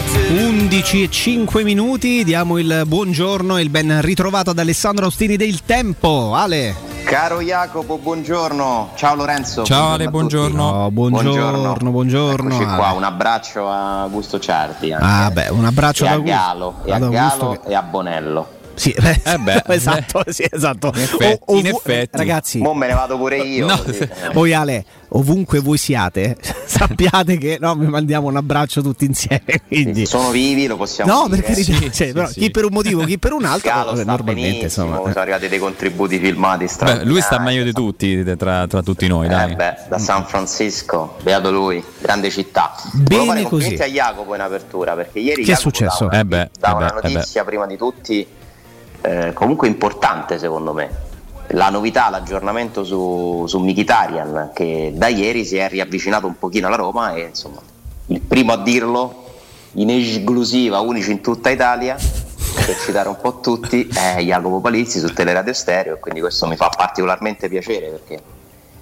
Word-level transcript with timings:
11 0.00 1.02
e 1.02 1.10
5 1.10 1.62
minuti, 1.64 2.24
diamo 2.24 2.56
il 2.56 2.84
buongiorno 2.86 3.58
e 3.58 3.62
il 3.62 3.68
ben 3.68 4.00
ritrovato 4.00 4.48
ad 4.48 4.58
Alessandro 4.58 5.04
Ostini 5.06 5.36
del 5.36 5.62
Tempo. 5.66 6.32
Ale. 6.34 6.74
Caro 7.04 7.42
Jacopo, 7.42 7.98
buongiorno. 7.98 8.92
Ciao 8.94 9.14
Lorenzo. 9.14 9.64
Ciao 9.64 9.90
Ale, 9.92 10.08
buongiorno. 10.08 10.84
Oh, 10.84 10.90
buongiorno. 10.90 11.74
Buongiorno, 11.90 12.54
Eccoci 12.54 12.74
qua, 12.74 12.92
un 12.92 13.02
abbraccio 13.04 13.68
a 13.68 14.06
Gusto 14.10 14.38
Ciardi. 14.38 14.92
anche. 14.94 15.04
Ah, 15.06 15.30
beh, 15.30 15.48
un 15.50 15.66
abbraccio 15.66 16.04
e 16.06 16.08
a 16.08 16.18
Galo, 16.20 16.76
e 16.86 16.92
a 16.92 16.98
Galo 16.98 17.18
Augusto 17.18 17.60
che- 17.62 17.68
e 17.70 17.74
a 17.74 17.82
Bonello. 17.82 18.46
Sì, 18.74 18.94
beh, 18.98 19.20
Eh 19.24 19.38
beh, 19.38 19.62
esatto, 19.74 20.24
sì, 20.28 20.46
esatto. 20.50 20.90
In 20.94 21.00
effetti, 21.02 21.42
O- 21.46 21.56
in 21.58 21.66
effetti. 21.66 22.16
Ragazzi, 22.16 22.58
Mo 22.58 22.74
me 22.74 22.86
ne 22.86 22.94
vado 22.94 23.16
pure 23.16 23.36
io. 23.38 23.66
No, 23.66 23.78
così. 23.82 24.08
voi 24.32 24.52
Ale, 24.54 24.84
ovunque 25.10 25.60
voi 25.60 25.76
siate, 25.78 26.36
sappiate 26.66 27.36
che 27.38 27.58
no, 27.60 27.74
vi 27.74 27.86
mandiamo 27.86 28.28
un 28.28 28.36
abbraccio 28.36 28.80
tutti 28.82 29.04
insieme. 29.04 29.42
Quindi. 29.66 30.06
Sono 30.06 30.30
vivi, 30.30 30.66
lo 30.66 30.76
possiamo 30.76 31.12
No, 31.12 31.28
dire. 31.28 31.42
per 31.42 31.50
carità, 31.52 31.72
Sì, 31.74 31.80
cioè, 31.92 32.06
sì, 32.08 32.12
però 32.12 32.26
sì. 32.28 32.40
chi 32.40 32.50
per 32.50 32.64
un 32.64 32.72
motivo, 32.72 33.04
chi 33.04 33.18
per 33.18 33.32
un 33.32 33.44
altro, 33.44 33.70
vabbè, 33.70 33.94
sta 33.96 34.04
normalmente 34.04 34.64
insomma. 34.64 34.96
sono 34.96 35.12
arrivati 35.14 35.48
dei 35.48 35.58
contributi 35.58 36.18
filmati. 36.18 36.66
Beh, 36.82 37.04
lui 37.04 37.20
sta 37.20 37.38
meglio 37.38 37.64
di 37.64 37.72
tutti 37.72 38.24
tra, 38.36 38.66
tra 38.66 38.82
tutti 38.82 39.06
noi, 39.06 39.26
Eh 39.26 39.28
dai. 39.28 39.54
beh, 39.54 39.74
da 39.88 39.98
San 39.98 40.26
Francisco, 40.26 41.16
beato 41.22 41.50
lui, 41.52 41.82
grande 42.00 42.30
città. 42.30 42.74
Bene 42.92 43.24
Volevo 43.26 43.32
fare 43.32 43.42
così. 43.68 43.74
a 43.82 43.86
Jacopo 43.86 44.34
in 44.34 44.40
apertura 44.40 44.94
perché 44.94 45.18
ieri 45.18 45.44
Che 45.44 45.52
è 45.52 45.54
Jacopo 45.54 45.68
successo? 45.76 46.04
dà 46.06 46.10
una, 46.10 46.20
Eh 46.20 46.24
beh, 46.24 46.50
dà 46.58 46.68
eh 46.70 46.74
una 46.74 46.86
beh, 47.00 47.08
eh 47.08 47.12
notizia 47.12 47.44
prima 47.44 47.66
di 47.66 47.76
tutti 47.76 48.26
eh, 49.02 49.32
comunque 49.34 49.68
importante 49.68 50.38
secondo 50.38 50.72
me. 50.72 51.10
La 51.48 51.68
novità, 51.68 52.08
l'aggiornamento 52.08 52.82
su, 52.82 53.44
su 53.46 53.58
Mkhitaryan 53.58 54.50
che 54.54 54.92
da 54.94 55.08
ieri 55.08 55.44
si 55.44 55.56
è 55.56 55.68
riavvicinato 55.68 56.26
un 56.26 56.38
pochino 56.38 56.68
alla 56.68 56.76
Roma 56.76 57.12
e 57.14 57.22
insomma 57.22 57.60
il 58.06 58.20
primo 58.20 58.52
a 58.52 58.56
dirlo 58.56 59.24
in 59.72 59.90
esclusiva, 59.90 60.80
unici 60.80 61.10
in 61.10 61.20
tutta 61.20 61.50
Italia 61.50 61.96
per 62.64 62.78
citare 62.78 63.08
un 63.08 63.16
po' 63.20 63.40
tutti 63.40 63.88
è 63.88 64.20
Jacopo 64.20 64.60
Palizzi 64.60 64.98
su 64.98 65.12
Teleradio 65.12 65.52
Stereo 65.52 65.96
e 65.96 65.98
quindi 65.98 66.20
questo 66.20 66.46
mi 66.46 66.56
fa 66.56 66.68
particolarmente 66.74 67.48
piacere 67.48 67.88
perché 67.88 68.22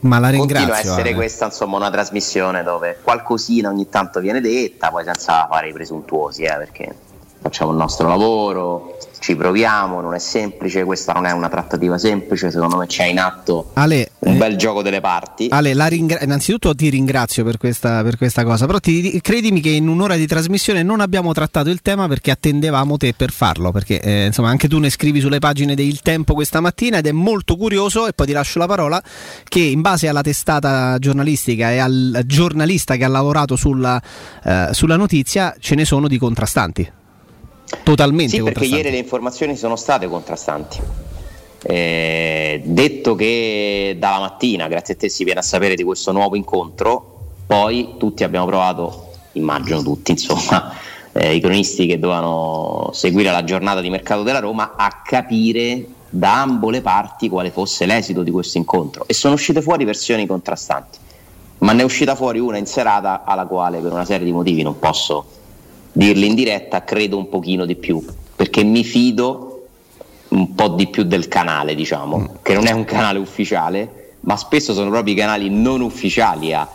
Ma 0.00 0.18
la 0.18 0.30
Continua 0.30 0.74
a 0.74 0.78
essere 0.78 1.00
Ale. 1.00 1.14
questa 1.14 1.46
insomma 1.46 1.77
una 1.77 1.90
trasmissione 1.90 2.62
dove 2.62 2.98
qualcosina 3.02 3.68
ogni 3.68 3.88
tanto 3.88 4.20
viene 4.20 4.40
detta, 4.40 4.90
poi 4.90 5.05
senza 5.05 5.46
fare 5.50 5.68
i 5.68 5.72
presuntuosi, 5.72 6.42
eh, 6.42 6.56
perché 6.56 6.94
facciamo 7.41 7.70
il 7.70 7.77
nostro 7.77 8.08
lavoro, 8.08 8.98
ci 9.20 9.36
proviamo, 9.36 10.00
non 10.00 10.14
è 10.14 10.19
semplice, 10.19 10.83
questa 10.84 11.12
non 11.12 11.27
è 11.27 11.30
una 11.30 11.48
trattativa 11.48 11.98
semplice, 11.98 12.50
secondo 12.50 12.78
me 12.78 12.86
c'è 12.86 13.05
in 13.05 13.19
atto 13.19 13.70
Ale, 13.74 14.12
un 14.20 14.34
eh, 14.34 14.36
bel 14.36 14.56
gioco 14.56 14.83
delle 14.83 15.00
parti. 15.00 15.48
Ale, 15.50 15.74
ringra- 15.88 16.20
innanzitutto 16.22 16.74
ti 16.74 16.88
ringrazio 16.88 17.44
per 17.44 17.58
questa, 17.58 18.02
per 18.02 18.16
questa 18.16 18.44
cosa, 18.44 18.64
però 18.64 18.78
ti- 18.78 19.20
credimi 19.20 19.61
che 19.61 19.68
in 19.68 19.88
un'ora 19.88 20.16
di 20.16 20.27
trasmissione 20.27 20.83
non 20.83 21.00
abbiamo 21.00 21.33
trattato 21.33 21.68
il 21.68 21.83
tema 21.83 22.08
perché 22.08 22.30
attendevamo 22.30 22.96
te 22.96 23.12
per 23.14 23.30
farlo, 23.30 23.70
perché 23.72 24.00
eh, 24.00 24.27
insomma 24.27 24.48
anche 24.48 24.68
tu 24.68 24.78
ne 24.78 24.88
scrivi 24.88 25.20
sulle 25.20 25.38
pagine 25.38 25.74
del 25.74 26.00
Tempo 26.00 26.33
questa 26.33 26.61
mattina 26.61 26.98
ed 26.98 27.06
è 27.06 27.12
molto 27.12 27.56
curioso, 27.56 28.06
e 28.06 28.14
poi 28.14 28.27
ti 28.27 28.33
lascio 28.33 28.58
la 28.58 28.66
parola, 28.66 29.02
che 29.46 29.61
in 29.61 29.83
base 29.83 30.08
alla 30.08 30.22
testata 30.22 30.98
giornalistica 30.98 31.70
e 31.70 31.78
al 31.78 32.22
giornalista 32.24 32.96
che 32.96 33.05
ha 33.05 33.08
lavorato 33.08 33.56
sulla, 33.56 34.00
eh, 34.42 34.68
sulla 34.72 34.96
notizia 34.96 35.55
ce 35.58 35.74
ne 35.74 35.84
sono 35.84 36.08
di 36.08 36.16
contrastanti. 36.16 36.92
Totalmente 37.82 38.36
Sì, 38.36 38.42
perché 38.42 38.64
ieri 38.64 38.90
le 38.90 38.98
informazioni 38.98 39.56
sono 39.56 39.76
state 39.76 40.08
contrastanti. 40.08 40.80
Eh, 41.62 42.62
detto 42.64 43.14
che 43.14 43.96
dalla 43.98 44.18
mattina, 44.18 44.66
grazie 44.68 44.94
a 44.94 44.96
te, 44.96 45.08
si 45.08 45.24
viene 45.24 45.40
a 45.40 45.42
sapere 45.42 45.74
di 45.74 45.82
questo 45.82 46.10
nuovo 46.12 46.36
incontro, 46.36 47.18
poi 47.46 47.94
tutti 47.98 48.24
abbiamo 48.24 48.46
provato, 48.46 49.10
immagino 49.32 49.82
tutti, 49.82 50.12
insomma, 50.12 50.72
eh, 51.12 51.34
i 51.34 51.40
cronisti 51.40 51.86
che 51.86 51.98
dovevano 51.98 52.90
seguire 52.92 53.30
la 53.30 53.44
giornata 53.44 53.80
di 53.80 53.90
mercato 53.90 54.22
della 54.22 54.40
Roma, 54.40 54.74
a 54.77 55.00
capire 55.05 55.86
da 56.08 56.40
ambo 56.40 56.70
le 56.70 56.80
parti 56.80 57.28
quale 57.28 57.50
fosse 57.50 57.86
l'esito 57.86 58.22
di 58.22 58.30
questo 58.30 58.58
incontro. 58.58 59.05
E 59.06 59.14
sono 59.14 59.34
uscite 59.34 59.61
fuori 59.62 59.84
versioni 59.84 60.27
contrastanti, 60.27 60.98
ma 61.58 61.72
ne 61.72 61.83
è 61.83 61.84
uscita 61.84 62.14
fuori 62.14 62.39
una 62.39 62.56
in 62.56 62.66
serata 62.66 63.22
alla 63.24 63.46
quale 63.46 63.78
per 63.78 63.92
una 63.92 64.05
serie 64.05 64.24
di 64.24 64.33
motivi 64.33 64.62
non 64.62 64.78
posso 64.78 65.39
dirli 65.92 66.27
in 66.27 66.34
diretta, 66.34 66.84
credo 66.84 67.17
un 67.17 67.28
pochino 67.28 67.64
di 67.64 67.77
più, 67.77 68.05
perché 68.36 68.62
mi 68.62 68.84
fido 68.84 69.67
un 70.28 70.55
po' 70.55 70.68
di 70.68 70.86
più 70.86 71.02
del 71.02 71.28
canale, 71.28 71.74
diciamo, 71.74 72.36
che 72.42 72.55
non 72.55 72.67
è 72.67 72.70
un 72.70 72.84
canale 72.84 73.18
ufficiale, 73.18 74.14
ma 74.20 74.36
spesso 74.36 74.73
sono 74.73 74.90
proprio 74.90 75.14
i 75.14 75.17
canali 75.17 75.51
non 75.51 75.80
ufficiali 75.80 76.52
a, 76.52 76.68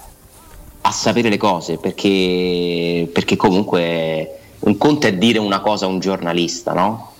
a 0.81 0.91
sapere 0.91 1.29
le 1.29 1.37
cose, 1.37 1.77
perché, 1.77 3.09
perché 3.11 3.35
comunque 3.35 4.39
un 4.59 4.77
conto 4.77 5.07
è 5.07 5.13
dire 5.13 5.39
una 5.39 5.59
cosa 5.59 5.85
a 5.85 5.89
un 5.89 5.99
giornalista, 5.99 6.73
no? 6.73 7.11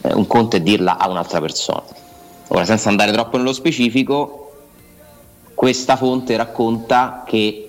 Eh, 0.00 0.12
Un 0.14 0.26
conto 0.26 0.56
è 0.56 0.60
dirla 0.60 0.98
a 0.98 1.08
un'altra 1.08 1.40
persona. 1.40 1.84
Ora, 2.48 2.64
senza 2.64 2.88
andare 2.88 3.12
troppo 3.12 3.36
nello 3.36 3.52
specifico, 3.52 4.52
questa 5.54 5.96
fonte 5.96 6.36
racconta 6.36 7.22
che 7.26 7.68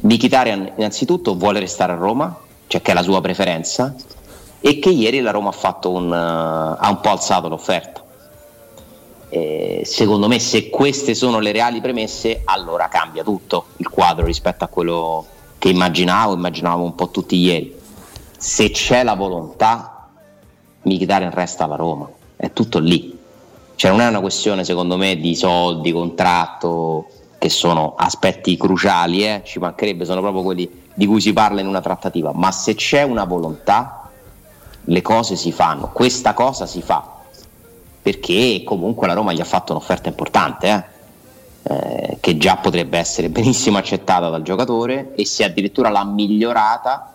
Mkhitaryan 0.00 0.72
innanzitutto 0.76 1.36
vuole 1.36 1.60
restare 1.60 1.92
a 1.92 1.96
Roma, 1.96 2.36
cioè 2.72 2.80
che 2.80 2.92
è 2.92 2.94
la 2.94 3.02
sua 3.02 3.20
preferenza, 3.20 3.94
e 4.58 4.78
che 4.78 4.88
ieri 4.88 5.20
la 5.20 5.30
Roma 5.30 5.52
ha, 5.60 5.78
un, 5.88 6.10
eh, 6.10 6.76
ha 6.80 6.88
un 6.88 7.00
po' 7.02 7.10
alzato 7.10 7.48
l'offerta. 7.48 8.02
E 9.28 9.82
secondo 9.84 10.26
me 10.26 10.38
se 10.38 10.70
queste 10.70 11.14
sono 11.14 11.38
le 11.38 11.52
reali 11.52 11.82
premesse 11.82 12.40
allora 12.46 12.88
cambia 12.88 13.22
tutto 13.22 13.66
il 13.76 13.90
quadro 13.90 14.24
rispetto 14.24 14.64
a 14.64 14.68
quello 14.68 15.26
che 15.58 15.68
immaginavo, 15.68 16.32
immaginavamo 16.32 16.82
un 16.82 16.94
po' 16.94 17.10
tutti 17.10 17.36
ieri. 17.36 17.76
Se 18.38 18.70
c'è 18.70 19.02
la 19.02 19.16
volontà, 19.16 20.08
Mkhitaryan 20.80 21.30
resta 21.30 21.64
alla 21.64 21.76
Roma, 21.76 22.08
è 22.36 22.54
tutto 22.54 22.78
lì. 22.78 23.18
Cioè 23.74 23.90
non 23.90 24.00
è 24.00 24.08
una 24.08 24.20
questione 24.20 24.64
secondo 24.64 24.96
me 24.96 25.16
di 25.16 25.34
soldi, 25.34 25.92
contratto, 25.92 27.06
che 27.42 27.48
sono 27.48 27.94
aspetti 27.96 28.56
cruciali, 28.56 29.26
eh, 29.26 29.40
ci 29.44 29.58
mancherebbe, 29.58 30.04
sono 30.04 30.20
proprio 30.20 30.44
quelli 30.44 30.70
di 30.94 31.06
cui 31.06 31.20
si 31.20 31.32
parla 31.32 31.60
in 31.60 31.66
una 31.66 31.80
trattativa, 31.80 32.30
ma 32.32 32.52
se 32.52 32.76
c'è 32.76 33.02
una 33.02 33.24
volontà, 33.24 34.08
le 34.84 35.02
cose 35.02 35.34
si 35.34 35.50
fanno, 35.50 35.90
questa 35.92 36.34
cosa 36.34 36.66
si 36.66 36.82
fa, 36.82 37.04
perché 38.00 38.62
comunque 38.64 39.08
la 39.08 39.14
Roma 39.14 39.32
gli 39.32 39.40
ha 39.40 39.44
fatto 39.44 39.72
un'offerta 39.72 40.08
importante, 40.08 40.86
eh, 41.64 41.72
eh, 41.74 42.18
che 42.20 42.36
già 42.36 42.58
potrebbe 42.58 42.96
essere 42.96 43.28
benissimo 43.28 43.76
accettata 43.76 44.28
dal 44.28 44.42
giocatore 44.42 45.12
e 45.16 45.26
se 45.26 45.42
addirittura 45.42 45.88
l'ha 45.88 46.04
migliorata, 46.04 47.12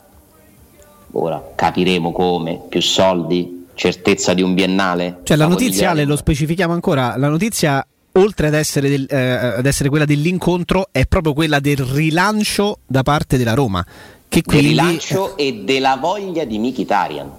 ora 1.13 1.41
capiremo 1.55 2.11
come, 2.11 2.63
più 2.67 2.81
soldi, 2.81 3.67
certezza 3.75 4.33
di 4.33 4.41
un 4.41 4.53
biennale. 4.53 5.21
Cioè 5.23 5.38
la 5.38 5.47
notizia, 5.47 5.91
dicendo. 5.91 6.11
lo 6.11 6.17
specifichiamo 6.17 6.73
ancora, 6.73 7.15
la 7.15 7.29
notizia 7.29 7.88
oltre 8.17 8.47
ad 8.47 8.53
essere, 8.53 8.89
del- 8.89 9.07
eh, 9.09 9.17
ad 9.17 9.66
essere 9.66 9.89
quella 9.89 10.05
dell'incontro 10.05 10.89
è 10.91 11.05
proprio 11.05 11.33
quella 11.33 11.59
del 11.59 11.78
rilancio 11.78 12.79
da 12.85 13.03
parte 13.03 13.38
della 13.38 13.53
Roma. 13.53 13.83
Che 13.83 14.41
del 14.41 14.44
quindi, 14.44 14.67
rilancio 14.69 15.38
e 15.38 15.61
della 15.63 15.95
voglia 15.95 16.44
di 16.44 16.59
Mkhitaryan 16.59 17.31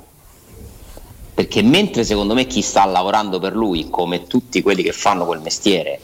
perché 1.39 1.63
mentre 1.63 2.03
secondo 2.03 2.35
me 2.35 2.47
chi 2.47 2.63
sta 2.63 2.85
lavorando 2.85 3.39
per 3.39 3.55
lui 3.55 3.89
come 3.91 4.27
tutti 4.27 4.61
quelli 4.61 4.83
che 4.83 4.91
fanno 4.91 5.25
quel 5.25 5.41
mestiere 5.41 6.01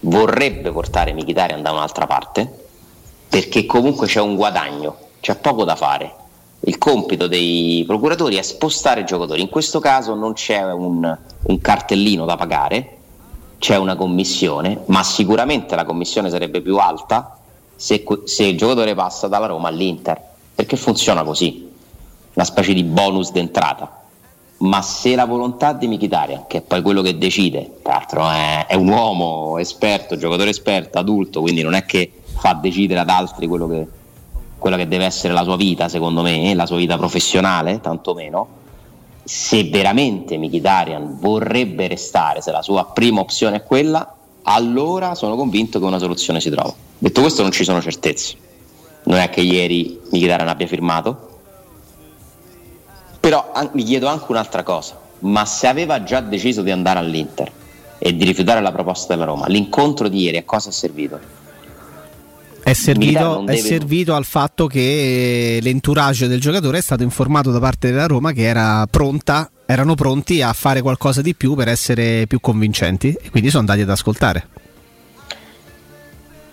vorrebbe 0.00 0.72
portare 0.72 1.14
Mkhitaryan 1.14 1.62
da 1.62 1.70
un'altra 1.70 2.06
parte 2.06 2.66
perché 3.30 3.64
comunque 3.64 4.06
c'è 4.06 4.20
un 4.20 4.34
guadagno 4.34 4.98
c'è 5.20 5.36
poco 5.36 5.64
da 5.64 5.74
fare 5.74 6.14
il 6.66 6.76
compito 6.76 7.28
dei 7.28 7.82
procuratori 7.86 8.36
è 8.36 8.42
spostare 8.42 9.00
i 9.00 9.06
giocatori 9.06 9.40
in 9.40 9.48
questo 9.48 9.80
caso 9.80 10.14
non 10.14 10.34
c'è 10.34 10.70
un, 10.70 11.16
un 11.44 11.60
cartellino 11.62 12.26
da 12.26 12.36
pagare 12.36 12.96
c'è 13.58 13.76
una 13.76 13.96
commissione 13.96 14.80
ma 14.86 15.02
sicuramente 15.02 15.74
la 15.74 15.84
commissione 15.84 16.30
sarebbe 16.30 16.60
più 16.60 16.76
alta 16.76 17.38
se, 17.76 18.04
se 18.24 18.44
il 18.44 18.56
giocatore 18.56 18.94
passa 18.94 19.28
dalla 19.28 19.46
Roma 19.46 19.68
all'Inter, 19.68 20.20
perché 20.54 20.76
funziona 20.76 21.22
così, 21.22 21.70
una 22.32 22.44
specie 22.44 22.72
di 22.72 22.84
bonus 22.84 23.30
d'entrata. 23.30 24.02
Ma 24.56 24.80
se 24.82 25.14
la 25.14 25.26
volontà 25.26 25.72
di 25.72 25.88
Mkhitaryan, 25.88 26.46
che 26.46 26.58
è 26.58 26.62
poi 26.62 26.80
quello 26.80 27.02
che 27.02 27.18
decide, 27.18 27.80
tra 27.82 27.94
l'altro 27.94 28.30
è, 28.30 28.66
è 28.66 28.74
un 28.74 28.88
uomo 28.88 29.58
esperto, 29.58 30.16
giocatore 30.16 30.50
esperto, 30.50 30.98
adulto, 30.98 31.40
quindi 31.40 31.62
non 31.62 31.74
è 31.74 31.84
che 31.84 32.10
fa 32.24 32.54
decidere 32.54 33.00
ad 33.00 33.08
altri 33.08 33.46
quello 33.46 33.68
che, 33.68 33.86
quella 34.56 34.76
che 34.76 34.88
deve 34.88 35.04
essere 35.04 35.34
la 35.34 35.42
sua 35.42 35.56
vita, 35.56 35.88
secondo 35.88 36.22
me, 36.22 36.54
la 36.54 36.66
sua 36.66 36.76
vita 36.76 36.96
professionale, 36.96 37.80
tantomeno, 37.80 38.62
se 39.24 39.64
veramente 39.64 40.36
Mkhitaryan 40.36 41.18
vorrebbe 41.18 41.88
restare, 41.88 42.42
se 42.42 42.50
la 42.50 42.62
sua 42.62 42.84
prima 42.92 43.20
opzione 43.20 43.56
è 43.56 43.62
quella, 43.62 44.14
allora 44.42 45.14
sono 45.14 45.34
convinto 45.36 45.78
che 45.78 45.84
una 45.84 45.98
soluzione 45.98 46.40
si 46.40 46.50
trova. 46.50 46.72
Detto 46.98 47.20
questo 47.22 47.42
non 47.42 47.50
ci 47.50 47.64
sono 47.64 47.80
certezze. 47.80 48.36
Non 49.04 49.18
è 49.18 49.30
che 49.30 49.40
ieri 49.40 49.98
Mkhitaryan 50.10 50.48
abbia 50.48 50.66
firmato. 50.66 51.40
Però 53.20 53.50
an- 53.52 53.70
mi 53.72 53.82
chiedo 53.82 54.06
anche 54.06 54.26
un'altra 54.28 54.62
cosa. 54.62 55.00
Ma 55.20 55.46
se 55.46 55.66
aveva 55.66 56.02
già 56.02 56.20
deciso 56.20 56.60
di 56.60 56.70
andare 56.70 56.98
all'Inter 56.98 57.50
e 57.98 58.14
di 58.14 58.24
rifiutare 58.24 58.60
la 58.60 58.72
proposta 58.72 59.14
della 59.14 59.24
Roma, 59.24 59.46
l'incontro 59.46 60.08
di 60.08 60.20
ieri 60.20 60.36
a 60.36 60.44
cosa 60.44 60.68
è 60.68 60.72
servito? 60.72 61.43
È 62.64 62.72
servito, 62.72 63.42
deve... 63.44 63.58
è 63.58 63.60
servito, 63.60 64.14
al 64.14 64.24
fatto 64.24 64.66
che 64.66 65.58
l'entourage 65.60 66.28
del 66.28 66.40
giocatore 66.40 66.78
è 66.78 66.80
stato 66.80 67.02
informato 67.02 67.50
da 67.50 67.60
parte 67.60 67.90
della 67.90 68.06
Roma 68.06 68.32
che 68.32 68.44
era 68.44 68.86
pronta, 68.90 69.50
erano 69.66 69.94
pronti 69.94 70.40
a 70.40 70.50
fare 70.54 70.80
qualcosa 70.80 71.20
di 71.20 71.34
più 71.34 71.54
per 71.54 71.68
essere 71.68 72.26
più 72.26 72.40
convincenti 72.40 73.14
e 73.20 73.28
quindi 73.28 73.50
sono 73.50 73.60
andati 73.60 73.82
ad 73.82 73.90
ascoltare. 73.90 74.48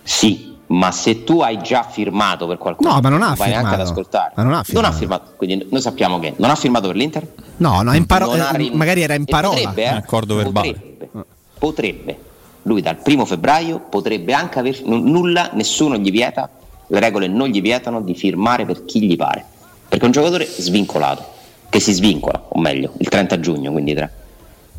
Sì, 0.04 0.58
ma 0.68 0.92
se 0.92 1.24
tu 1.24 1.40
hai 1.40 1.62
già 1.62 1.84
firmato 1.84 2.46
per 2.46 2.58
qualcuno, 2.58 2.92
no, 2.92 3.00
ma 3.00 3.08
non 3.08 3.22
ha 3.22 3.34
vai 3.34 3.54
firmato. 3.54 3.76
ad 3.76 3.80
ascoltare. 3.80 4.34
Ma 4.36 4.44
non 4.44 4.54
ha 4.54 4.64
firmato. 4.64 4.86
Non 4.86 4.94
ha 4.94 5.00
firmato. 5.00 5.34
Quindi 5.38 5.68
noi 5.70 5.82
sappiamo 5.82 6.20
che 6.20 6.34
non 6.36 6.50
ha 6.50 6.56
firmato 6.56 6.88
per 6.88 6.96
l'Inter? 6.98 7.26
No, 7.58 7.82
no, 7.84 7.96
in 7.96 8.06
paro- 8.06 8.34
rin- 8.52 8.74
magari 8.74 9.02
era 9.02 9.14
in 9.14 9.24
parola. 9.24 9.56
Potrebbe, 9.56 9.84
eh? 9.84 9.88
accordo 9.88 10.36
verbale. 10.36 10.74
Potrebbe. 10.74 11.10
potrebbe. 11.58 12.20
Lui 12.64 12.82
dal 12.82 12.98
primo 12.98 13.26
febbraio 13.26 13.80
potrebbe 13.90 14.34
anche 14.34 14.60
aver 14.60 14.82
n- 14.86 15.10
nulla, 15.10 15.50
nessuno 15.54 15.98
gli 15.98 16.12
vieta, 16.12 16.50
le 16.88 17.00
regole 17.00 17.28
non 17.28 17.48
gli 17.48 17.62
vietano 17.62 18.02
di 18.02 18.14
firmare 18.16 18.66
per 18.66 18.86
chi 18.86 19.02
gli 19.02 19.16
pare. 19.16 19.44
Perché 19.88 20.04
è 20.04 20.08
un 20.08 20.14
giocatore 20.14 20.46
svincolato, 20.46 21.26
che 21.70 21.80
si 21.80 21.94
svincola, 21.94 22.46
o 22.50 22.60
meglio, 22.60 22.94
il 22.98 23.08
30 23.10 23.40
giugno, 23.40 23.72
quindi 23.72 23.94
tra, 23.94 24.10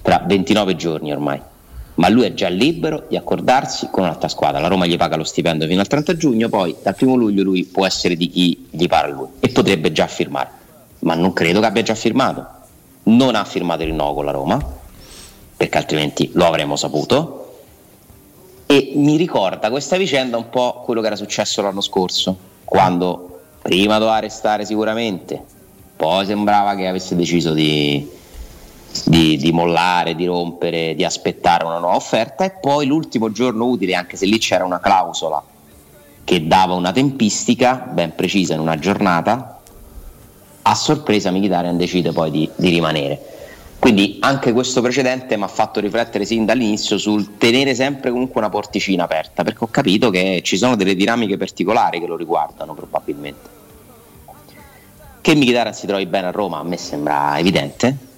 tra 0.00 0.23
29 0.26 0.76
giorni 0.76 1.12
ormai 1.12 1.40
ma 1.94 2.08
lui 2.08 2.25
è 2.25 2.32
già 2.32 2.49
libero 2.49 3.05
di 3.08 3.17
accordarsi 3.17 3.88
con 3.90 4.05
un'altra 4.05 4.28
squadra. 4.28 4.61
La 4.61 4.69
Roma 4.69 4.87
gli 4.87 4.96
paga 4.96 5.17
lo 5.17 5.25
stipendio 5.25 5.67
fino 5.67 5.81
al 5.81 5.87
30 5.87 6.17
giugno, 6.17 6.49
poi 6.49 6.75
dal 6.82 6.94
primo 6.94 7.14
luglio 7.17 7.43
lui 7.43 7.64
può 7.64 7.85
essere 7.85 8.17
di 8.17 8.28
chi 8.28 8.67
gli 8.70 8.87
pare 8.87 9.12
lui 9.12 9.28
e 9.40 9.49
potrebbe 9.49 9.93
già 9.93 10.06
firmare, 10.06 10.50
ma 11.00 11.14
non 11.14 11.32
credo 11.32 11.61
che 11.61 11.67
abbia 11.67 11.82
già 11.82 11.94
firmato. 11.94 12.61
Non 13.05 13.35
ha 13.35 13.44
firmato 13.44 13.82
il 13.82 13.88
rinnovo 13.88 14.14
con 14.14 14.25
la 14.25 14.31
Roma, 14.31 14.64
perché 15.56 15.76
altrimenti 15.76 16.31
lo 16.35 16.46
avremmo 16.46 16.76
saputo. 16.76 17.41
E 18.72 18.92
mi 18.94 19.19
ricorda 19.19 19.69
questa 19.69 19.98
vicenda 19.98 20.38
un 20.38 20.48
po' 20.48 20.80
quello 20.82 21.02
che 21.02 21.08
era 21.08 21.16
successo 21.16 21.60
l'anno 21.60 21.82
scorso, 21.82 22.34
quando 22.64 23.40
prima 23.60 23.98
doveva 23.98 24.19
restare 24.19 24.64
sicuramente, 24.64 25.44
poi 25.94 26.24
sembrava 26.24 26.74
che 26.74 26.86
avesse 26.86 27.14
deciso 27.14 27.52
di, 27.52 28.08
di, 29.04 29.36
di, 29.36 29.52
mollare, 29.52 30.14
di 30.14 30.24
rompere, 30.24 30.94
di 30.94 31.04
aspettare 31.04 31.66
una 31.66 31.80
nuova 31.80 31.96
offerta 31.96 32.44
e 32.44 32.52
poi 32.52 32.86
l'ultimo 32.86 33.30
giorno 33.30 33.66
utile, 33.66 33.94
anche 33.94 34.16
se 34.16 34.24
lì 34.24 34.38
c'era 34.38 34.64
una 34.64 34.80
clausola 34.80 35.42
che 36.25 36.46
dava 36.46 36.72
una 36.72 36.92
tempistica 36.92 37.75
ben 37.92 38.14
precisa 38.14 38.54
in 38.54 38.60
una 38.60 38.78
giornata, 38.78 39.60
a 40.62 40.75
sorpresa 40.75 41.30
Mkhitaryan 41.30 41.76
decide 41.76 42.12
poi 42.12 42.30
di, 42.30 42.50
di 42.56 42.70
rimanere. 42.70 43.20
Quindi 43.82 44.19
anche 44.20 44.52
questo 44.52 44.81
precedente 44.81 45.37
mi 45.37 45.43
ha 45.43 45.49
fatto 45.49 45.81
riflettere 45.81 46.25
sin 46.25 46.44
dall'inizio 46.44 46.99
sul 46.99 47.37
tenere 47.37 47.75
sempre 47.75 48.12
comunque 48.12 48.40
una 48.40 48.49
porticina 48.49 49.02
aperta, 49.02 49.43
perché 49.43 49.64
ho 49.64 49.69
capito 49.69 50.08
che 50.08 50.40
ci 50.44 50.56
sono 50.56 50.76
delle 50.76 50.94
dinamiche 50.94 51.37
particolari 51.37 51.99
che 51.99 52.06
lo 52.06 52.14
riguardano 52.14 52.75
probabilmente. 52.75 53.49
Che 55.20 55.34
Mkhitaryan 55.34 55.75
si 55.75 55.87
trovi 55.88 56.06
bene 56.06 56.29
a 56.29 56.31
Roma 56.31 56.58
a 56.58 56.62
me 56.62 56.76
sembra 56.76 57.37
evidente, 57.38 58.11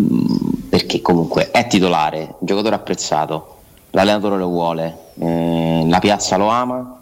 Mm, 0.00 0.68
perché 0.68 1.00
comunque 1.00 1.52
è 1.52 1.68
titolare, 1.68 2.34
un 2.38 2.46
giocatore 2.46 2.74
apprezzato, 2.74 3.58
l'allenatore 3.90 4.38
lo 4.38 4.48
vuole, 4.48 4.98
eh, 5.20 5.84
la 5.86 5.98
piazza 6.00 6.36
lo 6.36 6.48
ama, 6.48 7.00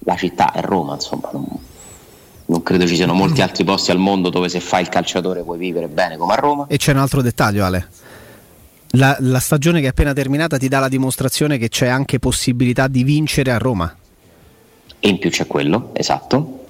la 0.00 0.16
città 0.16 0.52
è 0.52 0.60
Roma, 0.60 0.94
insomma, 0.94 1.30
non, 2.46 2.62
credo 2.62 2.86
ci 2.86 2.96
siano 2.96 3.14
molti 3.14 3.42
altri 3.42 3.64
posti 3.64 3.90
al 3.90 3.98
mondo 3.98 4.30
dove 4.30 4.48
se 4.48 4.60
fai 4.60 4.82
il 4.82 4.88
calciatore 4.88 5.42
puoi 5.42 5.58
vivere 5.58 5.88
bene 5.88 6.16
come 6.16 6.32
a 6.34 6.36
Roma. 6.36 6.66
E 6.68 6.76
c'è 6.76 6.92
un 6.92 6.98
altro 6.98 7.22
dettaglio, 7.22 7.64
Ale. 7.64 7.88
La, 8.90 9.16
la 9.20 9.40
stagione 9.40 9.80
che 9.80 9.86
è 9.86 9.90
appena 9.90 10.12
terminata 10.12 10.56
ti 10.56 10.68
dà 10.68 10.78
la 10.78 10.88
dimostrazione 10.88 11.58
che 11.58 11.68
c'è 11.68 11.88
anche 11.88 12.18
possibilità 12.18 12.86
di 12.86 13.02
vincere 13.02 13.50
a 13.50 13.58
Roma. 13.58 13.94
E 15.00 15.08
in 15.08 15.18
più 15.18 15.30
c'è 15.30 15.46
quello, 15.46 15.90
esatto 15.92 16.62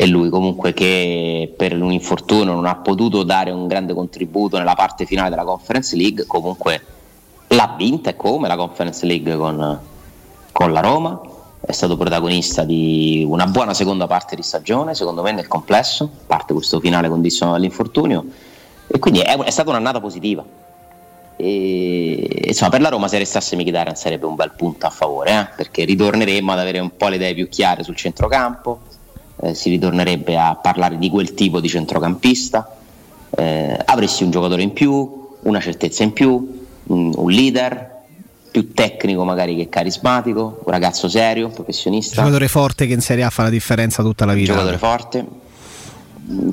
e 0.00 0.06
lui 0.06 0.28
comunque 0.28 0.72
che 0.72 1.52
per 1.56 1.74
un 1.74 1.90
infortunio 1.90 2.52
non 2.52 2.66
ha 2.66 2.76
potuto 2.76 3.24
dare 3.24 3.50
un 3.50 3.66
grande 3.66 3.94
contributo 3.94 4.56
nella 4.56 4.76
parte 4.76 5.06
finale 5.06 5.28
della 5.28 5.42
Conference 5.42 5.96
League, 5.96 6.24
comunque 6.24 6.80
l'ha 7.48 7.74
vinta 7.76 8.10
e 8.10 8.14
come 8.14 8.46
la 8.46 8.54
Conference 8.54 9.04
League 9.04 9.36
con, 9.36 9.80
con 10.52 10.72
la 10.72 10.80
Roma, 10.80 11.20
è 11.60 11.72
stato 11.72 11.96
protagonista 11.96 12.64
di 12.64 13.24
una 13.28 13.46
buona 13.46 13.74
seconda 13.74 14.06
parte 14.06 14.36
di 14.36 14.42
stagione, 14.42 14.94
secondo 14.94 15.22
me 15.22 15.32
nel 15.32 15.48
complesso, 15.48 16.08
parte 16.26 16.52
questo 16.54 16.80
finale 16.80 17.08
condizionato 17.08 17.58
dall'infortunio, 17.58 18.24
e 18.86 18.98
quindi 18.98 19.20
è, 19.20 19.36
è 19.36 19.50
stata 19.50 19.70
un'annata 19.70 20.00
positiva. 20.00 20.44
E, 21.36 22.44
insomma, 22.46 22.70
per 22.70 22.80
la 22.80 22.88
Roma 22.88 23.08
se 23.08 23.18
restasse 23.18 23.54
Mkhitaryan 23.56 23.96
sarebbe 23.96 24.26
un 24.26 24.34
bel 24.34 24.52
punto 24.56 24.86
a 24.86 24.90
favore, 24.90 25.30
eh? 25.30 25.46
perché 25.56 25.84
ritorneremmo 25.84 26.52
ad 26.52 26.58
avere 26.58 26.78
un 26.78 26.96
po' 26.96 27.08
le 27.08 27.16
idee 27.16 27.34
più 27.34 27.48
chiare 27.48 27.82
sul 27.82 27.96
centrocampo, 27.96 28.80
eh, 29.42 29.54
si 29.54 29.68
ritornerebbe 29.70 30.38
a 30.38 30.54
parlare 30.54 30.96
di 30.96 31.10
quel 31.10 31.34
tipo 31.34 31.60
di 31.60 31.68
centrocampista, 31.68 32.76
eh, 33.30 33.78
avresti 33.84 34.22
un 34.22 34.30
giocatore 34.30 34.62
in 34.62 34.72
più, 34.72 35.28
una 35.42 35.60
certezza 35.60 36.02
in 36.02 36.12
più, 36.12 36.66
un 36.88 37.30
leader 37.30 37.87
più 38.58 38.72
tecnico 38.72 39.24
magari 39.24 39.54
che 39.54 39.68
carismatico, 39.68 40.62
un 40.64 40.72
ragazzo 40.72 41.08
serio, 41.08 41.46
un 41.46 41.52
professionista. 41.52 42.20
Un 42.20 42.26
giocatore 42.26 42.48
forte 42.48 42.86
che 42.86 42.92
in 42.92 43.00
Serie 43.00 43.22
A 43.22 43.30
fa 43.30 43.44
la 43.44 43.50
differenza 43.50 44.02
tutta 44.02 44.24
la 44.24 44.32
vita. 44.32 44.52
Un 44.52 44.58
giocatore 44.58 44.78
forte. 44.78 45.26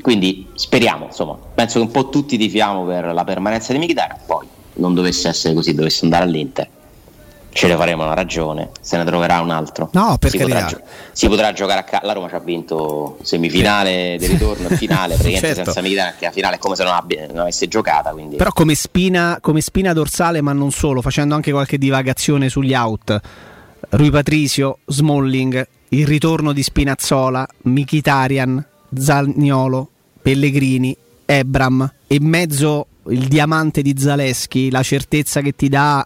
Quindi 0.01 0.47
speriamo, 0.53 1.05
insomma, 1.07 1.37
penso 1.53 1.79
che 1.79 1.85
un 1.85 1.91
po' 1.91 2.09
tutti 2.09 2.37
tifiamo 2.37 2.85
per 2.85 3.05
la 3.13 3.23
permanenza 3.23 3.73
di 3.73 3.79
Mkhitaryan, 3.79 4.19
poi 4.25 4.45
non 4.75 4.93
dovesse 4.93 5.27
essere 5.27 5.53
così, 5.53 5.73
dovesse 5.73 6.05
andare 6.05 6.23
all'Inter 6.23 6.67
ce 7.55 7.67
ne 7.67 7.77
faremo 7.77 8.03
una 8.03 8.13
ragione, 8.13 8.71
se 8.81 8.97
ne 8.97 9.05
troverà 9.05 9.39
un 9.39 9.49
altro. 9.49 9.87
No, 9.93 10.17
per 10.19 10.29
si, 10.29 10.37
potrà, 10.39 10.65
gio- 10.65 10.81
si 11.13 11.29
potrà 11.29 11.53
giocare 11.53 11.79
a 11.79 11.83
ca- 11.83 12.01
la 12.03 12.11
Roma 12.11 12.27
ci 12.27 12.35
ha 12.35 12.39
vinto 12.39 13.17
semifinale 13.21 14.17
di 14.19 14.27
ritorno 14.27 14.67
e 14.67 14.75
finale, 14.75 15.13
praticamente 15.13 15.55
certo. 15.55 15.71
senza 15.71 15.81
Milano, 15.81 16.09
perché 16.09 16.25
la 16.25 16.31
finale 16.31 16.55
è 16.55 16.59
come 16.59 16.75
se 16.75 16.83
non, 16.83 16.91
abbia, 16.91 17.25
non 17.27 17.39
avesse 17.39 17.69
giocata. 17.69 18.11
Quindi. 18.11 18.35
Però 18.35 18.51
come 18.51 18.75
spina, 18.75 19.37
come 19.39 19.61
spina 19.61 19.93
dorsale, 19.93 20.41
ma 20.41 20.51
non 20.51 20.71
solo, 20.71 21.01
facendo 21.01 21.33
anche 21.33 21.51
qualche 21.53 21.77
divagazione 21.77 22.49
sugli 22.49 22.73
out. 22.73 23.21
Rui 23.87 24.09
Patricio, 24.09 24.79
Smalling, 24.83 25.65
il 25.89 26.05
ritorno 26.05 26.51
di 26.51 26.61
Spinazzola, 26.61 27.47
Michitarian, 27.61 28.65
Zagnolo, 28.93 29.89
Pellegrini, 30.21 30.93
Ebram 31.23 31.89
e 32.05 32.17
mezzo 32.19 32.87
il 33.09 33.27
diamante 33.27 33.81
di 33.81 33.95
Zaleschi, 33.97 34.71
la 34.71 34.81
certezza 34.81 35.41
che 35.41 35.53
ti 35.53 35.69
dà 35.69 36.05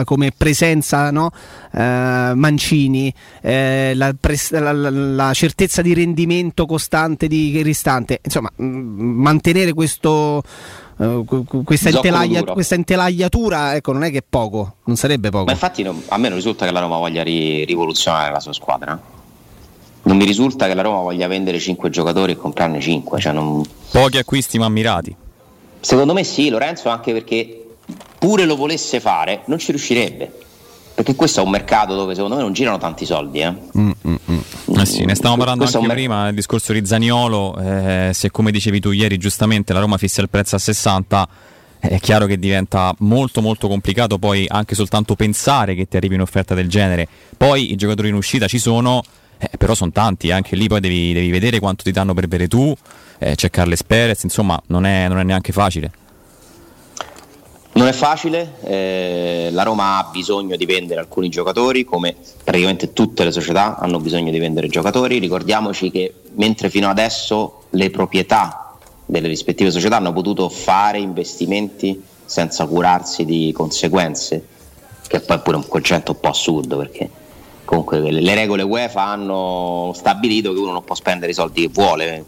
uh, 0.00 0.04
come 0.04 0.32
presenza 0.36 1.10
no? 1.10 1.30
uh, 1.72 1.78
Mancini, 1.78 3.12
eh, 3.40 3.92
la, 3.94 4.14
pres- 4.18 4.52
la, 4.52 4.72
la, 4.72 5.32
certezza 5.32 5.82
di 5.82 5.94
rendimento 5.94 6.66
costante 6.66 7.28
di 7.28 7.56
Cristante, 7.58 8.20
insomma 8.22 8.50
mh, 8.54 8.64
mantenere 8.64 9.72
questo, 9.72 10.42
uh, 10.96 11.24
questa, 11.64 11.90
intelaglia- 11.90 12.44
questa, 12.44 12.74
intelagliatura 12.74 13.74
ecco, 13.76 13.92
non 13.92 14.04
è 14.04 14.10
che 14.10 14.18
è 14.18 14.24
poco, 14.28 14.76
non 14.84 14.96
sarebbe 14.96 15.30
poco. 15.30 15.44
Ma 15.44 15.52
infatti 15.52 15.82
no, 15.82 16.02
a 16.08 16.18
me 16.18 16.28
non 16.28 16.36
risulta 16.36 16.66
che 16.66 16.72
la 16.72 16.80
Roma 16.80 16.98
voglia 16.98 17.22
ri- 17.22 17.64
rivoluzionare 17.64 18.30
la 18.30 18.40
sua 18.40 18.52
squadra. 18.52 19.12
Non 20.06 20.18
mi 20.18 20.26
risulta 20.26 20.66
che 20.66 20.74
la 20.74 20.82
Roma 20.82 21.00
voglia 21.00 21.26
vendere 21.26 21.58
5 21.58 21.88
giocatori 21.88 22.32
e 22.32 22.36
comprarne 22.36 22.78
5. 22.78 23.18
Cioè 23.18 23.32
non... 23.32 23.62
Pochi 23.90 24.18
acquisti 24.18 24.58
ma 24.58 24.68
mirati. 24.68 25.16
Secondo 25.84 26.14
me 26.14 26.24
sì, 26.24 26.48
Lorenzo, 26.48 26.88
anche 26.88 27.12
perché 27.12 27.62
pure 28.18 28.46
lo 28.46 28.56
volesse 28.56 29.00
fare, 29.00 29.42
non 29.46 29.58
ci 29.58 29.70
riuscirebbe. 29.70 30.32
Perché 30.94 31.14
questo 31.14 31.40
è 31.40 31.42
un 31.42 31.50
mercato 31.50 31.94
dove 31.94 32.14
secondo 32.14 32.36
me 32.36 32.40
non 32.40 32.54
girano 32.54 32.78
tanti 32.78 33.04
soldi. 33.04 33.40
Eh, 33.40 33.50
mm, 33.50 33.90
mm, 34.08 34.14
mm. 34.30 34.78
eh 34.78 34.86
sì, 34.86 35.04
ne 35.04 35.14
stavamo 35.14 35.36
parlando 35.36 35.64
questo 35.64 35.76
anche 35.76 35.88
mer- 35.88 35.98
prima, 35.98 36.28
il 36.28 36.34
discorso 36.34 36.72
di 36.72 36.86
Zaniolo, 36.86 37.58
eh, 37.58 38.10
se 38.14 38.30
come 38.30 38.50
dicevi 38.50 38.80
tu 38.80 38.92
ieri 38.92 39.18
giustamente 39.18 39.74
la 39.74 39.80
Roma 39.80 39.98
fissa 39.98 40.22
il 40.22 40.30
prezzo 40.30 40.56
a 40.56 40.58
60, 40.58 41.28
è 41.80 42.00
chiaro 42.00 42.24
che 42.24 42.38
diventa 42.38 42.94
molto 43.00 43.42
molto 43.42 43.68
complicato 43.68 44.18
poi 44.18 44.46
anche 44.48 44.74
soltanto 44.74 45.16
pensare 45.16 45.74
che 45.74 45.86
ti 45.86 45.98
arrivi 45.98 46.14
un'offerta 46.14 46.54
del 46.54 46.68
genere. 46.70 47.06
Poi 47.36 47.72
i 47.72 47.76
giocatori 47.76 48.08
in 48.08 48.14
uscita 48.14 48.46
ci 48.46 48.58
sono, 48.58 49.02
eh, 49.36 49.50
però 49.58 49.74
sono 49.74 49.90
tanti, 49.90 50.30
anche 50.30 50.56
lì 50.56 50.66
poi 50.66 50.80
devi, 50.80 51.12
devi 51.12 51.28
vedere 51.28 51.58
quanto 51.58 51.84
ti 51.84 51.90
danno 51.90 52.14
per 52.14 52.26
bere 52.26 52.48
tu 52.48 52.74
eh, 53.18 53.34
c'è 53.34 53.50
Carles 53.50 53.84
Perez, 53.84 54.22
insomma 54.22 54.60
non 54.66 54.86
è, 54.86 55.08
non 55.08 55.18
è 55.18 55.22
neanche 55.22 55.52
facile. 55.52 55.90
Non 57.76 57.88
è 57.88 57.92
facile, 57.92 58.52
eh, 58.62 59.48
la 59.50 59.64
Roma 59.64 59.98
ha 59.98 60.08
bisogno 60.12 60.54
di 60.54 60.64
vendere 60.64 61.00
alcuni 61.00 61.28
giocatori, 61.28 61.84
come 61.84 62.14
praticamente 62.44 62.92
tutte 62.92 63.24
le 63.24 63.32
società 63.32 63.78
hanno 63.78 63.98
bisogno 63.98 64.30
di 64.30 64.38
vendere 64.38 64.68
giocatori. 64.68 65.18
Ricordiamoci 65.18 65.90
che 65.90 66.14
mentre 66.34 66.70
fino 66.70 66.88
adesso 66.88 67.64
le 67.70 67.90
proprietà 67.90 68.76
delle 69.04 69.26
rispettive 69.26 69.72
società 69.72 69.96
hanno 69.96 70.12
potuto 70.12 70.48
fare 70.48 70.98
investimenti 70.98 72.00
senza 72.24 72.64
curarsi 72.66 73.24
di 73.24 73.50
conseguenze, 73.52 74.46
che 75.08 75.18
poi 75.18 75.36
è 75.36 75.40
pure 75.40 75.56
un 75.56 75.66
concetto 75.66 76.12
un 76.12 76.20
po' 76.20 76.28
assurdo 76.28 76.76
perché 76.76 77.10
comunque 77.64 77.98
le 77.98 78.34
regole 78.34 78.62
UEFA 78.62 79.02
hanno 79.04 79.90
stabilito 79.96 80.52
che 80.52 80.60
uno 80.60 80.70
non 80.70 80.84
può 80.84 80.94
spendere 80.94 81.32
i 81.32 81.34
soldi 81.34 81.62
che 81.62 81.70
vuole 81.72 82.24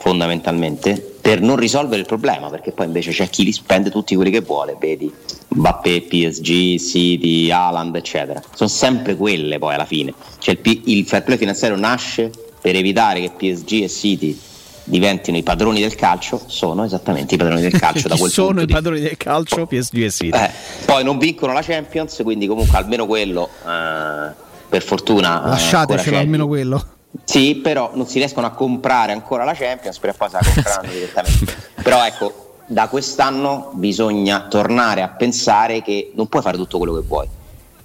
fondamentalmente 0.00 1.16
per 1.20 1.42
non 1.42 1.56
risolvere 1.56 2.00
il 2.00 2.06
problema, 2.06 2.48
perché 2.48 2.72
poi 2.72 2.86
invece 2.86 3.10
c'è 3.12 3.28
chi 3.28 3.44
li 3.44 3.52
spende 3.52 3.90
tutti 3.90 4.14
quelli 4.14 4.30
che 4.30 4.40
vuole, 4.40 4.76
vedi, 4.80 5.12
Mbappé, 5.48 6.02
PSG, 6.02 6.78
City, 6.78 7.50
Haaland, 7.50 7.94
eccetera. 7.94 8.42
Sono 8.54 8.70
sempre 8.70 9.14
quelle 9.14 9.58
poi 9.58 9.74
alla 9.74 9.84
fine. 9.84 10.14
Cioè 10.38 10.58
il, 10.60 10.80
il 10.86 11.04
fair 11.04 11.22
play 11.22 11.36
finanziario 11.36 11.76
nasce 11.76 12.30
per 12.60 12.74
evitare 12.74 13.20
che 13.20 13.30
PSG 13.36 13.82
e 13.82 13.88
City 13.88 14.38
diventino 14.84 15.36
i 15.36 15.42
padroni 15.42 15.80
del 15.80 15.94
calcio, 15.94 16.40
sono 16.46 16.84
esattamente 16.84 17.34
i 17.34 17.38
padroni 17.38 17.60
del 17.60 17.78
calcio 17.78 18.08
da 18.08 18.16
quel 18.18 18.30
sono 18.30 18.62
i 18.62 18.66
di... 18.66 18.72
padroni 18.72 19.00
del 19.00 19.16
calcio 19.18 19.66
PSG 19.66 19.96
e 19.98 20.10
City. 20.10 20.36
Eh, 20.36 20.50
poi 20.86 21.04
non 21.04 21.18
vincono 21.18 21.52
la 21.52 21.62
Champions, 21.62 22.20
quindi 22.22 22.46
comunque 22.46 22.78
almeno 22.78 23.06
quello, 23.06 23.50
eh, 23.66 24.32
per 24.68 24.82
fortuna... 24.82 25.42
Lasciatecelo 25.46 26.16
almeno 26.16 26.46
quello. 26.46 26.98
Sì, 27.24 27.56
però 27.56 27.90
non 27.94 28.06
si 28.06 28.18
riescono 28.18 28.46
a 28.46 28.50
comprare 28.50 29.12
ancora 29.12 29.44
la 29.44 29.54
Champions, 29.54 29.98
per 29.98 30.14
poi 30.14 30.28
se 30.30 30.38
la 30.40 30.50
compreranno 30.52 30.92
direttamente. 30.92 31.56
Però 31.82 32.04
ecco, 32.04 32.54
da 32.66 32.88
quest'anno 32.88 33.70
bisogna 33.74 34.46
tornare 34.48 35.02
a 35.02 35.08
pensare 35.08 35.82
che 35.82 36.12
non 36.14 36.28
puoi 36.28 36.42
fare 36.42 36.56
tutto 36.56 36.78
quello 36.78 36.94
che 36.94 37.06
vuoi. 37.06 37.28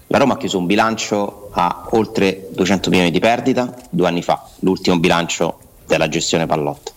La 0.07 0.19
Roma 0.19 0.33
ha 0.33 0.37
chiuso 0.37 0.59
un 0.59 0.67
bilancio 0.67 1.49
a 1.53 1.87
oltre 1.91 2.49
200 2.51 2.89
milioni 2.89 3.11
di 3.11 3.19
perdita 3.19 3.73
due 3.89 4.07
anni 4.07 4.21
fa, 4.21 4.47
l'ultimo 4.59 4.99
bilancio 4.99 5.59
della 5.87 6.07
gestione 6.07 6.45
Pallotta. 6.45 6.91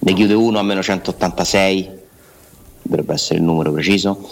Ne 0.00 0.12
chiude 0.12 0.34
uno 0.34 0.58
a 0.60 0.62
meno 0.62 0.82
186, 0.82 1.90
dovrebbe 2.82 3.12
essere 3.12 3.40
il 3.40 3.44
numero 3.44 3.72
preciso, 3.72 4.28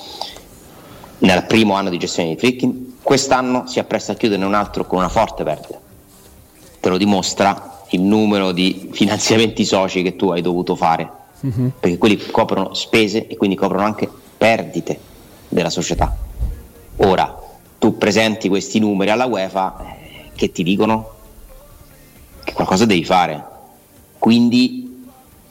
nel 1.18 1.44
primo 1.46 1.74
anno 1.74 1.90
di 1.90 1.98
gestione 1.98 2.30
di 2.30 2.36
Frickin. 2.36 2.98
Quest'anno 3.02 3.66
si 3.66 3.80
appresta 3.80 4.12
a 4.12 4.14
chiuderne 4.14 4.44
un 4.44 4.54
altro 4.54 4.86
con 4.86 4.98
una 4.98 5.08
forte 5.08 5.42
perdita 5.42 5.86
te 6.80 6.88
lo 6.88 6.96
dimostra 6.96 7.82
il 7.90 8.00
numero 8.02 8.52
di 8.52 8.88
finanziamenti 8.92 9.64
soci 9.64 10.02
che 10.02 10.16
tu 10.16 10.30
hai 10.30 10.42
dovuto 10.42 10.74
fare, 10.74 11.10
uh-huh. 11.40 11.72
perché 11.80 11.98
quelli 11.98 12.16
coprono 12.30 12.74
spese 12.74 13.26
e 13.26 13.36
quindi 13.36 13.56
coprono 13.56 13.84
anche 13.84 14.08
perdite 14.36 14.98
della 15.48 15.70
società. 15.70 16.14
Ora, 16.96 17.40
tu 17.78 17.96
presenti 17.96 18.48
questi 18.48 18.78
numeri 18.78 19.10
alla 19.10 19.26
UEFA 19.26 19.78
eh, 19.78 20.30
che 20.34 20.50
ti 20.50 20.62
dicono 20.62 21.10
che 22.44 22.52
qualcosa 22.52 22.84
devi 22.84 23.04
fare. 23.04 23.44
Quindi 24.18 25.06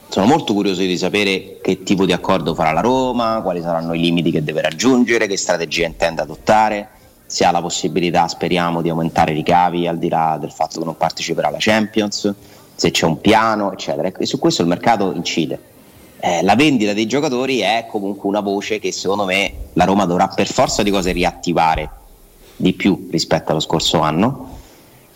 sono 0.10 0.26
molto 0.26 0.54
curioso 0.54 0.82
di 0.82 0.98
sapere 0.98 1.60
che 1.62 1.84
tipo 1.84 2.06
di 2.06 2.12
accordo 2.12 2.54
farà 2.54 2.72
la 2.72 2.82
Roma, 2.82 3.42
quali 3.42 3.62
saranno 3.62 3.94
i 3.94 4.00
limiti 4.00 4.32
che 4.32 4.44
deve 4.44 4.62
raggiungere, 4.62 5.28
che 5.28 5.38
strategia 5.38 5.86
intende 5.86 6.22
adottare 6.22 6.90
si 7.28 7.44
ha 7.44 7.52
la 7.52 7.62
possibilità, 7.62 8.28
speriamo, 8.28 8.82
di 8.82 8.90
aumentare 8.90 9.32
i 9.32 9.36
ricavi 9.36 9.86
al 9.86 9.98
di 9.98 10.08
là 10.08 10.38
del 10.40 10.52
fatto 10.52 10.80
che 10.80 10.86
non 10.86 10.96
parteciperà 10.96 11.50
alla 11.50 11.58
Champions, 11.60 12.34
se 12.74 12.92
c'è 12.92 13.06
un 13.06 13.20
piano, 13.20 13.74
eccetera. 13.74 14.10
E 14.18 14.26
su 14.26 14.40
questo 14.40 14.62
il 14.62 14.70
mercato 14.70 15.12
incide. 15.14 15.76
Eh, 16.20 16.42
la 16.42 16.56
vendita 16.56 16.94
dei 16.94 17.06
giocatori 17.06 17.60
è 17.60 17.86
comunque 17.88 18.28
una 18.28 18.40
voce 18.40 18.80
che 18.80 18.92
secondo 18.92 19.26
me 19.26 19.54
la 19.74 19.84
Roma 19.84 20.06
dovrà 20.06 20.28
per 20.30 20.48
forza 20.48 20.82
di 20.82 20.90
cose 20.90 21.12
riattivare 21.12 21.90
di 22.56 22.74
più 22.74 23.08
rispetto 23.12 23.52
allo 23.52 23.60
scorso 23.60 24.00
anno. 24.00 24.56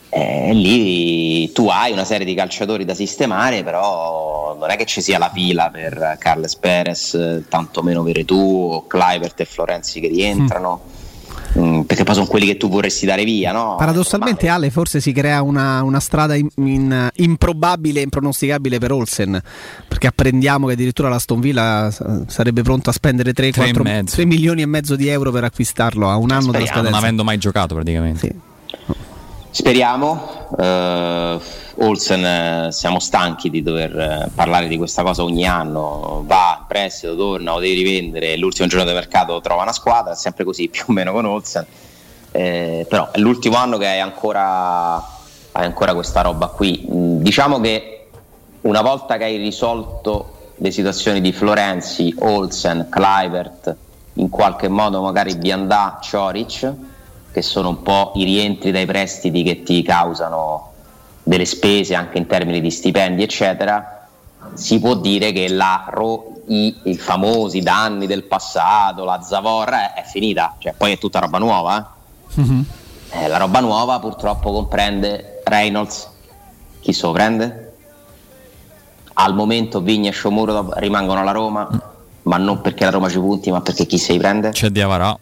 Eh, 0.09 0.53
lì 0.53 1.49
tu 1.53 1.69
hai 1.69 1.93
una 1.93 2.03
serie 2.03 2.25
di 2.25 2.33
calciatori 2.33 2.83
da 2.83 2.93
sistemare, 2.93 3.63
però 3.63 4.55
non 4.59 4.69
è 4.69 4.75
che 4.75 4.85
ci 4.85 5.01
sia 5.01 5.17
la 5.17 5.31
fila 5.33 5.69
per 5.69 6.17
Carles 6.19 6.57
Perez, 6.57 7.45
tantomeno 7.47 8.03
per 8.03 8.25
tu, 8.25 8.69
o 8.73 8.85
Clivert 8.85 9.39
e 9.39 9.45
Florenzi 9.45 10.01
che 10.01 10.09
rientrano. 10.09 10.81
Mm 10.83 11.00
perché 11.91 12.05
poi 12.05 12.15
sono 12.15 12.25
quelli 12.25 12.45
che 12.45 12.55
tu 12.55 12.69
vorresti 12.69 13.05
dare 13.05 13.25
via. 13.25 13.51
No? 13.51 13.75
Paradossalmente, 13.77 14.47
Ale, 14.47 14.69
forse 14.69 15.01
si 15.01 15.11
crea 15.11 15.41
una, 15.41 15.83
una 15.83 15.99
strada 15.99 16.35
in, 16.35 16.47
in, 16.55 17.09
improbabile 17.15 17.99
e 17.99 18.03
impronosticabile 18.03 18.79
per 18.79 18.93
Olsen. 18.93 19.41
Perché 19.89 20.07
apprendiamo 20.07 20.67
che 20.67 20.73
addirittura 20.73 21.09
la 21.09 21.19
Stone 21.19 21.41
Villa 21.41 21.93
sarebbe 22.27 22.61
pronto 22.61 22.89
a 22.89 22.93
spendere 22.93 23.33
3, 23.33 23.51
4, 23.51 23.83
3 24.05 24.25
milioni 24.25 24.61
e 24.61 24.67
mezzo 24.67 24.95
di 24.95 25.09
euro 25.09 25.31
per 25.31 25.43
acquistarlo 25.43 26.09
a 26.09 26.15
un 26.15 26.31
anno 26.31 26.43
Speriamo, 26.43 26.51
dalla 26.51 26.65
scadenza. 26.65 26.89
Non 26.91 26.99
avendo 26.99 27.23
mai 27.25 27.37
giocato 27.37 27.75
praticamente. 27.75 28.19
Sì. 28.19 28.49
Speriamo. 29.51 30.47
Uh, 30.57 31.41
Olsen 31.83 32.25
eh, 32.25 32.71
siamo 32.71 32.99
stanchi 32.99 33.49
di 33.49 33.61
dover 33.61 33.97
eh, 33.97 34.29
parlare 34.33 34.67
di 34.67 34.77
questa 34.77 35.03
cosa 35.03 35.23
ogni 35.23 35.47
anno, 35.47 36.23
va 36.25 36.57
in 36.59 36.65
prestito, 36.67 37.15
torna, 37.15 37.53
o 37.53 37.59
devi 37.59 37.81
rivendere, 37.81 38.37
l'ultimo 38.37 38.67
giorno 38.67 38.85
del 38.85 38.93
mercato 38.93 39.39
trova 39.41 39.63
una 39.63 39.73
squadra, 39.73 40.13
è 40.13 40.15
sempre 40.15 40.43
così 40.43 40.67
più 40.69 40.83
o 40.87 40.91
meno 40.93 41.11
con 41.11 41.25
Olsen, 41.25 41.65
eh, 42.31 42.85
però 42.87 43.09
è 43.11 43.19
l'ultimo 43.19 43.57
anno 43.57 43.77
che 43.77 43.87
hai 43.87 43.99
ancora, 43.99 44.95
hai 44.95 45.65
ancora 45.65 45.93
questa 45.93 46.21
roba 46.21 46.47
qui. 46.47 46.85
Mm, 46.89 47.21
diciamo 47.21 47.59
che 47.59 48.09
una 48.61 48.81
volta 48.81 49.17
che 49.17 49.23
hai 49.23 49.37
risolto 49.37 50.53
le 50.57 50.71
situazioni 50.71 51.19
di 51.19 51.31
Florenzi, 51.31 52.13
Olsen, 52.19 52.87
Clivert, 52.89 53.75
in 54.15 54.29
qualche 54.29 54.67
modo 54.67 55.01
magari 55.01 55.35
Biandà, 55.35 55.99
Cioric, 56.01 56.73
che 57.31 57.41
sono 57.41 57.69
un 57.69 57.81
po' 57.81 58.11
i 58.15 58.23
rientri 58.23 58.71
dai 58.71 58.85
prestiti 58.85 59.43
che 59.43 59.63
ti 59.63 59.81
causano 59.83 60.71
delle 61.23 61.45
spese 61.45 61.95
anche 61.95 62.17
in 62.17 62.27
termini 62.27 62.61
di 62.61 62.71
stipendi, 62.71 63.23
eccetera, 63.23 64.07
si 64.53 64.79
può 64.79 64.95
dire 64.95 65.31
che 65.31 65.47
la 65.49 65.85
i, 66.47 66.75
i, 66.83 66.97
famosi 66.97 67.61
danni 67.61 68.07
del 68.07 68.23
passato, 68.23 69.03
la 69.03 69.21
zavorra 69.21 69.93
è, 69.93 70.01
è 70.01 70.03
finita, 70.03 70.55
cioè 70.57 70.73
poi 70.75 70.93
è 70.93 70.97
tutta 70.97 71.19
roba 71.19 71.37
nuova. 71.37 71.95
Eh? 72.35 72.41
Mm-hmm. 72.41 72.61
Eh, 73.11 73.27
la 73.27 73.37
roba 73.37 73.59
nuova 73.59 73.99
purtroppo 73.99 74.51
comprende 74.51 75.41
Reynolds, 75.43 76.09
chi 76.79 76.93
se 76.93 77.05
lo 77.05 77.11
prende? 77.11 77.73
Al 79.13 79.35
momento 79.35 79.81
Vigna 79.81 80.09
e 80.09 80.13
Shomuro 80.13 80.73
rimangono 80.79 81.19
alla 81.19 81.31
Roma, 81.31 81.69
ma 82.23 82.37
non 82.37 82.61
perché 82.61 82.85
la 82.85 82.91
Roma 82.91 83.09
ci 83.09 83.19
punti, 83.19 83.51
ma 83.51 83.61
perché 83.61 83.85
chi 83.85 83.97
se 83.97 84.13
li 84.13 84.17
prende? 84.17 84.49
C'è 84.51 84.69
Diavarà. 84.69 85.17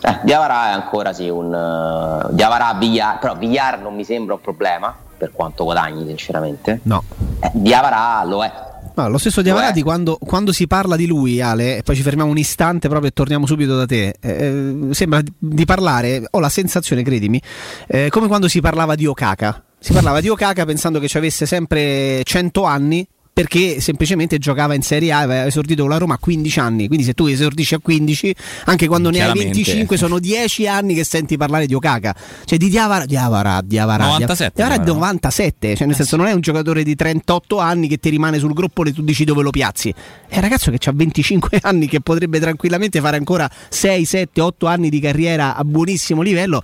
Eh, 0.00 0.18
Diavara 0.22 0.68
è 0.68 0.72
ancora 0.72 1.12
sì 1.12 1.28
un 1.28 1.52
uh, 1.52 2.32
Diavara 2.32 2.74
Villar, 2.74 3.18
però 3.18 3.36
Villar 3.36 3.80
non 3.80 3.94
mi 3.94 4.04
sembra 4.04 4.34
un 4.34 4.40
problema 4.40 4.94
per 5.16 5.32
quanto 5.32 5.64
guadagni 5.64 6.06
sinceramente. 6.06 6.80
No. 6.82 7.02
Eh, 7.40 7.50
Diavara 7.52 8.22
lo 8.24 8.44
è. 8.44 8.52
No, 8.96 9.08
lo 9.10 9.18
stesso 9.18 9.42
Diavara 9.42 9.72
di 9.72 9.82
quando, 9.82 10.18
quando, 10.18 10.52
si 10.52 10.66
parla 10.66 10.96
di 10.96 11.06
lui, 11.06 11.42
Ale, 11.42 11.76
e 11.76 11.82
poi 11.82 11.94
ci 11.94 12.02
fermiamo 12.02 12.30
un 12.30 12.38
istante 12.38 12.88
proprio 12.88 13.10
e 13.10 13.12
torniamo 13.12 13.44
subito 13.44 13.76
da 13.76 13.84
te. 13.84 14.14
Eh, 14.20 14.30
eh 14.30 14.94
sembra 14.94 15.20
di 15.38 15.64
parlare, 15.66 16.26
ho 16.30 16.40
la 16.40 16.48
sensazione, 16.48 17.02
credimi, 17.02 17.40
eh, 17.88 18.08
come 18.08 18.26
quando 18.26 18.48
si 18.48 18.60
parlava 18.60 18.94
di 18.94 19.04
Okaka. 19.04 19.62
Si 19.78 19.92
parlava 19.92 20.20
di 20.20 20.30
Okaka 20.30 20.64
pensando 20.64 20.98
che 20.98 21.08
ci 21.08 21.18
avesse 21.18 21.44
sempre 21.44 22.22
100 22.24 22.64
anni 22.64 23.06
perché 23.36 23.82
semplicemente 23.82 24.38
giocava 24.38 24.72
in 24.72 24.80
Serie 24.80 25.12
A, 25.12 25.18
aveva 25.18 25.44
esordito 25.44 25.82
con 25.82 25.90
la 25.90 25.98
Roma 25.98 26.14
a 26.14 26.18
15 26.18 26.58
anni, 26.58 26.86
quindi 26.86 27.04
se 27.04 27.12
tu 27.12 27.26
esordisci 27.26 27.74
a 27.74 27.78
15, 27.80 28.34
anche 28.64 28.86
quando 28.86 29.10
ne 29.10 29.20
hai 29.20 29.30
25 29.36 29.98
sono 29.98 30.18
10 30.18 30.66
anni 30.66 30.94
che 30.94 31.04
senti 31.04 31.36
parlare 31.36 31.66
di 31.66 31.74
Okaka, 31.74 32.14
cioè 32.46 32.56
di 32.56 32.70
Diavara, 32.70 33.04
Diavara, 33.04 33.60
Diavara, 33.62 34.06
97, 34.06 34.52
Diavara 34.54 34.82
è 34.82 34.86
97, 34.86 35.76
cioè 35.76 35.86
nel 35.86 35.96
senso 35.96 36.16
non 36.16 36.28
è 36.28 36.32
un 36.32 36.40
giocatore 36.40 36.82
di 36.82 36.94
38 36.94 37.58
anni 37.58 37.88
che 37.88 37.98
ti 37.98 38.08
rimane 38.08 38.38
sul 38.38 38.54
groppone 38.54 38.88
e 38.88 38.92
tu 38.94 39.02
dici 39.02 39.24
dove 39.24 39.42
lo 39.42 39.50
piazzi, 39.50 39.92
è 40.26 40.36
un 40.36 40.40
ragazzo 40.40 40.70
che 40.70 40.78
ha 40.88 40.92
25 40.94 41.58
anni 41.60 41.88
che 41.88 42.00
potrebbe 42.00 42.40
tranquillamente 42.40 43.02
fare 43.02 43.18
ancora 43.18 43.50
6, 43.68 44.02
7, 44.02 44.40
8 44.40 44.66
anni 44.66 44.88
di 44.88 44.98
carriera 44.98 45.56
a 45.56 45.62
buonissimo 45.62 46.22
livello, 46.22 46.62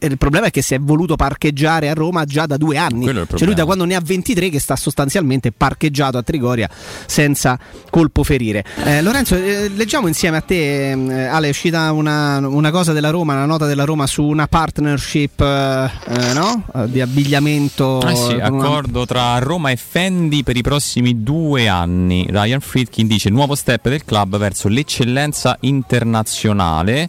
il 0.00 0.16
problema 0.16 0.46
è 0.46 0.50
che 0.50 0.62
si 0.62 0.72
è 0.72 0.78
voluto 0.78 1.14
parcheggiare 1.14 1.90
a 1.90 1.92
Roma 1.92 2.24
già 2.24 2.46
da 2.46 2.56
due 2.56 2.78
anni, 2.78 3.04
cioè 3.04 3.44
lui 3.44 3.54
da 3.54 3.66
quando 3.66 3.84
ne 3.84 3.94
ha 3.94 4.00
23 4.02 4.48
che 4.48 4.60
sta 4.60 4.76
sostanzialmente 4.76 5.52
parcheggiando 5.52 6.04
pareggiato 6.06 6.18
a 6.18 6.22
Trigoria 6.22 6.68
senza 7.06 7.58
colpo 7.90 8.22
ferire. 8.24 8.64
Eh, 8.84 9.02
Lorenzo, 9.02 9.36
eh, 9.36 9.68
leggiamo 9.68 10.06
insieme 10.06 10.36
a 10.38 10.40
te, 10.40 10.90
eh, 10.90 11.24
Ale, 11.24 11.46
è 11.46 11.50
uscita 11.50 11.92
una, 11.92 12.38
una, 12.38 12.70
cosa 12.70 12.92
della 12.92 13.10
Roma, 13.10 13.34
una 13.34 13.46
nota 13.46 13.66
della 13.66 13.84
Roma 13.84 14.06
su 14.06 14.24
una 14.24 14.46
partnership 14.46 15.40
eh, 15.40 15.90
eh, 16.08 16.32
no? 16.32 16.64
di 16.86 17.00
abbigliamento. 17.00 17.98
Ah 17.98 18.14
sì, 18.14 18.34
accordo 18.34 18.98
una... 18.98 19.06
tra 19.06 19.38
Roma 19.38 19.70
e 19.70 19.76
Fendi 19.76 20.42
per 20.42 20.56
i 20.56 20.62
prossimi 20.62 21.22
due 21.22 21.68
anni. 21.68 22.26
Ryan 22.28 22.60
Friedkin 22.60 23.06
dice 23.06 23.30
nuovo 23.30 23.54
step 23.54 23.88
del 23.88 24.04
club 24.04 24.36
verso 24.38 24.68
l'eccellenza 24.68 25.56
internazionale. 25.60 27.08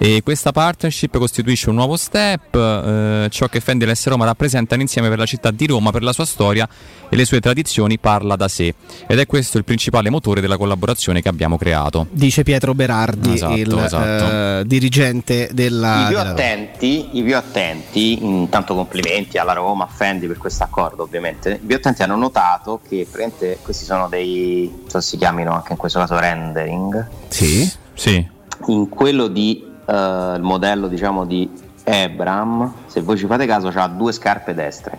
E 0.00 0.22
questa 0.22 0.52
partnership 0.52 1.18
costituisce 1.18 1.70
un 1.70 1.74
nuovo 1.74 1.96
step, 1.96 2.54
eh, 2.54 3.26
ciò 3.30 3.48
che 3.48 3.58
Fendi 3.58 3.84
e 3.84 3.88
l'S 3.88 4.06
Roma 4.06 4.24
rappresentano 4.26 4.80
insieme 4.80 5.08
per 5.08 5.18
la 5.18 5.26
città 5.26 5.50
di 5.50 5.66
Roma, 5.66 5.90
per 5.90 6.04
la 6.04 6.12
sua 6.12 6.24
storia 6.24 6.68
e 7.08 7.16
le 7.16 7.24
sue 7.24 7.40
tradizioni 7.40 7.98
parla 7.98 8.36
da 8.36 8.46
sé 8.46 8.72
ed 9.08 9.18
è 9.18 9.26
questo 9.26 9.58
il 9.58 9.64
principale 9.64 10.08
motore 10.08 10.40
della 10.40 10.56
collaborazione 10.56 11.20
che 11.20 11.28
abbiamo 11.28 11.58
creato. 11.58 12.06
Dice 12.10 12.44
Pietro 12.44 12.74
Berardi, 12.74 13.32
esatto, 13.32 13.54
il 13.54 13.76
esatto. 13.76 14.60
Eh, 14.60 14.62
dirigente 14.66 15.50
della... 15.52 16.04
I 16.04 16.08
più, 16.10 16.18
attenti, 16.20 17.08
I 17.18 17.22
più 17.24 17.36
attenti, 17.36 18.24
intanto 18.24 18.76
complimenti 18.76 19.36
alla 19.36 19.52
Roma, 19.52 19.84
a 19.84 19.88
Fendi 19.88 20.28
per 20.28 20.38
questo 20.38 20.62
accordo 20.62 21.02
ovviamente, 21.02 21.58
i 21.60 21.66
più 21.66 21.74
attenti 21.74 22.04
hanno 22.04 22.16
notato 22.16 22.80
che 22.88 23.04
questi 23.10 23.84
sono 23.84 24.06
dei, 24.08 24.84
so 24.86 25.00
si 25.00 25.16
chiamino 25.16 25.52
anche 25.52 25.72
in 25.72 25.78
questo 25.78 25.98
caso 25.98 26.16
rendering. 26.20 27.08
Sì, 27.26 27.68
sì. 27.94 28.36
In 28.66 28.88
quello 28.88 29.28
di 29.28 29.67
uh, 29.88 30.36
il 30.36 30.42
modello 30.42 30.86
diciamo 30.86 31.24
di 31.24 31.50
Ebram, 31.84 32.72
se 32.86 33.00
voi 33.00 33.16
ci 33.16 33.26
fate 33.26 33.46
caso, 33.46 33.68
ha 33.68 33.88
due 33.88 34.12
scarpe 34.12 34.52
destre. 34.52 34.98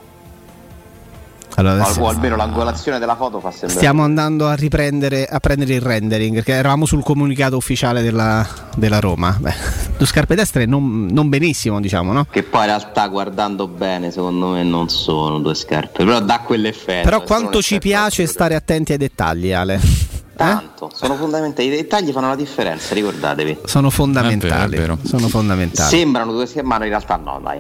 allora, 1.55 1.88
o, 1.88 2.01
o 2.01 2.08
almeno 2.08 2.36
l'angolazione 2.36 2.98
della 2.98 3.15
foto 3.15 3.39
fa 3.39 3.51
sembrare. 3.51 3.75
Stiamo 3.75 4.03
andando 4.03 4.48
a 4.48 4.55
riprendere 4.55 5.25
a 5.25 5.39
prendere 5.39 5.75
il 5.75 5.81
rendering 5.81 6.36
perché 6.36 6.53
eravamo 6.53 6.86
sul 6.86 7.03
comunicato 7.03 7.58
ufficiale 7.58 8.01
della, 8.01 8.48
della 8.75 9.00
Roma. 9.00 9.38
Beh, 9.39 9.53
due 9.98 10.08
scarpe 10.08 10.34
destre 10.34 10.65
non, 10.65 11.08
non, 11.12 11.29
benissimo, 11.29 11.79
diciamo, 11.79 12.12
no? 12.12 12.25
Che 12.29 12.41
poi 12.41 12.62
in 12.62 12.67
realtà 12.67 13.08
guardando 13.08 13.67
bene, 13.67 14.10
secondo 14.10 14.48
me 14.48 14.63
non 14.63 14.89
sono 14.89 15.39
due 15.39 15.53
scarpe, 15.53 16.03
però 16.03 16.19
dà 16.19 16.39
quell'effetto. 16.39 17.08
Però 17.08 17.22
quanto 17.22 17.62
ci 17.62 17.77
piace 17.77 18.25
stare 18.25 18.55
attenti 18.55 18.93
ai 18.93 18.98
dettagli, 18.98 19.51
Ale. 19.51 19.79
Tanto, 20.39 20.89
eh? 20.89 20.96
sono 20.96 21.15
fondamentali. 21.15 21.67
I 21.67 21.72
dettagli 21.72 22.12
fanno 22.12 22.29
la 22.29 22.36
differenza, 22.38 22.93
ricordatevi. 22.93 23.60
Sono 23.65 23.89
fondamentali. 23.89 24.75
È 24.75 24.79
vero, 24.79 24.93
è 24.93 24.96
vero. 24.96 25.00
Sono 25.03 25.27
fondamentali. 25.27 25.89
Sembrano 25.89 26.31
due 26.31 26.46
schermi, 26.46 26.69
ma 26.69 26.75
in 26.75 26.84
realtà 26.84 27.17
no, 27.17 27.41
dai. 27.43 27.60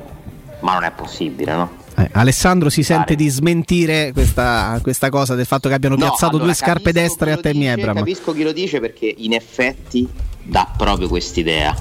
Ma 0.61 0.73
non 0.73 0.83
è 0.85 0.91
possibile, 0.91 1.53
no? 1.53 1.69
Eh, 1.97 2.09
Alessandro 2.13 2.69
si 2.69 2.81
sente 2.81 3.15
di 3.15 3.27
smentire 3.27 4.13
questa, 4.13 4.79
questa, 4.81 5.09
cosa 5.09 5.35
del 5.35 5.45
fatto 5.45 5.67
che 5.67 5.75
abbiano 5.75 5.95
no, 5.95 6.05
piazzato 6.05 6.37
allora, 6.37 6.45
due 6.45 6.53
scarpe 6.53 6.93
destre 6.93 7.33
a 7.33 7.37
Tammy 7.37 7.65
Ebram. 7.65 7.95
Capisco 7.95 8.31
chi 8.31 8.43
lo 8.43 8.53
dice 8.53 8.79
perché 8.79 9.13
in 9.17 9.33
effetti 9.33 10.07
dà 10.41 10.71
proprio 10.77 11.09
quest'idea. 11.09 11.75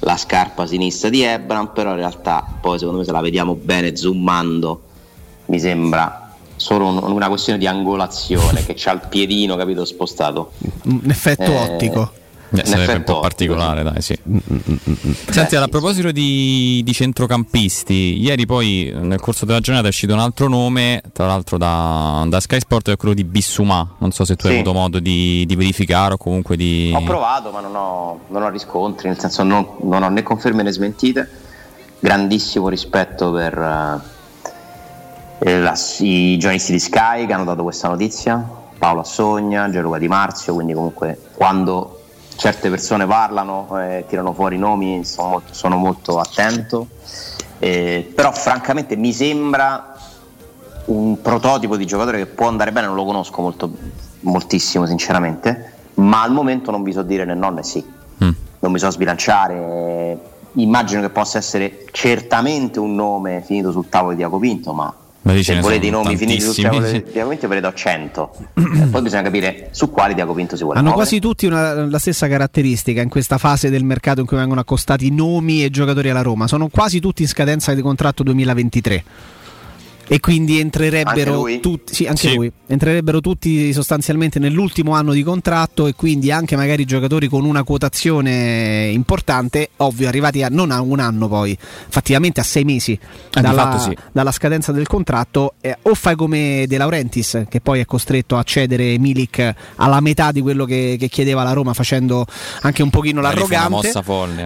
La 0.00 0.16
scarpa 0.16 0.66
sinistra 0.66 1.08
di 1.08 1.22
Ebram, 1.22 1.70
però 1.72 1.90
in 1.90 1.98
realtà 1.98 2.44
poi 2.60 2.78
secondo 2.78 2.98
me 2.98 3.04
se 3.04 3.12
la 3.12 3.20
vediamo 3.20 3.54
bene 3.54 3.94
zoomando 3.94 4.82
mi 5.46 5.60
sembra 5.60 6.21
solo 6.62 6.86
un, 6.86 7.02
una 7.02 7.28
questione 7.28 7.58
di 7.58 7.66
angolazione 7.66 8.64
che 8.64 8.74
c'ha 8.76 8.92
il 8.92 9.02
piedino 9.08 9.56
capito 9.56 9.84
spostato 9.84 10.52
un 10.84 11.00
effetto 11.08 11.50
eh, 11.50 11.58
ottico 11.58 12.20
eh, 12.54 12.66
sarebbe 12.66 12.92
un 12.92 13.04
po' 13.04 13.20
particolare, 13.20 13.82
dai, 13.82 14.02
sì. 14.02 14.16
Mm, 14.28 14.36
mm, 14.52 14.76
mm, 14.90 15.12
Senti, 15.30 15.56
a 15.56 15.66
proposito 15.68 16.10
di, 16.10 16.82
di, 16.84 16.92
centrocampisti, 16.92 18.20
ieri 18.20 18.44
poi 18.44 18.92
nel 18.94 19.20
corso 19.20 19.46
della 19.46 19.60
giornata 19.60 19.86
è 19.86 19.88
uscito 19.88 20.12
un 20.12 20.18
altro 20.18 20.48
nome, 20.48 21.00
tra 21.12 21.26
l'altro 21.26 21.56
da, 21.56 22.24
da 22.28 22.40
Sky 22.40 22.60
Sport, 22.60 22.90
è 22.90 22.96
quello 22.96 23.14
di 23.14 23.24
Bissumà. 23.24 23.94
Non 23.98 24.12
so 24.12 24.26
se 24.26 24.36
tu 24.36 24.46
sì. 24.46 24.52
hai 24.52 24.58
avuto 24.58 24.74
modo 24.74 24.98
di, 24.98 25.44
di, 25.46 25.56
verificare 25.56 26.14
o 26.14 26.16
comunque 26.18 26.56
di. 26.56 26.92
Ho 26.94 27.02
provato, 27.02 27.50
ma 27.52 27.60
non 27.60 27.74
ho, 27.74 28.20
non 28.28 28.42
ho 28.42 28.50
riscontri, 28.50 29.08
nel 29.08 29.18
senso 29.18 29.42
non, 29.42 29.66
non, 29.84 30.02
ho 30.02 30.10
né 30.10 30.22
conferme 30.22 30.62
né 30.62 30.72
smentite. 30.72 31.40
Grandissimo 32.00 32.68
rispetto 32.68 33.30
per 33.30 33.56
eh, 33.56 34.11
la, 35.44 35.76
i 35.98 36.36
giornalisti 36.38 36.72
di 36.72 36.78
Sky 36.78 37.26
che 37.26 37.32
hanno 37.32 37.44
dato 37.44 37.62
questa 37.62 37.88
notizia. 37.88 38.60
Paolo 38.78 39.00
Assogna, 39.00 39.70
Gianluca 39.70 39.98
Di 39.98 40.08
Marzio, 40.08 40.54
quindi 40.54 40.72
comunque 40.72 41.18
quando 41.34 42.00
certe 42.34 42.68
persone 42.68 43.06
parlano, 43.06 43.68
eh, 43.78 44.04
tirano 44.08 44.32
fuori 44.32 44.56
i 44.56 44.58
nomi, 44.58 45.04
sono 45.04 45.28
molto, 45.28 45.54
sono 45.54 45.76
molto 45.76 46.18
attento, 46.18 46.88
eh, 47.60 48.10
però 48.12 48.32
francamente 48.32 48.96
mi 48.96 49.12
sembra 49.12 49.94
un 50.86 51.20
prototipo 51.22 51.76
di 51.76 51.86
giocatore 51.86 52.18
che 52.18 52.26
può 52.26 52.48
andare 52.48 52.72
bene, 52.72 52.88
non 52.88 52.96
lo 52.96 53.04
conosco 53.04 53.40
molto, 53.40 53.70
moltissimo 54.20 54.86
sinceramente, 54.86 55.74
ma 55.94 56.22
al 56.22 56.32
momento 56.32 56.72
non 56.72 56.82
vi 56.82 56.92
so 56.92 57.02
dire 57.02 57.24
né 57.24 57.34
no 57.34 57.50
né 57.50 57.62
sì, 57.62 57.84
mm. 58.24 58.30
non 58.58 58.72
mi 58.72 58.80
so 58.80 58.90
sbilanciare, 58.90 60.18
immagino 60.54 61.00
che 61.00 61.10
possa 61.10 61.38
essere 61.38 61.84
certamente 61.92 62.80
un 62.80 62.96
nome 62.96 63.42
finito 63.46 63.70
sul 63.70 63.88
tavolo 63.88 64.10
di 64.10 64.16
Diaco 64.16 64.38
Pinto, 64.38 64.72
ma 64.72 64.92
ma 65.22 65.40
se 65.42 65.60
volete 65.60 65.86
i 65.86 65.90
nomi 65.90 66.16
finiti 66.16 66.40
sul 66.40 66.54
tavolo 66.56 66.86
Diaco 66.90 67.48
ve 67.48 67.54
ne 67.54 67.60
do 67.60 67.72
100 67.72 68.36
poi 68.90 69.02
bisogna 69.02 69.22
capire 69.22 69.68
su 69.70 69.90
quali 69.90 70.14
Diaco 70.14 70.34
Pinto 70.34 70.56
si 70.56 70.64
vuole 70.64 70.78
hanno 70.78 70.88
muovere. 70.88 71.08
quasi 71.08 71.20
tutti 71.20 71.46
una, 71.46 71.86
la 71.86 71.98
stessa 71.98 72.26
caratteristica 72.28 73.02
in 73.02 73.08
questa 73.08 73.38
fase 73.38 73.70
del 73.70 73.84
mercato 73.84 74.20
in 74.20 74.26
cui 74.26 74.36
vengono 74.36 74.60
accostati 74.60 75.10
nomi 75.10 75.64
e 75.64 75.70
giocatori 75.70 76.10
alla 76.10 76.22
Roma. 76.22 76.46
Sono 76.46 76.68
quasi 76.68 77.00
tutti 77.00 77.22
in 77.22 77.28
scadenza 77.28 77.74
di 77.74 77.82
contratto 77.82 78.22
2023 78.22 79.04
e 80.06 80.20
quindi 80.20 80.60
entrerebbero 80.60 81.44
tutti, 81.60 81.94
sì, 81.94 82.06
anche 82.06 82.28
sì. 82.28 82.34
lui, 82.34 82.52
entrerebbero 82.66 83.20
tutti 83.20 83.72
sostanzialmente 83.72 84.38
nell'ultimo 84.38 84.92
anno 84.92 85.12
di 85.12 85.22
contratto 85.22 85.86
e 85.86 85.94
quindi 85.94 86.30
anche 86.30 86.56
magari 86.56 86.84
giocatori 86.84 87.28
con 87.28 87.44
una 87.44 87.62
quotazione 87.62 88.90
importante, 88.92 89.70
ovvio 89.78 90.08
arrivati 90.08 90.42
a, 90.42 90.48
non 90.48 90.70
a 90.70 90.80
un 90.80 91.00
anno 91.00 91.28
poi, 91.28 91.56
fattivamente 91.58 92.40
a 92.40 92.44
sei 92.44 92.64
mesi 92.64 92.92
eh, 92.92 93.40
dalla, 93.40 93.78
sì. 93.78 93.96
dalla, 94.12 94.32
scadenza 94.32 94.72
del 94.72 94.86
contratto, 94.86 95.54
eh, 95.60 95.76
o 95.82 95.94
fai 95.94 96.16
come 96.16 96.64
De 96.66 96.76
Laurentiis 96.76 97.44
che 97.48 97.60
poi 97.60 97.80
è 97.80 97.84
costretto 97.84 98.36
a 98.36 98.42
cedere 98.42 98.98
Milik 98.98 99.54
alla 99.76 100.00
metà 100.00 100.32
di 100.32 100.40
quello 100.40 100.64
che, 100.64 100.96
che 100.98 101.08
chiedeva 101.08 101.42
la 101.42 101.52
Roma 101.52 101.72
facendo 101.72 102.26
anche 102.62 102.82
un 102.82 102.90
pochino 102.90 103.20
l'arrogante, 103.20 103.92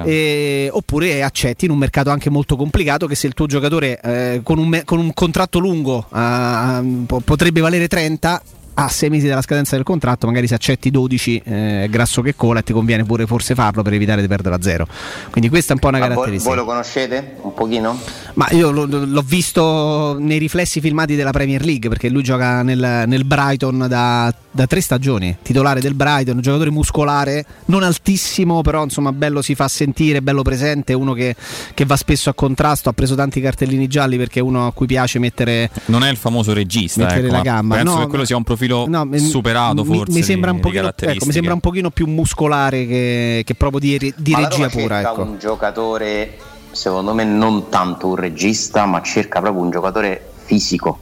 eh, 0.05 0.69
oppure 0.71 1.23
accetti 1.23 1.65
in 1.65 1.71
un 1.71 1.79
mercato 1.79 2.11
anche 2.11 2.31
molto 2.31 2.57
complicato 2.57 3.07
che 3.07 3.15
se 3.15 3.27
il 3.27 3.35
tuo 3.35 3.47
giocatore 3.47 4.01
eh, 4.01 4.41
con, 4.43 4.59
un, 4.59 4.83
con 4.85 4.99
un 4.99 5.13
contratto 5.15 5.46
contratto 5.47 5.59
lungo 5.59 6.07
uh, 6.11 7.23
potrebbe 7.23 7.61
valere 7.61 7.89
30 7.89 8.43
a 8.79 8.89
sei 8.89 9.09
mesi 9.09 9.27
dalla 9.27 9.41
scadenza 9.41 9.75
del 9.75 9.85
contratto, 9.85 10.27
magari 10.27 10.47
se 10.47 10.55
accetti 10.55 10.91
12 10.91 11.43
eh, 11.45 11.87
grasso 11.89 12.21
che 12.21 12.35
cola 12.35 12.61
e 12.61 12.63
ti 12.63 12.75
conviene 12.75 13.05
pure 13.05 13.27
forse 13.27 13.55
farlo 13.55 13.83
per 13.83 13.95
evitare 13.95 14.21
di 14.21 14.29
perdere 14.29 14.55
a 14.55 14.59
zero. 14.61 14.87
Quindi 15.31 15.49
questa 15.49 15.73
è 15.73 15.75
un 15.75 15.81
po' 15.81 15.89
una 15.89 15.99
Ma 15.99 16.09
caratteristica. 16.09 16.55
Voi, 16.55 16.57
voi, 16.57 16.65
lo 16.67 16.71
conoscete 16.71 17.37
un 17.41 17.55
pochino? 17.55 17.99
Ma 18.35 18.49
io 18.51 18.71
lo, 18.71 18.85
l'ho 18.85 19.23
visto 19.23 20.17
nei 20.19 20.39
riflessi 20.39 20.81
filmati 20.81 21.17
della 21.17 21.31
Premier 21.31 21.65
League 21.65 21.89
perché 21.89 22.11
lui 22.11 22.23
gioca 22.23 22.63
nel, 22.63 23.05
nel 23.07 23.25
Brighton 23.25 23.87
da, 23.89 24.33
da, 24.51 24.67
tre 24.67 24.83
stagioni, 24.83 25.39
titolare 25.41 25.81
del 25.81 25.95
Brighton, 25.95 26.41
giocatore 26.41 26.71
muscolare, 26.71 27.47
non 27.67 27.83
altissimo, 27.83 28.61
però 28.61 28.85
insomma 28.85 29.11
bello 29.13 29.41
si 29.41 29.55
fa 29.55 29.69
sentire, 29.69 30.21
bello 30.21 30.43
presente, 30.43 30.93
uno 30.93 31.15
che, 31.15 31.35
che 31.73 31.87
va 31.87 31.97
spesso 31.97 32.29
a 32.29 32.35
contrasto, 32.35 32.91
ha 32.91 32.93
preso 32.93 33.15
tanti 33.15 33.41
cartellini 33.41 33.87
gialli 33.87 34.19
perché 34.19 34.41
è 34.41 34.43
uno 34.43 34.67
a 34.67 34.73
cui 34.73 34.87
piace 34.87 35.19
mettere... 35.19 35.71
Non 35.87 36.05
è 36.05 36.11
il 36.11 36.19
famoso 36.19 36.53
regista, 36.53 37.05
mettere 37.05 37.27
ecco, 37.27 37.37
la 37.37 37.41
gamba. 37.41 37.77
penso 37.77 37.95
no, 37.95 38.01
che 38.01 38.09
quello 38.09 38.25
sia 38.27 38.37
un 38.37 38.45
profilo 38.45 38.66
no, 38.67 39.09
superato 39.17 39.85
mi, 39.85 39.97
forse. 39.97 40.13
Mi 40.13 40.23
sembra, 40.23 40.53
di, 40.53 40.61
pochino, 40.61 40.89
ecco, 40.89 41.27
mi 41.27 41.33
sembra, 41.33 41.53
un 41.55 41.61
pochino, 41.61 41.91
più 41.91 42.07
muscolare 42.07 42.87
che, 42.87 43.43
che 43.45 43.55
proprio 43.55 43.81
di, 43.81 44.15
di 44.17 44.35
regia 44.35 44.69
pura. 44.69 45.01
Ecco. 45.01 45.23
un 45.23 45.39
giocatore 45.39 46.39
secondo 46.73 47.15
me 47.15 47.25
non 47.25 47.69
tanto 47.71 48.09
un 48.09 48.17
regista, 48.17 48.85
ma 48.85 49.01
cerca 49.03 49.41
proprio 49.41 49.63
un 49.63 49.71
giocatore 49.71 50.33
fisico 50.45 50.99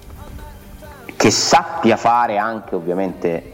che 1.17 1.31
sappia 1.31 1.97
fare 1.97 2.39
anche 2.39 2.75
ovviamente, 2.75 3.53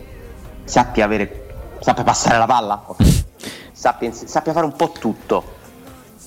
sappia, 0.64 1.04
avere, 1.04 1.46
sappia 1.80 2.04
passare 2.04 2.38
la 2.38 2.46
palla, 2.46 2.84
sappia, 3.72 4.12
sappia 4.12 4.52
fare 4.52 4.66
un 4.66 4.76
po' 4.76 4.92
tutto. 4.98 5.58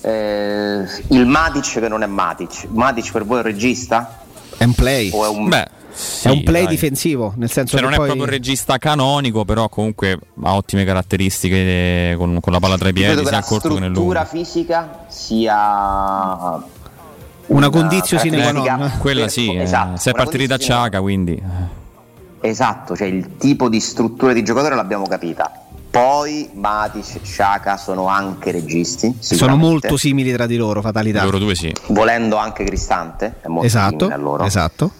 Eh, 0.02 0.86
il 1.10 1.26
Matic 1.26 1.80
che 1.80 1.88
non 1.88 2.04
è 2.04 2.08
Matic, 2.08 2.68
Matic 2.70 3.12
per 3.12 3.26
voi 3.26 3.38
è 3.38 3.42
un 3.42 3.46
regista? 3.48 4.22
È 4.58 4.64
un 4.64 4.74
play. 4.74 5.10
O 5.14 5.26
è 5.26 5.30
un... 5.30 5.50
Beh. 5.50 5.73
Sì, 5.94 6.28
è 6.28 6.32
un 6.32 6.44
play 6.44 6.64
dai. 6.64 6.74
difensivo, 6.74 7.34
nel 7.38 7.52
senso 7.52 7.78
cioè, 7.78 7.82
che 7.82 7.86
non 7.86 7.96
poi... 7.96 8.06
è 8.06 8.08
proprio 8.08 8.24
un 8.24 8.30
regista 8.30 8.78
canonico, 8.78 9.46
però 9.46 9.70
comunque 9.70 10.20
ha 10.42 10.56
ottime 10.56 10.86
caratteristiche 10.86 12.16
con, 12.18 12.40
con 12.40 12.52
la 12.52 12.60
palla 12.60 12.78
tra 12.78 12.90
i 12.90 12.94
piedi, 12.94 13.26
sia 13.26 13.38
a 13.38 13.44
corto 13.44 13.76
che 13.76 13.80
nel 13.80 13.92
lungo. 13.92 14.14
La 14.14 14.26
fisica 14.26 15.06
sia 15.08 16.62
una 17.46 17.70
condizione 17.70 18.24
sine 18.24 18.42
qua 18.42 18.52
non. 18.52 18.92
Quella 19.00 19.28
sì, 19.28 19.54
eh, 19.54 19.62
esatto, 19.62 19.98
se 19.98 20.12
è 20.12 20.14
partita 20.14 20.58
da 20.58 20.64
Ciaga, 20.64 21.02
quindi 21.02 21.42
Esatto, 22.46 22.94
cioè 22.94 23.08
il 23.08 23.38
tipo 23.38 23.70
di 23.70 23.80
struttura 23.80 24.34
di 24.34 24.44
giocatore 24.44 24.76
l'abbiamo 24.76 25.06
capita. 25.08 25.50
Poi 25.90 26.50
Matic 26.54 27.16
e 27.16 27.20
Sciacca 27.24 27.78
sono 27.78 28.08
anche 28.08 28.52
registi. 28.52 29.16
Sono 29.20 29.56
molto 29.56 29.96
simili 29.96 30.34
tra 30.34 30.46
di 30.46 30.58
loro, 30.58 30.82
fatalità. 30.82 31.24
Loro 31.24 31.38
due 31.38 31.56
sì. 31.56 31.74
Volendo 31.88 32.36
anche 32.36 32.66
Cristante, 32.66 33.36
è 33.42 33.48
molto 33.48 33.66
esatto, 33.68 33.98
simile 34.00 34.14
a 34.14 34.18
loro. 34.18 34.44
Esatto. 34.44 34.92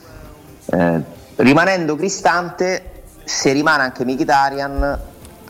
Eh, 0.66 1.02
rimanendo 1.38 1.96
Cristante, 1.96 3.04
se 3.24 3.52
rimane 3.52 3.84
anche 3.84 4.06
Mkhitaryan 4.06 5.00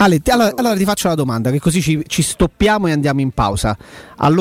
Ale, 0.04 0.21
allora, 0.26 0.52
allora, 0.56 0.76
ti 0.76 0.84
faccio 0.84 1.08
la 1.08 1.15
domanda, 1.15 1.49
che 1.49 1.60
così 1.60 1.82
ci, 1.82 2.04
ci 2.08 2.21
stoppiamo 2.21 2.88
e 2.88 2.91
andiamo 2.91 3.21
in 3.21 3.32
pausa. 3.32 3.78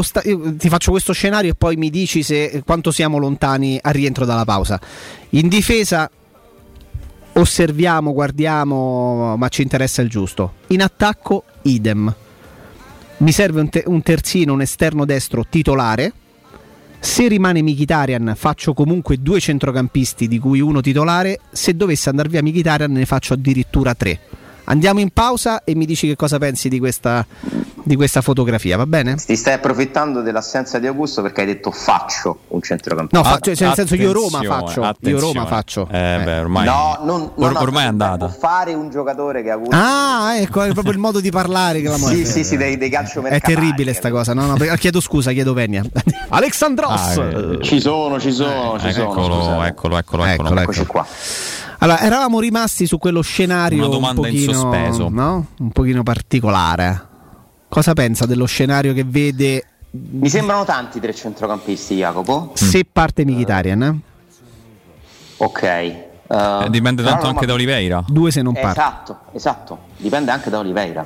Sta- 0.00 0.20
ti 0.22 0.68
faccio 0.68 0.90
questo 0.90 1.12
scenario 1.12 1.50
e 1.50 1.54
poi 1.54 1.76
mi 1.76 1.88
dici 1.88 2.22
se, 2.22 2.62
quanto 2.64 2.90
siamo 2.90 3.18
lontani 3.18 3.78
al 3.80 3.92
rientro 3.92 4.24
dalla 4.24 4.44
pausa. 4.44 4.80
In 5.30 5.48
difesa 5.48 6.10
osserviamo, 7.34 8.12
guardiamo, 8.12 9.36
ma 9.36 9.48
ci 9.48 9.62
interessa 9.62 10.02
il 10.02 10.08
giusto. 10.08 10.54
In 10.68 10.82
attacco, 10.82 11.44
idem. 11.62 12.12
Mi 13.18 13.30
serve 13.30 13.60
un, 13.60 13.68
te- 13.68 13.84
un 13.86 14.02
terzino, 14.02 14.52
un 14.52 14.62
esterno 14.62 15.04
destro 15.04 15.46
titolare 15.48 16.12
se 17.04 17.26
rimane 17.26 17.62
Michitarian 17.62 18.32
faccio 18.36 18.74
comunque 18.74 19.16
due 19.20 19.40
centrocampisti 19.40 20.28
di 20.28 20.38
cui 20.38 20.60
uno 20.60 20.80
titolare, 20.80 21.40
se 21.50 21.74
dovesse 21.74 22.08
andare 22.08 22.28
via 22.28 22.42
Michitarian 22.42 22.92
ne 22.92 23.06
faccio 23.06 23.34
addirittura 23.34 23.92
tre. 23.96 24.20
Andiamo 24.64 25.00
in 25.00 25.10
pausa 25.10 25.64
e 25.64 25.74
mi 25.74 25.86
dici 25.86 26.06
che 26.06 26.16
cosa 26.16 26.38
pensi 26.38 26.68
di 26.68 26.78
questa, 26.78 27.26
di 27.82 27.96
questa 27.96 28.20
fotografia, 28.20 28.76
va 28.76 28.86
bene? 28.86 29.16
Ti 29.16 29.34
stai 29.36 29.54
approfittando 29.54 30.22
dell'assenza 30.22 30.78
di 30.78 30.86
Augusto 30.86 31.20
perché 31.20 31.40
hai 31.40 31.46
detto 31.48 31.70
faccio 31.72 32.40
un 32.48 32.62
centrocampista. 32.62 33.18
No, 33.18 33.24
faccio, 33.24 33.54
cioè 33.54 33.66
nel 33.66 33.76
senso 33.76 33.94
io 33.96 34.12
Roma 34.12 34.40
faccio. 34.42 34.94
Io 35.00 35.18
Roma 35.18 35.46
faccio. 35.46 35.88
Eh, 35.90 36.20
beh, 36.24 36.38
ormai, 36.38 36.64
no, 36.64 36.98
non, 37.02 37.32
non 37.36 37.56
or- 37.56 37.62
ormai 37.62 37.84
è 37.84 37.88
andata. 37.88 38.28
Fare 38.28 38.72
un 38.74 38.88
giocatore 38.90 39.42
che 39.42 39.50
ha 39.50 39.54
avuto. 39.54 39.70
Ah, 39.74 40.36
ecco, 40.36 40.62
è 40.62 40.72
proprio 40.72 40.92
il 40.92 40.98
modo 40.98 41.20
di 41.20 41.30
parlare 41.30 41.80
che 41.80 41.88
la 41.88 41.96
Sì, 41.98 42.24
sì, 42.24 42.44
sì, 42.44 42.56
dei, 42.56 42.76
dei 42.76 42.88
calcio 42.88 43.22
È 43.22 43.40
terribile 43.40 43.92
sta 43.94 44.10
cosa. 44.10 44.32
No, 44.32 44.46
no, 44.46 44.56
chiedo 44.76 45.00
scusa, 45.00 45.32
chiedo 45.32 45.52
venia. 45.52 45.82
Alexandros. 46.30 47.16
Ah, 47.18 47.24
eh, 47.24 47.58
ci 47.62 47.80
sono, 47.80 48.20
ci 48.20 48.32
sono, 48.32 48.76
eh, 48.76 48.80
ci 48.80 48.92
sono. 48.92 49.10
Eccolo, 49.10 49.64
eccolo, 49.66 49.96
eccolo, 49.96 50.24
eccolo, 50.24 50.60
Eccoci 50.60 50.86
qua. 50.86 51.06
Allora, 51.82 51.98
eravamo 51.98 52.38
rimasti 52.38 52.86
su 52.86 52.96
quello 52.96 53.22
scenario 53.22 53.78
Una 53.78 53.88
domanda 53.88 54.20
un 54.20 54.26
pochino, 54.26 54.52
in 54.52 54.56
sospeso. 54.56 55.08
No? 55.08 55.46
Un 55.58 55.70
pochino 55.72 56.04
particolare. 56.04 57.08
Cosa 57.68 57.92
pensa 57.92 58.24
dello 58.24 58.44
scenario 58.44 58.92
che 58.92 59.02
vede 59.02 59.64
Mi 59.90 60.28
sembrano 60.28 60.64
tanti 60.64 61.00
tre 61.00 61.12
centrocampisti, 61.12 61.96
Jacopo. 61.96 62.52
se 62.54 62.84
parte 62.84 63.24
Mkhitaryan? 63.24 63.82
Eh? 63.82 63.96
Ok. 65.38 65.62
Eh, 65.62 66.66
dipende 66.70 67.02
tanto 67.02 67.26
anche 67.26 67.46
da 67.46 67.54
Oliveira. 67.54 68.04
Due 68.06 68.30
se 68.30 68.42
non 68.42 68.52
parte. 68.54 68.78
Esatto, 68.80 69.18
esatto. 69.32 69.78
Dipende 69.96 70.30
anche 70.30 70.50
da 70.50 70.60
Oliveira. 70.60 71.04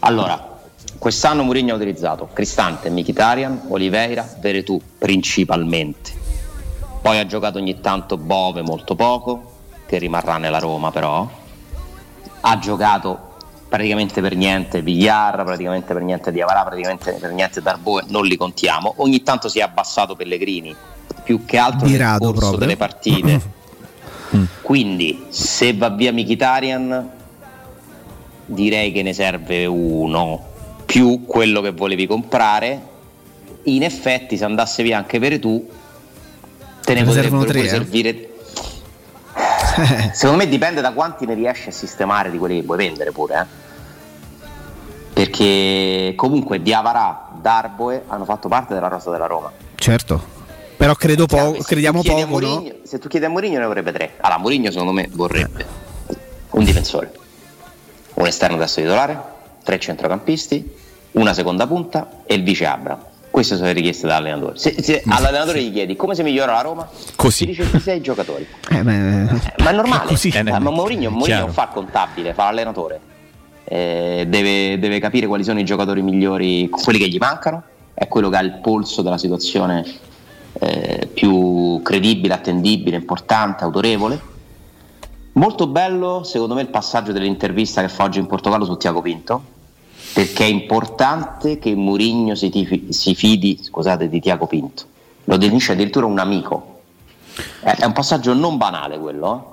Allora, 0.00 0.58
quest'anno 0.98 1.44
Mourinho 1.44 1.74
ha 1.74 1.76
utilizzato 1.76 2.28
Cristante, 2.32 2.90
Mkhitaryan, 2.90 3.66
Oliveira, 3.68 4.28
Veretù 4.40 4.80
principalmente. 4.98 6.10
Poi 7.00 7.18
ha 7.20 7.26
giocato 7.26 7.58
ogni 7.58 7.80
tanto 7.80 8.16
Bove 8.16 8.62
molto 8.62 8.96
poco, 8.96 9.51
che 9.92 9.98
rimarrà 9.98 10.38
nella 10.38 10.58
Roma 10.58 10.90
però. 10.90 11.28
Ha 12.40 12.58
giocato 12.58 13.30
praticamente 13.68 14.22
per 14.22 14.34
niente 14.34 14.80
Villar, 14.80 15.44
praticamente 15.44 15.92
per 15.92 16.02
niente 16.02 16.32
Diavarà, 16.32 16.62
praticamente 16.62 17.12
per 17.12 17.30
niente 17.32 17.60
Darboe, 17.60 18.04
non 18.08 18.24
li 18.24 18.36
contiamo. 18.36 18.94
Ogni 18.96 19.22
tanto 19.22 19.50
si 19.50 19.58
è 19.58 19.62
abbassato 19.62 20.16
Pellegrini, 20.16 20.74
più 21.22 21.44
che 21.44 21.58
altro 21.58 21.86
nel 21.86 22.16
corso 22.18 22.38
proprio. 22.38 22.58
delle 22.58 22.76
partite. 22.78 23.40
Quindi 24.62 25.26
se 25.28 25.74
va 25.74 25.90
via 25.90 26.10
Mkhitaryan 26.10 27.10
direi 28.46 28.92
che 28.92 29.02
ne 29.02 29.12
serve 29.12 29.66
uno 29.66 30.42
più 30.86 31.26
quello 31.26 31.60
che 31.60 31.72
volevi 31.72 32.06
comprare. 32.06 32.90
In 33.64 33.82
effetti 33.82 34.38
se 34.38 34.44
andasse 34.44 34.82
via 34.82 34.96
anche 34.96 35.18
Veretù 35.18 35.68
te 36.80 36.94
ne 36.94 37.00
Ne 37.00 37.06
potrebbero 37.06 37.44
eh? 37.52 37.68
servire 37.68 38.31
Secondo 40.12 40.42
me 40.44 40.48
dipende 40.48 40.80
da 40.80 40.92
quanti 40.92 41.26
ne 41.26 41.34
riesci 41.34 41.68
a 41.68 41.72
sistemare 41.72 42.30
di 42.30 42.38
quelli 42.38 42.60
che 42.60 42.66
vuoi 42.66 42.76
vendere 42.78 43.10
pure, 43.12 43.34
eh. 43.40 43.60
Perché 45.12 46.14
comunque 46.16 46.62
Diavarà, 46.62 47.28
Darboe 47.40 48.04
hanno 48.08 48.24
fatto 48.24 48.48
parte 48.48 48.72
della 48.74 48.88
rosa 48.88 49.10
della 49.10 49.26
Roma. 49.26 49.52
Certo. 49.74 50.40
Però 50.76 50.94
credo 50.94 51.26
che 51.26 51.36
se 51.58 51.64
crediamo 51.64 52.02
poco, 52.02 52.18
no? 52.20 52.26
Mourinho- 52.26 52.74
Se 52.84 52.98
tu 52.98 53.08
chiedi 53.08 53.26
a 53.26 53.28
Mourinho 53.28 53.58
ne 53.58 53.66
vorrebbe 53.66 53.92
tre. 53.92 54.14
Allora, 54.20 54.40
Mourinho 54.40 54.70
secondo 54.70 54.92
me 54.92 55.08
vorrebbe 55.12 55.64
un 56.50 56.64
difensore, 56.64 57.12
un 58.14 58.26
esterno 58.26 58.56
testo 58.56 58.80
titolare, 58.80 59.20
tre 59.62 59.78
centrocampisti, 59.78 60.74
una 61.12 61.34
seconda 61.34 61.66
punta 61.66 62.22
e 62.24 62.34
il 62.34 62.42
vice 62.42 62.66
Abra. 62.66 63.10
Queste 63.32 63.54
sono 63.54 63.68
le 63.68 63.72
richieste 63.72 64.06
dall'allenatore. 64.06 64.58
Se, 64.58 64.82
se 64.82 65.02
all'allenatore 65.06 65.62
gli 65.62 65.72
chiedi 65.72 65.96
come 65.96 66.14
si 66.14 66.22
migliora 66.22 66.52
la 66.52 66.60
Roma, 66.60 66.86
Così. 67.16 67.46
dice 67.46 67.66
ci 67.66 67.80
sei 67.80 68.02
giocatori. 68.04 68.46
Eh, 68.68 68.82
beh, 68.82 68.92
Ma 68.92 69.70
è 69.70 69.72
normale, 69.72 70.06
così. 70.06 70.28
Eh, 70.28 70.42
ma 70.42 70.58
Mourinho, 70.58 71.10
Mourinho 71.10 71.38
non 71.40 71.52
fa 71.52 71.62
il 71.62 71.68
contabile, 71.70 72.34
fa 72.34 72.44
l'allenatore. 72.44 73.00
Eh, 73.64 74.26
deve, 74.28 74.78
deve 74.78 74.98
capire 74.98 75.26
quali 75.26 75.44
sono 75.44 75.58
i 75.58 75.64
giocatori 75.64 76.02
migliori, 76.02 76.68
quelli 76.68 76.98
che 76.98 77.08
gli 77.08 77.16
mancano, 77.16 77.62
è 77.94 78.06
quello 78.06 78.28
che 78.28 78.36
ha 78.36 78.40
il 78.40 78.58
polso 78.60 79.00
della 79.00 79.16
situazione 79.16 79.82
eh, 80.58 81.08
più 81.10 81.80
credibile, 81.82 82.34
attendibile, 82.34 82.96
importante, 82.96 83.64
autorevole. 83.64 84.20
Molto 85.32 85.66
bello, 85.68 86.22
secondo 86.22 86.52
me, 86.52 86.60
il 86.60 86.68
passaggio 86.68 87.12
dell'intervista 87.12 87.80
che 87.80 87.88
fa 87.88 88.04
oggi 88.04 88.18
in 88.18 88.26
Portogallo 88.26 88.66
su 88.66 88.76
Tiago 88.76 89.00
Pinto, 89.00 89.42
perché 90.12 90.44
è 90.44 90.48
importante 90.48 91.58
che 91.58 91.74
Mourinho 91.74 92.34
si, 92.34 92.50
tifi- 92.50 92.92
si 92.92 93.14
fidi 93.14 93.58
scusate, 93.62 94.08
di 94.08 94.20
Tiago 94.20 94.46
Pinto. 94.46 94.84
Lo 95.24 95.36
definisce 95.36 95.72
addirittura 95.72 96.06
un 96.06 96.18
amico. 96.18 96.80
È, 97.60 97.70
è 97.76 97.84
un 97.84 97.92
passaggio 97.92 98.34
non 98.34 98.56
banale 98.58 98.98
quello. 98.98 99.46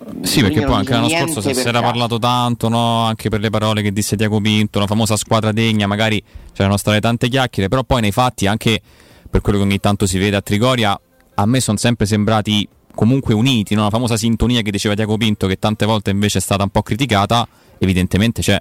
eh. 0.00 0.26
Sì, 0.26 0.42
perché 0.42 0.62
poi 0.62 0.74
anche 0.74 0.92
l'anno 0.92 1.08
scorso 1.08 1.40
si 1.40 1.60
era 1.66 1.80
parlato 1.80 2.18
tanto, 2.18 2.68
no? 2.68 3.04
anche 3.04 3.28
per 3.28 3.40
le 3.40 3.50
parole 3.50 3.82
che 3.82 3.92
disse 3.92 4.16
Tiago 4.16 4.40
Pinto, 4.40 4.78
la 4.78 4.86
famosa 4.86 5.16
squadra 5.16 5.52
degna, 5.52 5.86
magari 5.86 6.22
c'erano 6.52 6.76
state 6.76 7.00
tante 7.00 7.28
chiacchiere, 7.28 7.68
però 7.68 7.82
poi 7.82 8.02
nei 8.02 8.12
fatti, 8.12 8.46
anche 8.46 8.80
per 9.28 9.40
quello 9.40 9.58
che 9.58 9.64
ogni 9.64 9.80
tanto 9.80 10.06
si 10.06 10.18
vede 10.18 10.36
a 10.36 10.42
Trigoria, 10.42 11.00
a 11.34 11.46
me 11.46 11.60
sono 11.60 11.78
sempre 11.78 12.06
sembrati 12.06 12.68
comunque 12.94 13.34
uniti, 13.34 13.74
no? 13.74 13.84
la 13.84 13.90
famosa 13.90 14.16
sintonia 14.16 14.60
che 14.60 14.70
diceva 14.70 14.94
Tiago 14.94 15.16
Pinto, 15.16 15.46
che 15.46 15.58
tante 15.58 15.86
volte 15.86 16.10
invece 16.10 16.38
è 16.38 16.40
stata 16.40 16.62
un 16.62 16.70
po' 16.70 16.82
criticata, 16.82 17.48
evidentemente 17.78 18.42
c'è. 18.42 18.58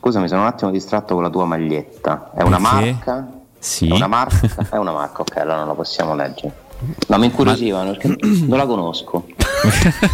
Scusami, 0.00 0.28
sono 0.28 0.40
un 0.40 0.46
attimo 0.46 0.70
distratto 0.70 1.12
con 1.14 1.22
la 1.22 1.28
tua 1.28 1.44
maglietta. 1.44 2.30
È 2.34 2.42
una 2.42 2.56
Perché? 2.58 2.90
marca? 2.92 3.28
Sì. 3.58 3.88
È 3.88 3.92
una 3.92 4.06
marca? 4.06 4.66
È 4.70 4.76
una 4.76 4.92
marca, 4.92 5.20
ok, 5.20 5.36
allora 5.36 5.58
non 5.58 5.66
la 5.68 5.74
possiamo 5.74 6.14
leggere. 6.14 6.52
No, 7.08 7.18
mi 7.18 7.26
incuriosivano 7.26 7.90
perché 7.90 8.16
non 8.46 8.56
la 8.56 8.64
conosco. 8.64 9.26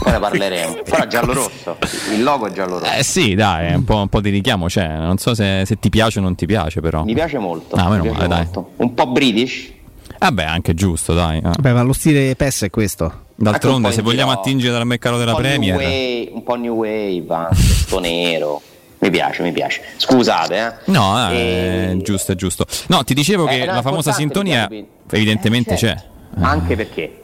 Poi 0.03 0.13
ne 0.13 0.19
parleremo. 0.19 0.79
Però 0.83 0.97
è 1.05 1.07
giallo 1.07 1.33
rosso. 1.33 1.77
Il 2.13 2.25
logo 2.25 2.49
è 2.49 2.51
giallo 2.51 2.81
rosso. 2.81 2.93
Eh 2.93 3.05
sì, 3.05 3.37
dai, 3.37 3.75
un 3.75 3.85
po', 3.85 3.99
un 3.99 4.09
po' 4.09 4.21
di 4.21 4.31
richiamo 4.31 4.67
c'è, 4.67 4.89
non 4.99 5.19
so 5.19 5.35
se, 5.37 5.63
se 5.65 5.79
ti 5.79 5.89
piace 5.89 6.19
o 6.19 6.23
non 6.23 6.35
ti 6.35 6.47
piace 6.47 6.81
però. 6.81 7.05
Mi 7.05 7.15
piace 7.15 7.39
molto. 7.39 7.77
Ah, 7.77 7.89
meno 7.89 8.13
male, 8.13 8.27
dai. 8.27 8.43
molto. 8.43 8.71
Un 8.79 8.93
po' 8.95 9.07
british. 9.07 9.73
Vabbè, 10.19 10.43
anche 10.43 10.75
giusto, 10.75 11.15
dai. 11.15 11.39
eh. 11.39 11.51
Beh, 11.61 11.73
ma 11.73 11.83
lo 11.83 11.93
stile 11.93 12.35
PES 12.35 12.63
è 12.65 12.71
questo. 12.71 13.25
D'altronde, 13.37 13.93
se 13.93 14.03
vogliamo 14.03 14.31
giro- 14.31 14.41
attingere 14.41 14.73
dal 14.73 14.87
mercato 14.87 15.19
della 15.19 15.35
un 15.35 15.37
po' 15.37 15.43
new 15.47 15.51
Premier... 15.59 15.77
wave, 15.77 16.29
un 16.33 16.43
po' 16.43 16.55
new 16.57 16.75
wave, 16.75 17.25
anche, 17.29 17.55
sto 17.55 18.01
nero. 18.01 18.61
Mi 18.99 19.11
piace, 19.11 19.43
mi 19.43 19.53
piace. 19.53 19.83
Scusate, 19.97 20.57
eh. 20.57 20.73
No, 20.91 21.31
eh, 21.31 21.91
E- 21.93 21.99
giusto, 22.03 22.33
è 22.33 22.35
giusto. 22.35 22.65
No, 22.89 23.05
ti 23.05 23.13
dicevo 23.15 23.47
Eh, 23.47 23.59
che 23.59 23.65
no, 23.67 23.75
la 23.75 23.83
famosa 23.83 24.13
sintonia 24.13 24.69
evidentemente 25.11 25.75
Eh, 25.75 25.77
c'è. 25.77 25.87
certo. 25.89 26.05
Anche 26.41 26.77
perché 26.77 27.21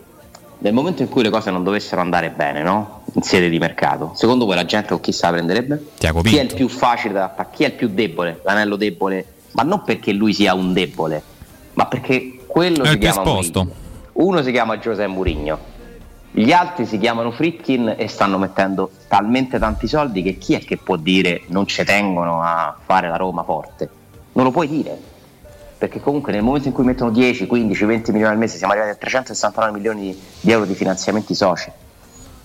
nel 0.59 0.73
momento 0.73 1.03
in 1.03 1.09
cui 1.09 1.23
le 1.23 1.31
cose 1.31 1.51
non 1.51 1.65
dovessero 1.65 2.01
andare 2.01 2.31
bene, 2.31 2.63
no? 2.63 3.03
In 3.15 3.23
sede 3.23 3.49
di 3.49 3.59
mercato, 3.59 4.13
secondo 4.15 4.45
voi 4.45 4.55
la 4.55 4.65
gente 4.65 4.89
con 4.89 5.01
chi 5.01 5.15
la 5.21 5.31
prenderebbe? 5.31 5.87
Tiago 5.99 6.21
Chi 6.23 6.37
è 6.37 6.43
il 6.43 6.55
più 6.55 6.69
facile 6.69 7.15
da 7.15 7.25
attaccare? 7.25 7.49
Chi 7.57 7.65
è 7.65 7.67
il 7.67 7.73
più 7.73 7.89
debole? 7.89 8.41
L'anello 8.45 8.77
debole? 8.77 9.25
Ma 9.53 9.63
non 9.65 9.83
perché 9.83 10.13
lui 10.13 10.33
sia 10.35 10.55
un 10.55 10.73
debole, 10.73 11.23
ma 11.75 11.87
perché 11.87 12.39
quello 12.47 12.85
È 12.85 12.91
si 12.91 12.99
chiama 12.99 13.23
esposto. 13.23 13.59
Mourinho. 13.65 13.81
Uno 14.13 14.43
si 14.43 14.51
chiama 14.53 14.79
Giuseppe 14.79 15.07
Mourinho, 15.09 15.59
gli 16.35 16.51
altri 16.51 16.87
si 16.87 16.99
chiamano 16.99 17.31
Fritkin 17.31 17.95
e 17.95 18.09
stanno 18.09 18.39
mettendo 18.39 18.91
talmente 19.07 19.59
tanti 19.59 19.87
soldi 19.87 20.23
che 20.23 20.39
chi 20.39 20.55
è 20.55 20.61
che 20.61 20.79
può 20.79 20.97
dire 20.97 21.43
non 21.49 21.67
ci 21.67 21.85
tengono 21.85 22.41
a 22.43 22.75
fare 22.83 23.07
la 23.07 23.17
Roma 23.17 23.43
forte? 23.43 23.91
Non 24.33 24.45
lo 24.45 24.51
puoi 24.51 24.67
dire 24.67 24.99
perché 25.77 26.01
comunque 26.01 26.33
nel 26.33 26.43
momento 26.43 26.69
in 26.69 26.75
cui 26.75 26.85
mettono 26.85 27.11
10, 27.11 27.47
15, 27.47 27.85
20 27.85 28.13
milioni 28.13 28.33
al 28.33 28.39
mese 28.39 28.57
siamo 28.57 28.73
arrivati 28.73 28.95
a 28.95 28.99
369 28.99 29.73
milioni 29.73 30.19
di 30.41 30.51
euro 30.51 30.65
di 30.65 30.75
finanziamenti 30.75 31.35
soci 31.35 31.71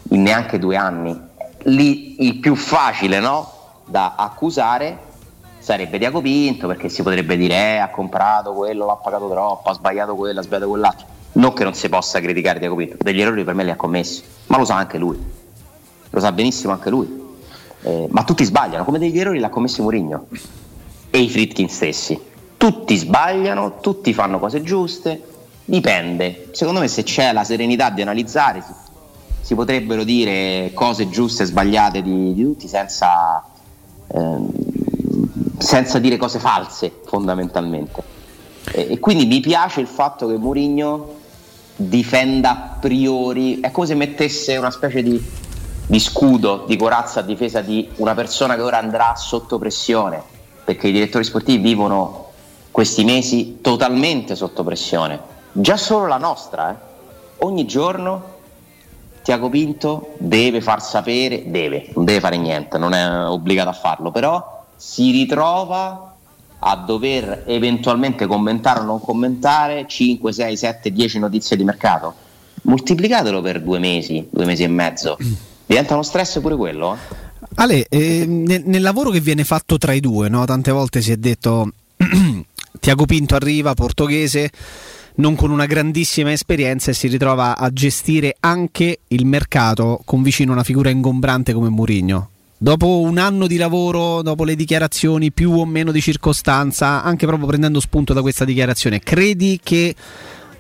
in 0.10 0.22
neanche 0.22 0.60
due 0.60 0.76
anni. 0.76 1.18
Lì 1.64 2.26
il 2.26 2.40
più 2.40 2.56
facile 2.56 3.20
no? 3.20 3.54
da 3.86 4.16
accusare 4.18 4.98
sarebbe 5.60 5.98
Diaco 5.98 6.20
Pinto 6.20 6.68
perché 6.68 6.90
si 6.90 7.04
potrebbe 7.04 7.38
dire 7.38 7.54
eh, 7.54 7.78
ha 7.78 7.90
comprato 7.90 8.52
quello, 8.52 8.86
l'ha 8.86 8.96
pagato 8.96 9.30
troppo, 9.30 9.70
ha 9.70 9.74
sbagliato 9.74 10.16
quello, 10.16 10.42
ha 10.42 10.44
sbagliato 10.44 10.68
quell'altro. 10.68 11.06
Non 11.34 11.54
che 11.54 11.64
non 11.64 11.74
si 11.74 11.88
possa 11.90 12.20
criticare 12.20 12.60
Diaco 12.60 12.76
Pinto, 12.76 12.98
degli 13.00 13.22
errori 13.22 13.44
per 13.44 13.54
me 13.54 13.64
li 13.64 13.70
ha 13.70 13.76
commessi, 13.76 14.24
ma 14.48 14.58
lo 14.58 14.66
sa 14.66 14.76
anche 14.76 14.98
lui, 14.98 15.18
lo 16.10 16.20
sa 16.20 16.32
benissimo 16.32 16.74
anche 16.74 16.90
lui. 16.90 17.26
Eh, 17.84 18.08
ma 18.10 18.24
tutti 18.24 18.44
sbagliano, 18.44 18.84
come 18.84 18.98
degli 18.98 19.20
errori 19.20 19.40
l'ha 19.40 19.50
commessi 19.50 19.82
Mourinho 19.82 20.28
e 21.10 21.20
i 21.20 21.30
Fritkin 21.30 21.70
stessi. 21.70 22.20
Tutti 22.58 22.96
sbagliano, 22.98 23.80
tutti 23.80 24.14
fanno 24.14 24.40
cose 24.40 24.64
giuste, 24.64 25.22
dipende. 25.64 26.50
Secondo 26.52 26.80
me 26.80 26.88
se 26.88 27.04
c'è 27.04 27.32
la 27.32 27.44
serenità 27.44 27.90
di 27.92 28.02
analizzare 28.02 28.62
si, 28.62 28.74
si 29.42 29.56
potrebbero 29.56 30.04
dire 30.04 30.72
cose 30.74 31.10
giuste 31.10 31.44
e 31.44 31.46
sbagliate 31.46 32.02
di, 32.02 32.34
di 32.34 32.44
tutti 32.44 32.68
senza, 32.68 33.44
ehm, 34.08 34.50
senza 35.58 36.00
dire 36.00 36.18
cose 36.18 36.40
false 36.40 36.92
fondamentalmente. 37.06 38.04
E, 38.72 38.88
e 38.92 39.00
quindi 39.00 39.26
mi 39.26 39.40
piace 39.40 39.82
il 39.82 39.88
fatto 39.88 40.28
che 40.28 40.38
Mourinho 40.38 41.17
difenda 41.78 42.50
a 42.50 42.78
priori, 42.80 43.60
è 43.60 43.72
come 43.72 43.88
se 43.88 43.96
mettesse 43.96 44.58
una 44.58 44.72
specie 44.72 45.04
di, 45.04 45.24
di 45.86 46.00
scudo, 46.00 46.66
di 46.68 46.76
corazza 46.76 47.20
a 47.20 47.24
difesa 47.24 47.62
di 47.62 47.88
una 47.98 48.16
persona 48.16 48.56
che 48.56 48.62
ora 48.62 48.80
andrà 48.80 49.16
sotto 49.16 49.60
pressione, 49.60 50.22
perché 50.64 50.88
i 50.88 50.92
direttori 50.92 51.24
sportivi 51.24 51.62
vivono 51.62 52.26
questi 52.72 53.04
mesi 53.04 53.60
totalmente 53.62 54.36
sotto 54.36 54.64
pressione, 54.64 55.20
già 55.52 55.78
solo 55.78 56.08
la 56.08 56.18
nostra, 56.18 56.72
eh. 56.72 56.76
ogni 57.46 57.66
giorno 57.66 58.36
Tiago 59.22 59.50
Pinto 59.50 60.14
deve 60.18 60.62
far 60.62 60.82
sapere, 60.82 61.44
deve, 61.52 61.92
non 61.94 62.06
deve 62.06 62.20
fare 62.20 62.38
niente, 62.38 62.78
non 62.78 62.94
è 62.94 63.26
obbligato 63.28 63.70
a 63.70 63.74
farlo, 63.74 64.10
però 64.10 64.66
si 64.76 65.12
ritrova 65.12 66.17
a 66.60 66.76
dover 66.76 67.44
eventualmente 67.48 68.26
commentare 68.26 68.80
o 68.80 68.84
non 68.84 69.00
commentare 69.00 69.86
5, 69.88 70.32
6, 70.32 70.58
7, 70.58 70.92
10 70.92 71.20
notizie 71.20 71.56
di 71.56 71.64
mercato. 71.64 72.14
Moltiplicatelo 72.64 73.42
per 73.42 73.62
due 73.62 73.80
mesi, 73.80 74.28
due 74.30 74.46
mesi 74.46 74.64
e 74.64 74.68
mezzo. 74.68 75.18
Diventa 75.66 75.94
uno 75.94 76.04
stress 76.04 76.40
pure 76.40 76.56
quello. 76.56 76.94
Eh? 76.94 77.26
Ale, 77.56 77.86
eh, 77.90 78.26
nel, 78.26 78.64
nel, 78.66 78.82
lavoro 78.82 79.10
che 79.10 79.20
viene 79.20 79.44
fatto 79.44 79.78
tra 79.78 79.94
i 79.94 80.00
due, 80.00 80.30
no? 80.30 80.46
tante 80.46 80.72
volte 80.72 81.02
si 81.02 81.12
è 81.12 81.18
detto 81.18 81.72
Tiago 82.80 83.06
Pinto 83.06 83.36
arriva, 83.36 83.74
portoghese, 83.74 84.50
non 85.16 85.36
con 85.36 85.52
una 85.52 85.66
grandissima 85.66 86.32
esperienza 86.32 86.92
e 86.92 86.94
si 86.94 87.08
ritrova 87.08 87.58
a 87.58 87.72
gestire 87.72 88.36
anche 88.40 89.00
il 89.08 89.26
mercato 89.26 90.02
con 90.06 90.22
vicino 90.22 90.52
una 90.52 90.64
figura 90.64 90.90
ingombrante 90.90 91.54
come 91.54 91.70
Mourinho. 91.70 92.30
Dopo 92.60 93.02
un 93.02 93.20
anno 93.20 93.46
di 93.46 93.58
lavoro, 93.58 94.24
dopo 94.24 94.44
le 94.44 94.56
dichiarazioni 94.56 95.32
più 95.32 95.52
o 95.52 95.66
meno 95.66 95.92
di 95.92 96.02
circostanza, 96.02 97.04
anche 97.04 97.28
proprio 97.28 97.48
prendendo 97.48 97.80
spunto 97.80 98.14
da 98.14 98.22
questa 98.22 98.46
dichiarazione, 98.46 99.00
credi 99.00 99.60
che 99.62 99.94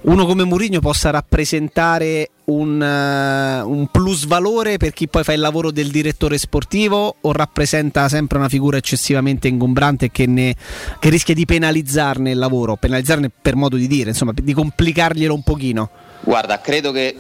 uno 0.01 0.27
come 0.27 0.43
Mourinho 0.43 0.79
possa 0.79 1.10
rappresentare 1.10 2.29
un, 2.45 2.79
uh, 2.79 3.67
un, 3.67 3.88
plus 3.91 4.27
valore 4.27 4.77
per 4.77 4.93
chi 4.93 5.07
poi 5.07 5.23
fa 5.23 5.33
il 5.33 5.39
lavoro 5.39 5.71
del 5.71 5.89
direttore 5.89 6.38
sportivo 6.38 7.15
o 7.19 7.31
rappresenta 7.31 8.07
sempre 8.07 8.38
una 8.38 8.47
figura 8.47 8.77
eccessivamente 8.77 9.47
ingombrante 9.47 10.12
che, 10.12 10.27
ne, 10.27 10.55
che 10.99 11.10
rischia 11.10 11.33
di 11.33 11.45
penalizzarne 11.45 12.29
il 12.29 12.38
lavoro, 12.38 12.75
penalizzarne 12.75 13.31
per 13.41 13.55
modo 13.55 13.75
di 13.75 13.88
dire, 13.88 14.12
insomma, 14.12 14.33
di 14.36 14.53
complicarglielo 14.53 15.33
un 15.33 15.41
pochino? 15.41 15.89
Guarda, 16.21 16.62
credo 16.62 16.91
che 16.91 17.15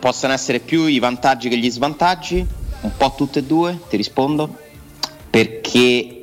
possano 0.00 0.32
essere 0.32 0.58
più 0.58 0.86
i 0.86 0.98
vantaggi 0.98 1.48
che 1.48 1.56
gli 1.56 1.70
svantaggi 1.70 2.44
un 2.84 2.96
po' 2.96 3.14
tutte 3.16 3.40
e 3.40 3.44
due, 3.44 3.80
ti 3.88 3.96
rispondo, 3.96 4.56
perché 5.30 6.14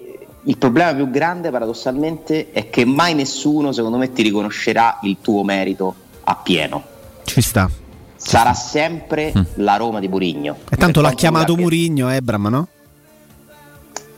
il 0.43 0.58
problema 0.58 0.93
più 0.93 1.10
grande 1.10 1.50
paradossalmente 1.50 2.52
è 2.52 2.69
che 2.69 2.86
mai 2.86 3.13
nessuno 3.13 3.71
secondo 3.71 3.97
me 3.97 4.12
ti 4.12 4.21
riconoscerà 4.21 5.00
il 5.02 5.17
tuo 5.21 5.43
merito 5.43 5.93
appieno. 6.24 6.84
Ci 7.24 7.41
sta. 7.41 7.69
Sarà 8.15 8.54
sempre 8.54 9.34
mm. 9.36 9.41
la 9.56 9.78
Roma 9.78 10.00
di 10.00 10.08
Murigno. 10.08 10.58
E 10.69 10.78
tanto 10.78 11.02
l'ha 11.02 11.13
chiamato 11.13 11.56
Murigno 11.56 12.10
Ebram, 12.10 12.47
no? 12.47 12.67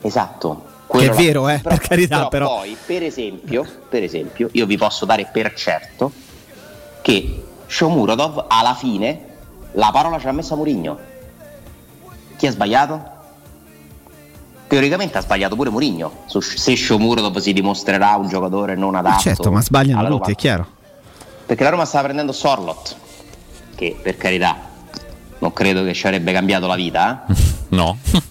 Esatto. 0.01 0.71
Che 0.91 1.09
è 1.09 1.15
vero, 1.15 1.49
eh, 1.49 1.59
però, 1.59 1.75
per 1.75 1.87
carità, 1.87 2.27
però, 2.27 2.45
però. 2.45 2.57
Poi, 2.57 2.77
per 2.85 3.03
esempio, 3.03 3.65
per 3.89 4.03
esempio, 4.03 4.49
io 4.51 4.65
vi 4.65 4.77
posso 4.77 5.05
dare 5.05 5.27
per 5.31 5.53
certo 5.53 6.11
che 7.01 7.43
Shomurodov 7.65 8.45
alla 8.47 8.75
fine 8.75 9.31
la 9.71 9.89
parola 9.91 10.19
ce 10.19 10.25
l'ha 10.25 10.33
messa 10.33 10.55
Murigno 10.55 11.11
chi 12.43 12.49
ha 12.49 12.51
sbagliato? 12.51 13.01
Teoricamente 14.67 15.17
ha 15.17 15.21
sbagliato 15.21 15.55
pure 15.55 15.69
Mourinho. 15.69 16.23
Se 16.25 16.75
Sciomuro 16.75 17.21
dopo 17.21 17.39
si 17.39 17.53
dimostrerà 17.53 18.17
un 18.17 18.27
giocatore 18.27 18.75
non 18.75 18.95
adatto. 18.95 19.21
Certo, 19.21 19.49
ma 19.49 19.61
sbagliano 19.61 20.09
tutti, 20.09 20.33
è 20.33 20.35
chiaro. 20.35 20.67
Perché 21.45 21.63
la 21.63 21.69
Roma 21.69 21.85
stava 21.85 22.03
prendendo 22.03 22.33
Sorlot, 22.33 22.97
che 23.75 23.97
per 24.01 24.17
carità 24.17 24.57
non 25.39 25.53
credo 25.53 25.85
che 25.85 25.93
ci 25.93 26.05
avrebbe 26.05 26.33
cambiato 26.33 26.67
la 26.67 26.75
vita. 26.75 27.25
Eh? 27.29 27.33
no. 27.75 27.97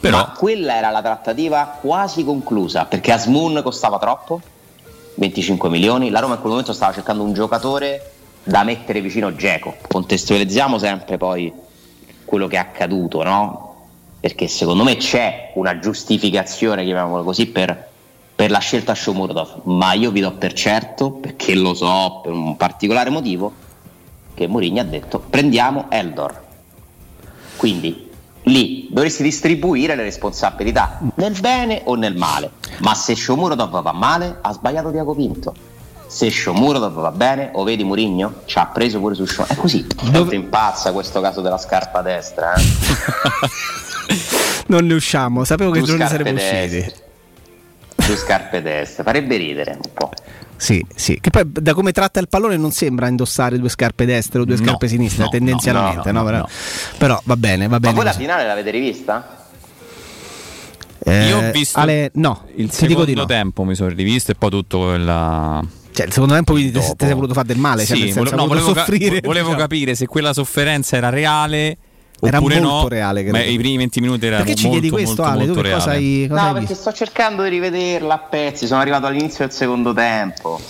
Però... 0.00 0.18
Ma 0.18 0.34
quella 0.36 0.76
era 0.76 0.90
la 0.90 1.00
trattativa 1.00 1.78
quasi 1.80 2.24
conclusa, 2.24 2.84
perché 2.84 3.12
Asmun 3.12 3.62
costava 3.62 3.98
troppo, 3.98 4.42
25 5.14 5.70
milioni. 5.70 6.10
La 6.10 6.20
Roma 6.20 6.34
in 6.34 6.40
quel 6.40 6.50
momento 6.50 6.74
stava 6.74 6.92
cercando 6.92 7.22
un 7.22 7.32
giocatore 7.32 8.12
da 8.42 8.64
mettere 8.64 9.00
vicino 9.00 9.34
Geco. 9.34 9.76
Contestualizziamo 9.88 10.76
sempre 10.76 11.16
poi 11.16 11.70
quello 12.32 12.46
che 12.46 12.56
è 12.56 12.60
accaduto, 12.60 13.22
no? 13.22 13.74
Perché 14.18 14.48
secondo 14.48 14.84
me 14.84 14.96
c'è 14.96 15.52
una 15.56 15.78
giustificazione, 15.78 16.82
chiamiamola 16.82 17.22
così, 17.22 17.44
per, 17.44 17.90
per 18.34 18.50
la 18.50 18.58
scelta 18.58 18.94
Shomurdov, 18.94 19.64
ma 19.64 19.92
io 19.92 20.10
vi 20.10 20.20
do 20.20 20.32
per 20.32 20.54
certo, 20.54 21.10
perché 21.10 21.54
lo 21.54 21.74
so 21.74 22.20
per 22.22 22.32
un 22.32 22.56
particolare 22.56 23.10
motivo, 23.10 23.52
che 24.32 24.46
Mourinho 24.46 24.80
ha 24.80 24.84
detto 24.84 25.18
prendiamo 25.18 25.90
Eldor. 25.90 26.42
Quindi 27.56 28.08
lì 28.44 28.88
dovresti 28.90 29.22
distribuire 29.22 29.94
le 29.94 30.04
responsabilità 30.04 31.00
nel 31.16 31.38
bene 31.38 31.82
o 31.84 31.96
nel 31.96 32.16
male. 32.16 32.52
Ma 32.78 32.94
se 32.94 33.14
Shomurodov 33.14 33.82
va 33.82 33.92
male, 33.92 34.38
ha 34.40 34.54
sbagliato 34.54 34.90
Diaco 34.90 35.14
Pinto 35.14 35.54
se 36.12 36.30
Shomurodov 36.30 37.00
va 37.00 37.10
bene 37.10 37.48
o 37.54 37.64
vedi 37.64 37.84
Murigno? 37.84 38.42
Ci 38.44 38.58
ha 38.58 38.66
preso 38.66 38.98
pure 38.98 39.14
su 39.14 39.24
Shomurodov 39.24 39.56
è 39.56 39.60
così. 39.60 39.86
Dove... 40.10 40.34
impazza 40.34 40.92
questo 40.92 41.22
caso 41.22 41.40
della 41.40 41.56
scarpa 41.56 42.02
destra 42.02 42.52
eh? 42.52 42.60
non 44.68 44.84
ne 44.84 44.92
usciamo 44.92 45.42
sapevo 45.44 45.70
che 45.70 45.80
non 45.80 45.96
ne 45.96 46.06
saremmo 46.06 46.38
usciti. 46.38 46.92
Su 47.96 48.14
scarpe 48.14 48.60
destre 48.60 49.04
farebbe 49.04 49.36
ridere 49.36 49.72
un 49.72 49.90
po' 49.94 50.10
Sì, 50.56 50.84
sì, 50.94 51.18
che 51.18 51.30
poi 51.30 51.44
da 51.46 51.72
come 51.72 51.92
tratta 51.92 52.20
il 52.20 52.28
pallone 52.28 52.56
non 52.56 52.72
sembra 52.72 53.08
indossare 53.08 53.58
due 53.58 53.70
scarpe 53.70 54.04
destre 54.04 54.40
o 54.40 54.44
due 54.44 54.56
no, 54.56 54.64
scarpe 54.64 54.86
sinistre, 54.86 55.24
no, 55.24 55.30
tendenzialmente, 55.30 56.12
no, 56.12 56.22
però, 56.22 56.46
però, 56.98 57.20
va 57.24 57.36
bene, 57.36 57.66
va 57.66 57.80
bene. 57.80 57.94
Ma 57.94 58.02
voi 58.02 58.12
la 58.12 58.16
finale 58.16 58.46
l'avete 58.46 58.70
rivista? 58.70 59.48
Eh, 61.02 61.26
Io 61.26 61.38
ho 61.38 61.50
visto 61.50 61.80
Ale, 61.80 62.12
no, 62.14 62.44
il 62.54 62.70
secondo 62.70 63.12
no. 63.12 63.24
tempo, 63.24 63.64
mi 63.64 63.74
sono 63.74 63.88
rivisto 63.88 64.30
e 64.30 64.34
poi 64.36 64.50
tutto 64.50 64.82
quella 64.82 65.60
cioè, 65.92 66.06
il 66.06 66.12
secondo 66.12 66.34
tempo 66.34 66.54
ti 66.54 66.72
sei 66.72 67.14
voluto 67.14 67.34
fare 67.34 67.46
del 67.46 67.58
male, 67.58 67.84
cioè, 67.84 67.96
sì, 67.96 68.12
no, 68.12 68.46
volevo, 68.46 68.74
soffrire, 68.74 69.20
ca- 69.20 69.26
volevo 69.26 69.48
diciamo. 69.48 69.62
capire 69.62 69.94
se 69.94 70.06
quella 70.06 70.32
sofferenza 70.32 70.96
era 70.96 71.10
reale 71.10 71.76
era 72.24 72.38
Oppure 72.38 72.60
molto 72.60 72.82
no, 72.82 72.88
reale. 72.88 73.24
Credo. 73.24 73.38
I 73.38 73.56
primi 73.56 73.78
20 73.78 74.00
minuti 74.00 74.26
erano 74.26 74.44
Perché 74.44 74.56
ci 74.56 74.66
molto, 74.66 74.80
chiedi 74.80 74.94
questo, 74.94 75.22
molto, 75.22 75.36
Ale? 75.36 75.46
molto 75.46 75.62
tu 75.62 75.70
cosa 75.70 75.90
hai, 75.90 76.26
cosa 76.28 76.40
no, 76.40 76.46
hai 76.46 76.52
perché 76.52 76.68
visto? 76.68 76.90
sto 76.90 76.92
cercando 76.92 77.42
di 77.42 77.48
rivederla 77.48 78.14
a 78.14 78.18
pezzi. 78.18 78.66
Sono 78.66 78.80
arrivato 78.80 79.06
all'inizio 79.06 79.44
del 79.44 79.52
secondo 79.52 79.92
tempo. 79.92 80.60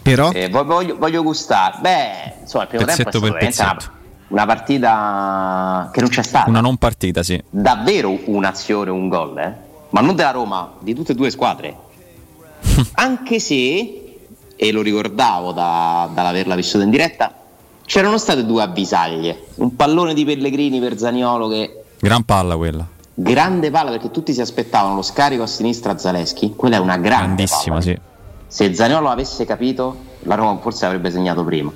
Però? 0.00 0.30
Eh, 0.30 0.48
voglio, 0.48 0.96
voglio, 0.96 1.22
gustare. 1.24 1.78
Beh, 1.80 2.34
insomma, 2.42 2.64
il 2.64 2.68
primo 2.68 2.84
pezzetto 2.84 3.18
tempo 3.18 3.36
è 3.36 3.50
stata 3.50 3.90
una, 3.90 4.00
una, 4.28 4.46
partita 4.46 5.90
che 5.92 6.00
non 6.00 6.08
c'è 6.08 6.22
stata. 6.22 6.48
Una 6.48 6.60
non 6.60 6.76
partita, 6.76 7.24
sì. 7.24 7.42
Davvero 7.50 8.20
un'azione, 8.26 8.90
un 8.90 9.08
gol, 9.08 9.38
eh? 9.38 9.54
Ma 9.90 10.00
non 10.00 10.14
della 10.14 10.30
Roma, 10.30 10.74
di 10.78 10.94
tutte 10.94 11.12
e 11.12 11.14
due 11.16 11.30
squadre. 11.30 11.76
Anche 12.94 13.40
se 13.40 14.01
e 14.62 14.70
lo 14.70 14.80
ricordavo 14.80 15.50
da, 15.50 16.08
dall'averla 16.14 16.54
vissuta 16.54 16.84
in 16.84 16.90
diretta, 16.90 17.34
c'erano 17.84 18.16
state 18.16 18.46
due 18.46 18.62
avvisaglie. 18.62 19.46
Un 19.56 19.74
pallone 19.74 20.14
di 20.14 20.24
Pellegrini 20.24 20.78
per 20.78 20.96
Zaniolo 20.96 21.48
che... 21.48 21.82
Gran 21.98 22.22
palla 22.22 22.56
quella. 22.56 22.86
Grande 23.12 23.72
palla 23.72 23.90
perché 23.90 24.12
tutti 24.12 24.32
si 24.32 24.40
aspettavano 24.40 24.94
lo 24.94 25.02
scarico 25.02 25.42
a 25.42 25.48
sinistra 25.48 25.90
a 25.90 25.98
Zaleschi. 25.98 26.54
Quella 26.54 26.76
è 26.76 26.78
una 26.78 26.96
grande 26.96 27.42
Grandissima, 27.44 27.78
palla. 27.78 27.80
sì. 27.80 28.00
Se 28.46 28.72
Zaniolo 28.72 29.08
avesse 29.08 29.44
capito, 29.44 29.96
la 30.20 30.36
Roma 30.36 30.56
forse 30.60 30.86
avrebbe 30.86 31.10
segnato 31.10 31.42
prima. 31.42 31.72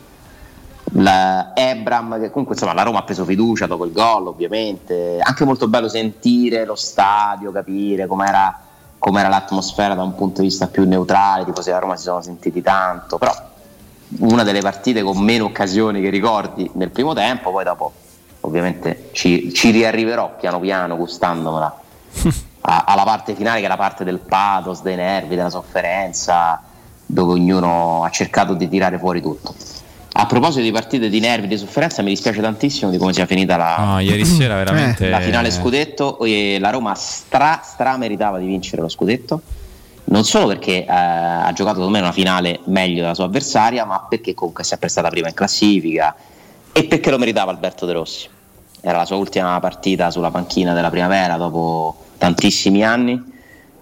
La 0.92 1.55
Ebram, 1.57 2.20
che 2.20 2.31
comunque 2.31 2.55
insomma 2.55 2.72
la 2.72 2.85
Roma 2.85 3.01
ha 3.01 3.03
preso 3.03 3.25
fiducia 3.25 3.66
dopo 3.66 3.85
il 3.85 3.90
gol, 3.90 4.29
ovviamente. 4.29 5.18
Anche 5.20 5.44
molto 5.44 5.66
bello 5.66 5.88
sentire 5.88 6.64
lo 6.64 6.77
stadio, 6.77 7.51
capire 7.51 8.07
com'era 8.07 8.61
com'era 8.99 9.29
l'atmosfera 9.29 9.95
da 9.95 10.03
un 10.03 10.15
punto 10.15 10.41
di 10.41 10.49
vista 10.49 10.67
più 10.67 10.87
neutrale, 10.87 11.43
i 11.43 11.45
tifosi 11.45 11.69
della 11.69 11.81
Roma 11.81 11.97
si 11.97 12.05
sono 12.05 12.21
sentiti 12.23 12.63
tanto, 12.63 13.19
però 13.19 13.35
una 14.19 14.43
delle 14.43 14.61
partite 14.61 15.03
con 15.03 15.19
meno 15.19 15.47
occasioni 15.47 16.01
che 16.01 16.11
ricordi 16.11 16.71
nel 16.75 16.91
primo 16.91 17.13
tempo, 17.15 17.51
poi 17.51 17.65
dopo 17.65 17.93
ovviamente 18.41 19.11
ci, 19.13 19.53
ci 19.53 19.71
riarriverò 19.71 20.37
piano 20.37 20.61
piano 20.61 20.97
gustandomela 20.97 21.81
alla 22.61 23.05
parte 23.05 23.35
finale 23.35 23.61
che 23.61 23.67
è 23.67 23.69
la 23.69 23.77
parte 23.77 24.05
del 24.05 24.19
pathos, 24.19 24.83
dei 24.83 24.97
nervi, 24.97 25.37
della 25.37 25.51
sofferenza, 25.51 26.61
dove 27.05 27.33
ognuno 27.35 28.03
ha 28.03 28.11
cercato 28.11 28.55
di 28.55 28.69
tirare 28.69 28.99
fuori 28.99 29.21
tutto. 29.21 29.55
A 30.19 30.25
proposito 30.25 30.63
di 30.63 30.73
partite 30.73 31.11
di 31.11 31.21
nervi, 31.21 31.47
di 31.47 31.59
sofferenza, 31.59 32.01
mi 32.01 32.09
dispiace 32.09 32.41
tantissimo 32.41 32.91
di 32.91 32.97
come 32.97 33.13
sia 33.13 33.27
finita 33.27 33.59
la, 33.59 33.77
no, 33.79 33.99
ieri 33.99 34.25
sera 34.25 34.55
veramente... 34.65 35.11
la 35.11 35.21
finale 35.21 35.51
scudetto. 35.51 36.19
E 36.25 36.57
la 36.59 36.71
Roma 36.71 36.95
stra, 36.95 37.61
stra 37.63 37.99
meritava 37.99 38.39
di 38.39 38.47
vincere 38.47 38.81
lo 38.81 38.89
scudetto. 38.89 39.43
Non 40.05 40.25
solo 40.25 40.47
perché 40.47 40.85
eh, 40.85 40.89
ha 40.89 41.53
giocato 41.53 41.77
secondo 41.77 41.91
me 41.91 42.01
una 42.01 42.13
finale 42.13 42.61
meglio 42.65 43.03
della 43.03 43.13
sua 43.13 43.25
avversaria, 43.25 43.85
ma 43.85 44.07
perché 44.09 44.33
comunque 44.33 44.63
è 44.63 44.67
sempre 44.67 44.89
stata 44.89 45.11
prima 45.11 45.29
in 45.29 45.35
classifica 45.35 46.17
e 46.73 46.85
perché 46.85 47.11
lo 47.11 47.19
meritava 47.19 47.51
Alberto 47.51 47.85
De 47.85 47.93
Rossi. 47.93 48.27
Era 48.81 48.97
la 48.97 49.05
sua 49.05 49.17
ultima 49.17 49.61
partita 49.61 50.11
sulla 50.11 50.31
panchina 50.31 50.73
della 50.73 50.89
primavera 50.89 51.37
dopo 51.37 51.95
tantissimi 52.17 52.83
anni. 52.83 53.23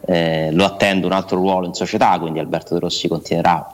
Eh, 0.05 0.51
lo 0.51 0.65
attende 0.65 1.07
un 1.07 1.13
altro 1.13 1.37
ruolo 1.37 1.67
in 1.67 1.75
società, 1.75 2.19
quindi 2.19 2.41
Alberto 2.41 2.75
De 2.75 2.81
Rossi 2.81 3.07
continuerà 3.07 3.74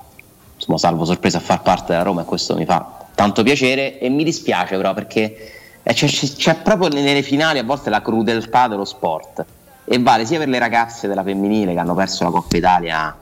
insomma, 0.60 0.78
salvo 0.78 1.04
sorpresa 1.04 1.38
a 1.38 1.40
far 1.40 1.62
parte 1.62 1.92
della 1.92 2.04
Roma 2.04 2.22
e 2.22 2.24
questo 2.24 2.54
mi 2.54 2.66
fa 2.66 2.98
tanto 3.14 3.42
piacere 3.42 3.98
e 3.98 4.08
mi 4.10 4.24
dispiace 4.24 4.76
però 4.76 4.92
perché 4.92 5.52
eh, 5.82 5.92
c'è, 5.94 6.06
c'è, 6.06 6.56
proprio 6.56 6.88
nelle 6.88 7.22
finali 7.22 7.58
a 7.58 7.64
volte 7.64 7.90
la 7.90 8.02
crudeltà 8.02 8.68
dello 8.68 8.84
sport 8.84 9.44
e 9.84 9.98
vale 9.98 10.26
sia 10.26 10.38
per 10.38 10.48
le 10.48 10.58
ragazze 10.58 11.08
della 11.08 11.22
femminile 11.22 11.72
che 11.72 11.78
hanno 11.78 11.94
perso 11.94 12.24
la 12.24 12.30
Coppa 12.30 12.56
Italia 12.56 13.16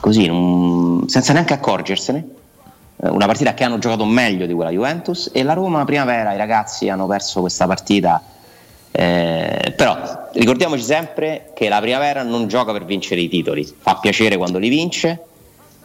così 0.00 0.26
non, 0.26 1.04
senza 1.08 1.32
neanche 1.32 1.54
accorgersene. 1.54 2.28
Eh, 2.96 3.08
una 3.08 3.26
partita 3.26 3.54
che 3.54 3.64
hanno 3.64 3.78
giocato 3.78 4.04
meglio 4.04 4.46
di 4.46 4.52
quella 4.52 4.70
Juventus 4.70 5.30
e 5.32 5.42
la 5.42 5.54
Roma 5.54 5.84
primavera 5.84 6.34
i 6.34 6.36
ragazzi 6.36 6.88
hanno 6.88 7.06
perso 7.06 7.40
questa 7.40 7.66
partita 7.66 8.22
eh, 8.90 9.72
però 9.76 10.28
ricordiamoci 10.32 10.82
sempre 10.82 11.52
che 11.54 11.68
la 11.68 11.80
primavera 11.80 12.22
non 12.22 12.48
gioca 12.48 12.72
per 12.72 12.84
vincere 12.84 13.20
i 13.20 13.28
titoli 13.28 13.64
fa 13.64 13.96
piacere 13.96 14.36
quando 14.36 14.58
li 14.58 14.68
vince 14.68 15.22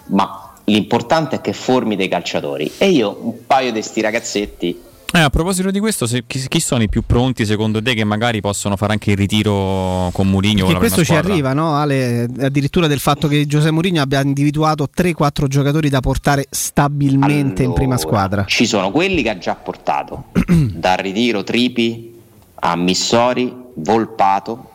ma 0.08 0.54
l'importante 0.66 1.38
è 1.38 1.42
che 1.42 1.54
formi 1.54 1.96
dei 1.96 2.08
calciatori 2.08 2.72
e 2.78 2.90
io 2.90 3.18
un 3.22 3.46
paio 3.46 3.72
di 3.72 3.80
questi 3.80 4.02
ragazzetti 4.02 4.82
eh, 5.16 5.20
a 5.20 5.30
proposito 5.30 5.70
di 5.70 5.80
questo, 5.80 6.08
se, 6.08 6.24
chi, 6.26 6.44
chi, 6.48 6.60
sono 6.60 6.82
i 6.82 6.90
più 6.90 7.04
pronti 7.06 7.46
secondo 7.46 7.80
te 7.84 7.94
che 7.94 8.04
magari 8.04 8.42
possono 8.42 8.76
fare 8.76 8.94
anche 8.94 9.12
il 9.12 9.18
ritiro 9.18 10.10
con 10.12 10.28
Mourinho? 10.28 10.64
Perché 10.66 10.80
questo 10.80 11.04
ci 11.04 11.14
arriva, 11.14 11.54
no, 11.54 11.76
Ale? 11.76 12.28
Addirittura 12.40 12.88
del 12.88 12.98
fatto 12.98 13.28
che 13.28 13.46
Giuseppe 13.46 13.70
Mourinho 13.70 14.02
abbia 14.02 14.22
individuato 14.22 14.90
3-4 14.92 15.46
giocatori 15.46 15.90
da 15.90 16.00
portare 16.00 16.48
stabilmente 16.50 17.62
allora, 17.62 17.64
in 17.64 17.74
prima 17.74 17.98
squadra. 17.98 18.46
Ci 18.46 18.66
sono 18.66 18.90
quelli 18.90 19.22
che 19.22 19.30
ha 19.30 19.38
già 19.38 19.54
portato, 19.54 20.30
dal 20.50 20.98
ritiro 20.98 21.44
Tripi 21.44 22.20
a 22.56 22.76
Missori, 22.76 23.56
Volpato, 23.76 24.72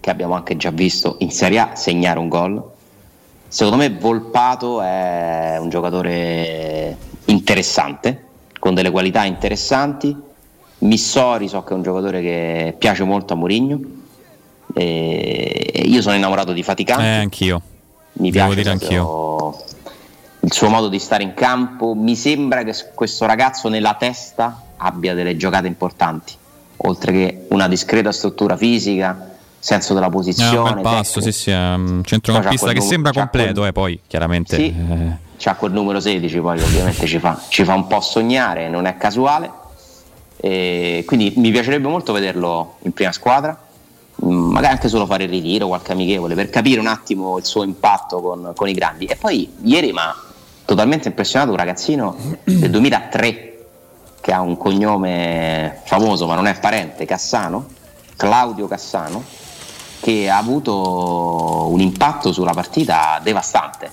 che 0.00 0.08
abbiamo 0.08 0.32
anche 0.32 0.56
già 0.56 0.70
visto 0.70 1.16
in 1.18 1.30
Serie 1.30 1.58
A 1.58 1.76
segnare 1.76 2.18
un 2.18 2.28
gol. 2.28 2.72
Secondo 3.54 3.78
me 3.78 3.88
Volpato 3.88 4.82
è 4.82 5.58
un 5.60 5.68
giocatore 5.68 6.96
interessante 7.26 8.24
con 8.58 8.74
delle 8.74 8.90
qualità 8.90 9.22
interessanti. 9.22 10.12
Missori 10.78 11.46
so 11.46 11.62
che 11.62 11.70
è 11.70 11.76
un 11.76 11.82
giocatore 11.84 12.20
che 12.20 12.74
piace 12.76 13.04
molto 13.04 13.34
a 13.34 13.36
Mourinho. 13.36 13.78
Io 14.74 16.02
sono 16.02 16.16
innamorato 16.16 16.52
di 16.52 16.64
Faticante. 16.64 17.04
Eh, 17.04 17.18
anch'io. 17.18 17.62
Mi 18.14 18.32
Devo 18.32 18.46
piace 18.46 18.60
dire 18.60 18.70
anch'io. 18.70 19.56
il 20.40 20.52
suo 20.52 20.68
modo 20.68 20.88
di 20.88 20.98
stare 20.98 21.22
in 21.22 21.34
campo. 21.34 21.94
Mi 21.94 22.16
sembra 22.16 22.64
che 22.64 22.74
questo 22.92 23.24
ragazzo 23.24 23.68
nella 23.68 23.94
testa 23.94 24.62
abbia 24.78 25.14
delle 25.14 25.36
giocate 25.36 25.68
importanti, 25.68 26.32
oltre 26.78 27.12
che 27.12 27.46
una 27.50 27.68
discreta 27.68 28.10
struttura 28.10 28.56
fisica 28.56 29.33
senso 29.64 29.94
della 29.94 30.10
posizione. 30.10 30.80
Eh, 30.80 30.82
passo, 30.82 31.20
sì, 31.22 31.32
sì, 31.32 31.50
un 31.50 32.02
centrocampista 32.04 32.72
che 32.72 32.82
sembra 32.82 33.12
completo, 33.12 33.60
quel... 33.60 33.68
eh, 33.68 33.72
poi 33.72 34.00
chiaramente. 34.06 34.56
Sì, 34.56 34.66
eh 34.66 35.22
c'ha 35.36 35.56
quel 35.56 35.72
numero 35.72 36.00
16 36.00 36.40
poi 36.40 36.60
ovviamente 36.60 37.06
ci 37.06 37.18
fa, 37.18 37.38
ci 37.48 37.64
fa 37.64 37.74
un 37.74 37.86
po' 37.86 38.00
sognare, 38.00 38.68
non 38.68 38.86
è 38.86 38.96
casuale. 38.96 39.50
E 40.36 41.04
quindi 41.06 41.32
mi 41.36 41.50
piacerebbe 41.50 41.88
molto 41.88 42.12
vederlo 42.12 42.76
in 42.82 42.92
prima 42.92 43.12
squadra, 43.12 43.58
mm, 44.24 44.52
magari 44.52 44.74
anche 44.74 44.88
solo 44.88 45.06
fare 45.06 45.24
il 45.24 45.30
ritiro, 45.30 45.66
qualche 45.66 45.92
amichevole, 45.92 46.34
per 46.34 46.50
capire 46.50 46.80
un 46.80 46.86
attimo 46.86 47.38
il 47.38 47.44
suo 47.44 47.62
impatto 47.62 48.20
con, 48.20 48.52
con 48.54 48.68
i 48.68 48.72
grandi. 48.72 49.06
E 49.06 49.16
poi 49.16 49.54
ieri 49.62 49.92
mi 49.92 49.98
ha 49.98 50.14
totalmente 50.64 51.08
impressionato 51.08 51.50
un 51.50 51.56
ragazzino 51.56 52.16
del 52.44 52.70
2003 52.70 53.50
che 54.20 54.32
ha 54.32 54.40
un 54.40 54.56
cognome 54.56 55.80
famoso 55.84 56.26
ma 56.26 56.34
non 56.34 56.46
è 56.46 56.58
parente, 56.58 57.04
Cassano, 57.04 57.66
Claudio 58.16 58.66
Cassano, 58.66 59.22
che 60.04 60.28
ha 60.28 60.36
avuto 60.36 61.66
un 61.70 61.80
impatto 61.80 62.30
sulla 62.30 62.52
partita 62.52 63.18
devastante 63.22 63.90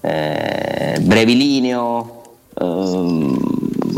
eh, 0.00 0.98
brevilineo, 1.00 2.22
eh, 2.58 3.36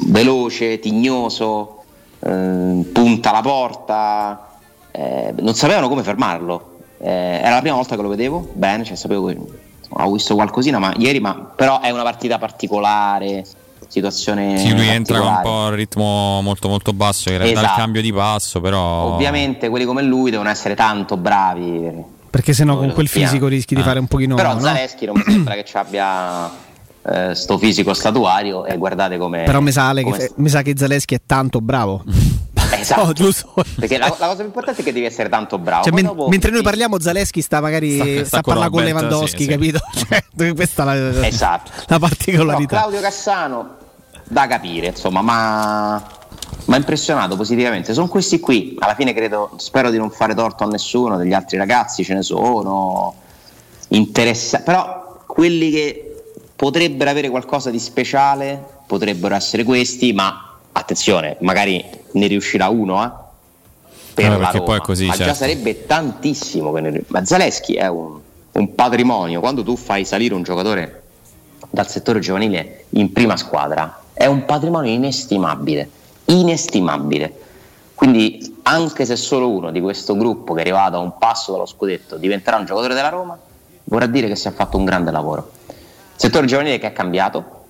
veloce, 0.09 0.79
tignoso, 0.81 1.85
eh, 2.19 2.91
punta 2.93 3.33
la 3.33 3.41
porta, 3.41 4.49
eh, 4.91 5.33
non 5.39 5.55
sapevano 5.55 5.89
come 5.89 6.03
fermarlo. 6.03 6.75
Eh, 6.99 7.41
era 7.41 7.55
la 7.55 7.61
prima 7.61 7.77
volta 7.77 7.97
che 7.97 8.03
lo 8.03 8.09
vedevo, 8.11 8.51
bene, 8.53 8.85
cioè 8.85 8.95
sapevo 8.95 9.25
che 9.29 9.39
ho 9.89 10.13
visto 10.13 10.35
qualcosina, 10.35 10.79
ma 10.79 10.93
ieri, 10.99 11.21
ma, 11.21 11.53
però 11.57 11.81
è 11.81 11.89
una 11.89 12.03
partita 12.03 12.37
particolare, 12.37 13.47
situazione 13.89 14.59
sì, 14.59 14.75
lui 14.75 14.89
entra 14.89 15.19
con 15.21 15.29
un 15.29 15.41
po' 15.43 15.65
al 15.67 15.73
ritmo 15.73 16.41
molto 16.43 16.69
molto 16.69 16.93
basso 16.93 17.31
che 17.31 17.37
esatto. 17.37 17.55
dà 17.55 17.61
il 17.61 17.77
cambio 17.77 18.03
di 18.03 18.13
passo 18.13 18.61
però 18.61 19.15
ovviamente 19.15 19.69
quelli 19.69 19.85
come 19.85 20.03
lui 20.03 20.31
devono 20.31 20.49
essere 20.49 20.75
tanto 20.75 21.17
bravi 21.17 22.15
perché 22.37 22.53
sennò 22.53 22.77
con 22.77 22.93
quel 22.93 23.09
fisico 23.09 23.47
rischi 23.47 23.75
di 23.75 23.81
ah. 23.81 23.85
fare 23.85 23.99
un 23.99 24.09
pochino. 24.09 24.35
Però 24.35 24.53
no? 24.53 24.61
Zaleschi 24.61 25.07
non 25.07 25.15
mi 25.17 25.33
sembra 25.33 25.55
che 25.55 25.65
ci 25.65 25.75
abbia 25.79 26.51
eh, 27.03 27.35
sto 27.35 27.57
fisico 27.57 27.95
statuario 27.95 28.67
e 28.67 28.77
guardate 28.77 29.17
come. 29.17 29.45
Però 29.45 29.61
mi 29.61 29.73
sa, 29.73 29.95
come... 30.03 30.31
mi 30.35 30.49
sa 30.51 30.61
che 30.61 30.75
Zaleschi 30.77 31.15
è 31.15 31.21
tanto 31.25 31.63
bravo. 31.63 32.05
Esatto, 32.87 33.09
oh, 33.09 33.13
giusto. 33.13 33.53
perché 33.79 33.99
la, 33.99 34.07
la, 34.07 34.27
cosa 34.27 34.37
più 34.37 34.45
importante 34.45 34.81
è 34.81 34.85
che 34.85 34.93
devi 34.93 35.07
essere 35.07 35.29
tanto 35.29 35.59
bravo. 35.59 35.83
Cioè, 35.83 35.93
men- 35.93 36.05
dopo... 36.05 36.29
Mentre 36.29 36.51
noi 36.51 36.63
parliamo, 36.63 37.01
Zaleschi 37.01 37.43
sta 37.43 37.61
magari 37.61 37.95
sta, 37.95 38.05
sta, 38.05 38.25
sta 38.25 38.39
a 38.39 38.43
parlare 38.43 38.71
con 38.71 38.85
Lewandowski, 38.85 39.43
sì, 39.43 39.49
capito? 39.49 39.81
Sì. 39.93 40.05
Cioè, 40.37 40.55
questa 40.55 40.83
è 40.83 40.87
la, 40.87 41.27
esatto. 41.27 41.71
la 41.87 41.99
particolarità. 41.99 42.67
Però 42.67 42.81
Claudio 42.83 43.01
Cassano 43.01 43.77
da 44.25 44.47
capire, 44.47 44.89
insomma, 44.89 45.23
ma 45.23 46.03
mi 46.67 46.75
ha 46.75 46.77
impressionato 46.77 47.37
positivamente. 47.37 47.93
Sono 47.95 48.09
questi 48.09 48.39
qui, 48.39 48.77
alla 48.79 48.95
fine 48.95 49.15
credo, 49.15 49.53
spero 49.57 49.91
di 49.91 49.99
non 49.99 50.11
fare 50.11 50.35
torto 50.35 50.65
a 50.65 50.67
nessuno, 50.67 51.17
degli 51.17 51.33
altri 51.33 51.57
ragazzi 51.57 52.05
ce 52.05 52.15
ne 52.15 52.23
sono, 52.23 53.15
interessanti, 53.89 54.65
però 54.65 55.23
quelli 55.27 55.71
che 55.71 56.23
potrebbero 56.55 57.11
avere 57.11 57.29
qualcosa 57.31 57.71
di 57.71 57.79
speciale 57.79 58.65
potrebbero 58.87 59.35
essere 59.35 59.65
questi, 59.65 60.13
ma 60.13 60.46
attenzione, 60.79 61.37
magari 61.41 61.85
ne 62.13 62.27
riuscirà 62.27 62.69
uno, 62.69 63.05
eh? 63.05 63.11
Per 64.15 64.31
no, 64.31 64.39
la 64.39 64.51
Roma. 64.51 64.65
Poi 64.65 64.77
è 64.77 64.81
così, 64.81 65.07
ma 65.07 65.13
certo. 65.13 65.33
già 65.33 65.35
sarebbe 65.35 65.87
tantissimo 65.87 66.71
ne... 66.73 67.03
Ma 67.09 67.25
Zaleschi 67.25 67.75
è 67.75 67.87
un, 67.89 68.19
un 68.53 68.75
patrimonio, 68.75 69.41
quando 69.41 69.63
tu 69.63 69.77
fai 69.77 70.05
salire 70.05 70.35
un 70.35 70.43
giocatore 70.43 71.03
dal 71.69 71.89
settore 71.89 72.21
giovanile 72.21 72.85
in 72.91 73.13
prima 73.13 73.37
squadra, 73.37 74.03
è 74.13 74.27
un 74.27 74.45
patrimonio 74.45 74.91
inestimabile 74.93 75.91
inestimabile. 76.27 77.45
Quindi 77.95 78.59
anche 78.63 79.05
se 79.05 79.17
solo 79.17 79.49
uno 79.49 79.71
di 79.71 79.81
questo 79.81 80.17
gruppo 80.17 80.53
che 80.53 80.61
è 80.61 80.63
arrivato 80.63 80.97
a 80.97 81.01
un 81.01 81.17
passo 81.19 81.53
dallo 81.53 81.67
scudetto 81.67 82.17
diventerà 82.17 82.57
un 82.57 82.65
giocatore 82.65 82.95
della 82.95 83.09
Roma, 83.09 83.39
vorrà 83.85 84.07
dire 84.07 84.29
che 84.29 84.37
si 84.37 84.49
è 84.49 84.53
fatto 84.53 84.77
un 84.77 84.85
grande 84.85 85.11
lavoro. 85.11 85.53
Settore 86.15 86.47
giovanile 86.47 86.79
che 86.79 86.89
è 86.89 86.93
cambiato, 86.93 87.65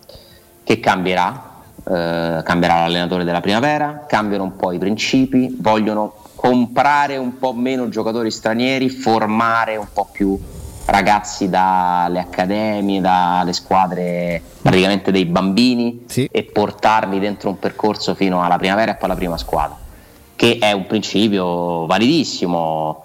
che 0.65 0.81
cambierà, 0.81 1.46
eh, 1.89 2.43
cambierà 2.43 2.81
l'allenatore 2.81 3.23
della 3.23 3.41
primavera, 3.41 4.07
cambiano 4.09 4.43
un 4.43 4.57
po' 4.57 4.73
i 4.73 4.79
principi, 4.79 5.57
vogliono 5.61 6.15
comprare 6.35 7.17
un 7.17 7.39
po' 7.39 7.53
meno 7.53 7.89
giocatori 7.89 8.31
stranieri, 8.31 8.89
formare 8.89 9.77
un 9.77 9.87
po' 9.93 10.09
più 10.11 10.39
ragazzi 10.87 11.49
dalle 11.49 12.21
accademie, 12.21 13.01
dalle 13.01 13.53
squadre 13.53 14.43
praticamente 14.63 15.11
dei 15.11 15.27
bambini 15.27 16.05
sì. 16.07 16.29
e 16.31 16.43
portarli 16.45 17.19
dentro 17.19 17.51
un 17.51 17.59
percorso 17.59 18.15
fino 18.15 18.43
alla 18.43 18.57
primavera 18.57 18.93
e 18.93 18.95
poi 18.95 19.05
alla 19.05 19.17
prima 19.17 19.37
squadra, 19.37 19.77
che 20.35 20.59
è 20.61 20.73
un 20.73 20.87
principio 20.87 21.87
validissimo. 21.87 23.03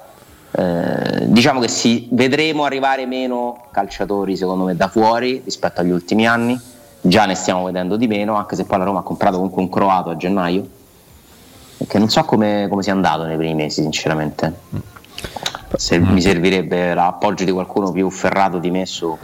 Eh, 0.53 1.27
diciamo 1.27 1.61
che 1.61 1.69
si, 1.69 2.09
vedremo 2.11 2.65
arrivare 2.65 3.05
meno 3.05 3.67
calciatori 3.71 4.35
secondo 4.35 4.65
me 4.65 4.75
da 4.75 4.89
fuori 4.89 5.41
rispetto 5.45 5.79
agli 5.79 5.91
ultimi 5.91 6.27
anni, 6.27 6.59
già 7.01 7.25
ne 7.25 7.35
stiamo 7.35 7.65
vedendo 7.65 7.97
di 7.97 8.07
meno, 8.07 8.35
anche 8.35 8.55
se 8.55 8.65
poi 8.65 8.77
la 8.77 8.83
Roma 8.85 8.99
ha 8.99 9.03
comprato 9.03 9.37
comunque 9.37 9.61
un 9.61 9.69
croato 9.69 10.09
a 10.09 10.15
gennaio, 10.15 10.67
che 11.87 11.97
non 11.97 12.09
so 12.09 12.23
come, 12.23 12.67
come 12.69 12.83
sia 12.83 12.93
andato 12.93 13.23
nei 13.23 13.37
primi 13.37 13.55
mesi 13.55 13.81
sinceramente. 13.81 14.53
Se 15.75 15.99
mm. 15.99 16.09
mi 16.09 16.21
servirebbe 16.21 16.93
l'appoggio 16.93 17.43
di 17.43 17.51
qualcuno 17.51 17.91
più 17.91 18.09
ferrato 18.09 18.59
di 18.59 18.69
me 18.69 18.85
su. 18.85 19.17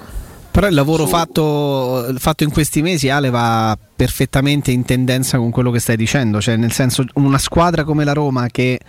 Però 0.58 0.68
il 0.68 0.74
lavoro 0.74 1.06
fatto, 1.06 2.12
fatto, 2.18 2.44
in 2.44 2.50
questi 2.50 2.82
mesi, 2.82 3.10
Ale, 3.10 3.30
va 3.30 3.78
perfettamente 3.96 4.72
in 4.72 4.86
tendenza 4.86 5.38
con 5.38 5.52
quello 5.52 5.70
che 5.70 5.78
stai 5.78 5.96
dicendo. 5.96 6.42
Cioè, 6.42 6.56
nel 6.56 6.72
senso, 6.72 7.06
una 7.14 7.38
squadra 7.38 7.84
come 7.84 8.04
la 8.04 8.14
Roma 8.14 8.48
che 8.48 8.80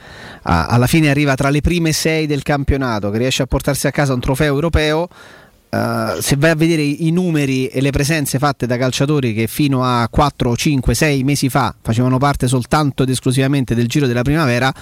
alla 0.45 0.87
fine 0.87 1.11
arriva 1.11 1.35
tra 1.35 1.51
le 1.51 1.61
prime 1.61 1.93
sei 1.93 2.27
del 2.27 2.43
campionato, 2.43 3.11
che 3.11 3.19
riesce 3.19 3.43
a 3.43 3.47
portarsi 3.47 3.87
a 3.87 3.91
casa 3.91 4.15
un 4.15 4.21
trofeo 4.21 4.55
europeo. 4.55 5.09
Uh, 5.71 6.19
se 6.21 6.37
vai 6.37 6.51
a 6.51 6.55
vedere 6.55 6.81
i 6.81 7.11
numeri 7.11 7.67
e 7.67 7.83
le 7.83 7.91
presenze 7.91 8.39
fatte 8.39 8.67
da 8.67 8.79
calciatori 8.79 9.35
che 9.35 9.47
fino 9.47 9.85
a 9.85 10.09
4, 10.09 10.57
5, 10.57 10.95
6 10.95 11.25
mesi 11.25 11.51
fa 11.51 11.75
facevano 11.83 12.17
parte 12.17 12.49
soltanto 12.49 13.03
ed 13.03 13.11
esclusivamente 13.11 13.75
del 13.75 13.87
giro 13.87 14.07
della 14.07 14.23
primavera, 14.23 14.73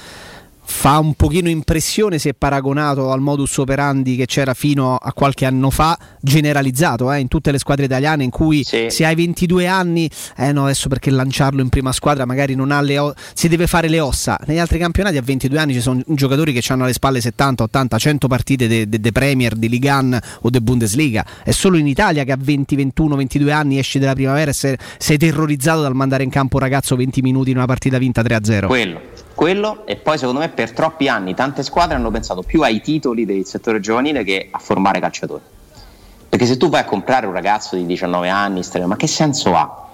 fa 0.69 0.99
un 0.99 1.15
pochino 1.15 1.49
impressione 1.49 2.19
se 2.19 2.35
paragonato 2.35 3.13
al 3.13 3.21
modus 3.21 3.57
operandi 3.59 4.17
che 4.17 4.27
c'era 4.27 4.53
fino 4.53 4.97
a 4.97 5.13
qualche 5.13 5.47
anno 5.47 5.71
fa, 5.71 5.97
generalizzato 6.21 7.13
eh, 7.13 7.21
in 7.21 7.29
tutte 7.29 7.53
le 7.53 7.59
squadre 7.59 7.85
italiane 7.85 8.25
in 8.25 8.31
cui 8.31 8.65
sì. 8.65 8.87
se 8.91 9.07
hai 9.07 9.15
22 9.15 9.67
anni, 9.69 10.11
eh 10.37 10.51
no, 10.51 10.65
adesso 10.65 10.89
perché 10.89 11.11
lanciarlo 11.11 11.63
in 11.63 11.69
prima 11.69 11.93
squadra 11.93 12.25
magari 12.27 12.57
non 12.57 12.73
ha 12.73 12.81
le 12.81 12.99
o- 12.99 13.15
si 13.33 13.49
deve 13.49 13.69
fare 13.69 13.89
le 13.89 14.01
ossa. 14.01 14.39
Negli 14.47 14.59
altri 14.59 14.79
campionati 14.79 15.17
a 15.17 15.23
22 15.23 15.59
anni 15.59 15.73
ci 15.73 15.81
sono 15.81 16.03
giocatori 16.09 16.53
che 16.53 16.63
hanno 16.73 16.83
alle 16.83 16.93
spalle 16.93 17.21
70, 17.21 17.63
80, 17.63 17.99
100 17.99 18.27
partite 18.27 18.67
de, 18.67 18.89
de, 18.89 18.99
de 18.99 19.13
Premier, 19.13 19.55
di 19.55 19.69
Ligan 19.69 20.19
o 20.41 20.51
de 20.51 20.61
Bundesliga. 20.61 21.25
È 21.45 21.53
solo 21.53 21.77
in 21.77 21.87
Italia 21.87 22.25
che 22.25 22.33
a 22.33 22.39
20, 22.39 22.75
21, 22.75 23.15
22 23.15 23.53
anni 23.53 23.79
esci 23.79 24.01
dalla 24.01 24.15
primavera 24.15 24.51
e 24.51 24.55
sei, 24.55 24.77
sei 24.99 25.17
terrorizzato 25.17 25.83
dal 25.83 25.95
mandare 25.95 26.25
in 26.25 26.31
campo 26.31 26.57
un 26.57 26.63
ragazzo 26.63 26.97
20 26.97 27.23
minuti 27.23 27.51
in 27.51 27.57
una 27.57 27.67
partita 27.67 27.99
vinta 27.99 28.21
3-0. 28.23 28.67
Quello 28.67 29.26
quello 29.37 29.87
e 29.87 29.97
poi 29.97 30.19
secondo 30.19 30.41
me 30.41 30.49
per 30.49 30.73
troppi 30.73 31.07
anni 31.07 31.35
tante 31.35 31.63
squadre 31.63 31.95
hanno 31.95 32.11
pensato 32.11 32.43
più 32.43 32.63
ai 32.63 32.81
titoli 32.81 33.25
del 33.25 33.45
settore 33.45 33.79
giovanile 33.79 34.25
che 34.25 34.49
a 34.51 34.59
formare 34.59 34.99
calciatori 34.99 35.43
Perché 36.29 36.47
se 36.47 36.57
tu 36.57 36.69
vai 36.69 36.81
a 36.81 36.85
comprare 36.85 37.27
un 37.27 37.33
ragazzo 37.33 37.77
di 37.77 37.87
19 37.87 38.29
anni, 38.29 38.63
ma 38.87 38.97
che 38.97 39.07
senso 39.07 39.55
ha? 39.55 39.89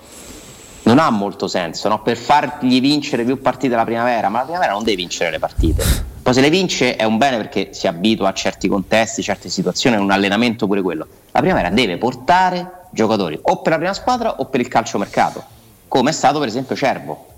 Non 0.85 0.99
ha 0.99 1.11
molto 1.11 1.47
senso, 1.47 1.89
no? 1.89 2.01
Per 2.03 2.17
fargli 2.17 2.81
vincere 2.81 3.25
più 3.25 3.41
partite 3.41 3.77
la 3.77 3.85
primavera, 3.85 4.29
ma 4.29 4.39
la 4.39 4.45
primavera 4.45 4.73
non 4.73 4.83
deve 4.83 4.97
vincere 4.97 5.31
le 5.31 5.39
partite. 5.39 5.85
Poi 6.23 6.35
se 6.35 6.41
le 6.41 6.51
vince 6.51 6.97
è 6.97 7.05
un 7.05 7.19
bene 7.19 7.37
perché 7.37 7.73
si 7.73 7.87
abitua 7.87 8.29
a 8.29 8.33
certi 8.33 8.69
contesti, 8.69 9.23
certe 9.23 9.49
situazioni, 9.49 9.97
un 9.97 10.11
allenamento 10.11 10.67
pure 10.67 10.81
quello. 10.81 11.07
La 11.33 11.41
primavera 11.41 11.69
deve 11.69 11.99
portare 11.99 12.87
giocatori 12.91 13.39
o 13.43 13.61
per 13.61 13.73
la 13.73 13.79
prima 13.79 13.95
squadra 13.95 14.37
o 14.37 14.47
per 14.47 14.61
il 14.61 14.69
calciomercato, 14.69 15.43
come 15.89 16.11
è 16.11 16.13
stato 16.13 16.39
per 16.39 16.49
esempio 16.49 16.77
Cervo. 16.77 17.32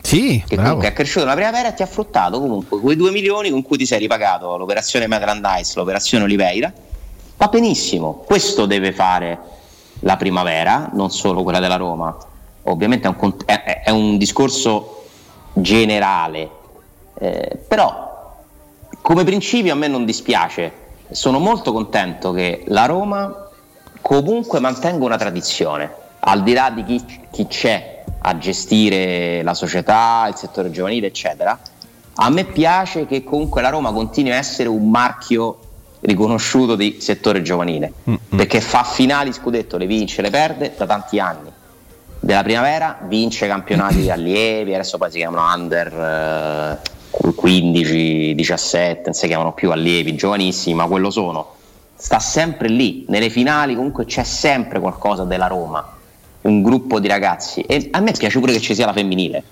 Sì, 0.00 0.42
che 0.46 0.54
bravo. 0.54 0.68
comunque 0.68 0.88
è 0.88 0.92
cresciuto 0.92 1.24
nella 1.24 1.36
primavera 1.36 1.68
e 1.68 1.74
ti 1.74 1.82
ha 1.82 1.86
fruttato 1.86 2.40
comunque 2.40 2.80
quei 2.80 2.96
2 2.96 3.10
milioni 3.10 3.50
con 3.50 3.62
cui 3.62 3.76
ti 3.76 3.84
sei 3.86 3.98
ripagato 3.98 4.56
l'operazione 4.56 5.06
Maitland 5.06 5.46
Ice, 5.60 5.72
l'operazione 5.76 6.24
Oliveira. 6.24 6.72
Va 7.36 7.46
benissimo, 7.48 8.24
questo 8.26 8.66
deve 8.66 8.92
fare 8.92 9.38
la 10.00 10.16
primavera, 10.16 10.90
non 10.92 11.10
solo 11.10 11.42
quella 11.42 11.60
della 11.60 11.76
Roma. 11.76 12.16
Ovviamente 12.64 13.08
è 13.08 13.14
un, 13.16 13.34
è, 13.44 13.82
è 13.84 13.90
un 13.90 14.18
discorso 14.18 15.04
generale, 15.52 16.50
eh, 17.18 17.58
però 17.66 18.08
come 19.00 19.24
principio 19.24 19.72
a 19.72 19.76
me 19.76 19.88
non 19.88 20.04
dispiace. 20.04 20.86
Sono 21.10 21.38
molto 21.38 21.72
contento 21.72 22.32
che 22.32 22.64
la 22.66 22.84
Roma 22.84 23.48
comunque 24.02 24.60
mantenga 24.60 25.04
una 25.04 25.16
tradizione, 25.16 25.90
al 26.20 26.42
di 26.42 26.52
là 26.52 26.70
di 26.70 26.84
chi, 26.84 27.04
chi 27.30 27.46
c'è 27.46 27.97
a 28.20 28.38
gestire 28.38 29.42
la 29.42 29.54
società, 29.54 30.26
il 30.28 30.34
settore 30.36 30.70
giovanile, 30.70 31.06
eccetera. 31.06 31.58
A 32.20 32.30
me 32.30 32.44
piace 32.44 33.06
che 33.06 33.22
comunque 33.22 33.62
la 33.62 33.68
Roma 33.68 33.92
continui 33.92 34.32
a 34.32 34.36
essere 34.36 34.68
un 34.68 34.90
marchio 34.90 35.58
riconosciuto 36.00 36.74
di 36.74 36.98
settore 37.00 37.42
giovanile, 37.42 37.92
mm-hmm. 38.08 38.36
perché 38.36 38.60
fa 38.60 38.82
finali 38.82 39.32
scudetto, 39.32 39.76
le 39.76 39.86
vince, 39.86 40.22
le 40.22 40.30
perde 40.30 40.74
da 40.76 40.86
tanti 40.86 41.18
anni. 41.20 41.50
Della 42.20 42.42
primavera 42.42 42.98
vince 43.02 43.46
campionati 43.46 44.00
di 44.00 44.10
allievi, 44.10 44.74
adesso 44.74 44.98
poi 44.98 45.10
si 45.10 45.18
chiamano 45.18 45.52
under 45.54 46.80
eh, 47.12 47.32
15, 47.34 48.34
17, 48.34 49.02
non 49.04 49.14
si 49.14 49.26
chiamano 49.28 49.52
più 49.52 49.70
allievi, 49.70 50.16
giovanissimi, 50.16 50.74
ma 50.74 50.86
quello 50.86 51.10
sono. 51.10 51.54
Sta 51.94 52.18
sempre 52.18 52.68
lì, 52.68 53.04
nelle 53.08 53.30
finali 53.30 53.74
comunque 53.74 54.04
c'è 54.04 54.22
sempre 54.22 54.78
qualcosa 54.80 55.24
della 55.24 55.46
Roma 55.46 55.96
un 56.48 56.62
gruppo 56.62 56.98
di 56.98 57.06
ragazzi 57.06 57.60
e 57.60 57.88
a 57.92 58.00
me 58.00 58.12
piace 58.12 58.38
pure 58.40 58.52
che 58.52 58.60
ci 58.60 58.74
sia 58.74 58.86
la 58.86 58.92
femminile, 58.92 59.42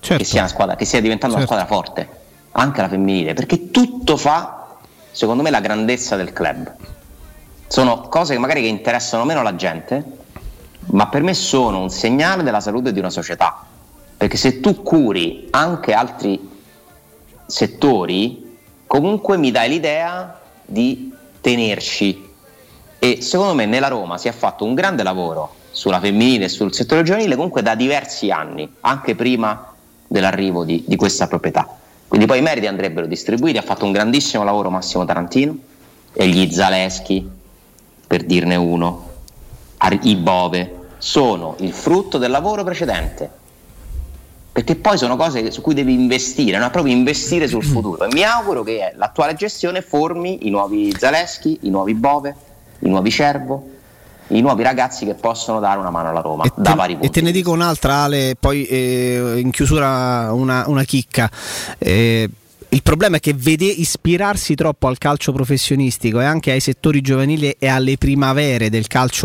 certo. 0.00 0.22
che, 0.22 0.28
sia 0.28 0.40
una 0.40 0.48
squadra, 0.48 0.76
che 0.76 0.84
stia 0.84 1.00
diventando 1.00 1.36
certo. 1.36 1.52
una 1.52 1.64
squadra 1.64 1.82
forte, 1.82 2.08
anche 2.52 2.80
la 2.80 2.88
femminile, 2.88 3.34
perché 3.34 3.70
tutto 3.70 4.16
fa, 4.16 4.76
secondo 5.10 5.42
me, 5.42 5.50
la 5.50 5.60
grandezza 5.60 6.16
del 6.16 6.32
club. 6.32 6.72
Sono 7.66 8.02
cose 8.02 8.34
che 8.34 8.38
magari 8.38 8.62
che 8.62 8.68
interessano 8.68 9.24
meno 9.24 9.42
la 9.42 9.56
gente, 9.56 10.04
ma 10.86 11.08
per 11.08 11.22
me 11.22 11.34
sono 11.34 11.80
un 11.80 11.90
segnale 11.90 12.42
della 12.42 12.60
salute 12.60 12.92
di 12.92 12.98
una 12.98 13.10
società. 13.10 13.64
Perché 14.16 14.36
se 14.36 14.60
tu 14.60 14.82
curi 14.82 15.48
anche 15.50 15.92
altri 15.92 16.48
settori, 17.46 18.58
comunque 18.86 19.36
mi 19.36 19.50
dai 19.50 19.68
l'idea 19.68 20.40
di 20.64 21.12
tenerci. 21.40 22.32
E 22.98 23.20
secondo 23.20 23.54
me 23.54 23.66
nella 23.66 23.88
Roma 23.88 24.18
si 24.18 24.28
è 24.28 24.32
fatto 24.32 24.64
un 24.64 24.74
grande 24.74 25.02
lavoro 25.02 25.62
sulla 25.74 25.98
femminile 25.98 26.44
e 26.44 26.48
sul 26.48 26.72
settore 26.72 27.02
giovanile 27.02 27.34
comunque 27.34 27.60
da 27.60 27.74
diversi 27.74 28.30
anni, 28.30 28.68
anche 28.80 29.16
prima 29.16 29.72
dell'arrivo 30.06 30.64
di, 30.64 30.84
di 30.86 30.96
questa 30.96 31.26
proprietà. 31.26 31.68
Quindi 32.06 32.26
poi 32.26 32.38
i 32.38 32.42
meriti 32.42 32.68
andrebbero 32.68 33.06
distribuiti, 33.06 33.58
ha 33.58 33.62
fatto 33.62 33.84
un 33.84 33.90
grandissimo 33.90 34.44
lavoro 34.44 34.70
Massimo 34.70 35.04
Tarantino 35.04 35.56
e 36.12 36.28
gli 36.28 36.48
Zaleschi, 36.52 37.28
per 38.06 38.22
dirne 38.22 38.54
uno, 38.54 39.10
i 40.02 40.14
Bove, 40.14 40.82
sono 40.98 41.56
il 41.58 41.72
frutto 41.72 42.18
del 42.18 42.30
lavoro 42.30 42.62
precedente. 42.62 43.42
Perché 44.52 44.76
poi 44.76 44.96
sono 44.96 45.16
cose 45.16 45.50
su 45.50 45.60
cui 45.60 45.74
devi 45.74 45.92
investire, 45.92 46.58
no? 46.58 46.70
proprio 46.70 46.94
investire 46.94 47.48
sul 47.48 47.64
futuro. 47.64 48.04
E 48.04 48.12
mi 48.12 48.22
auguro 48.22 48.62
che 48.62 48.92
l'attuale 48.94 49.34
gestione 49.34 49.82
formi 49.82 50.46
i 50.46 50.50
nuovi 50.50 50.94
Zaleschi, 50.96 51.58
i 51.62 51.70
nuovi 51.70 51.94
Bove, 51.94 52.36
i 52.78 52.88
nuovi 52.88 53.10
Cervo, 53.10 53.73
i 54.28 54.40
nuovi 54.40 54.62
ragazzi 54.62 55.04
che 55.04 55.14
possono 55.14 55.60
dare 55.60 55.78
una 55.78 55.90
mano 55.90 56.08
alla 56.08 56.20
Roma 56.20 56.44
e 56.44 56.52
da 56.54 56.70
te, 56.70 56.76
vari 56.76 56.92
punti. 56.94 57.06
E 57.06 57.10
te 57.10 57.20
ne 57.20 57.30
dico 57.30 57.50
un'altra, 57.50 58.02
Ale, 58.02 58.36
poi 58.38 58.64
eh, 58.64 59.34
in 59.38 59.50
chiusura 59.50 60.32
una, 60.32 60.64
una 60.66 60.84
chicca. 60.84 61.30
Eh, 61.78 62.28
il 62.74 62.82
problema 62.82 63.18
è 63.18 63.20
che 63.20 63.34
vede 63.34 63.66
ispirarsi 63.66 64.56
troppo 64.56 64.88
al 64.88 64.98
calcio 64.98 65.30
professionistico 65.30 66.20
e 66.20 66.24
anche 66.24 66.50
ai 66.50 66.58
settori 66.58 67.02
giovanili 67.02 67.54
e 67.56 67.68
alle 67.68 67.96
primavere 67.96 68.68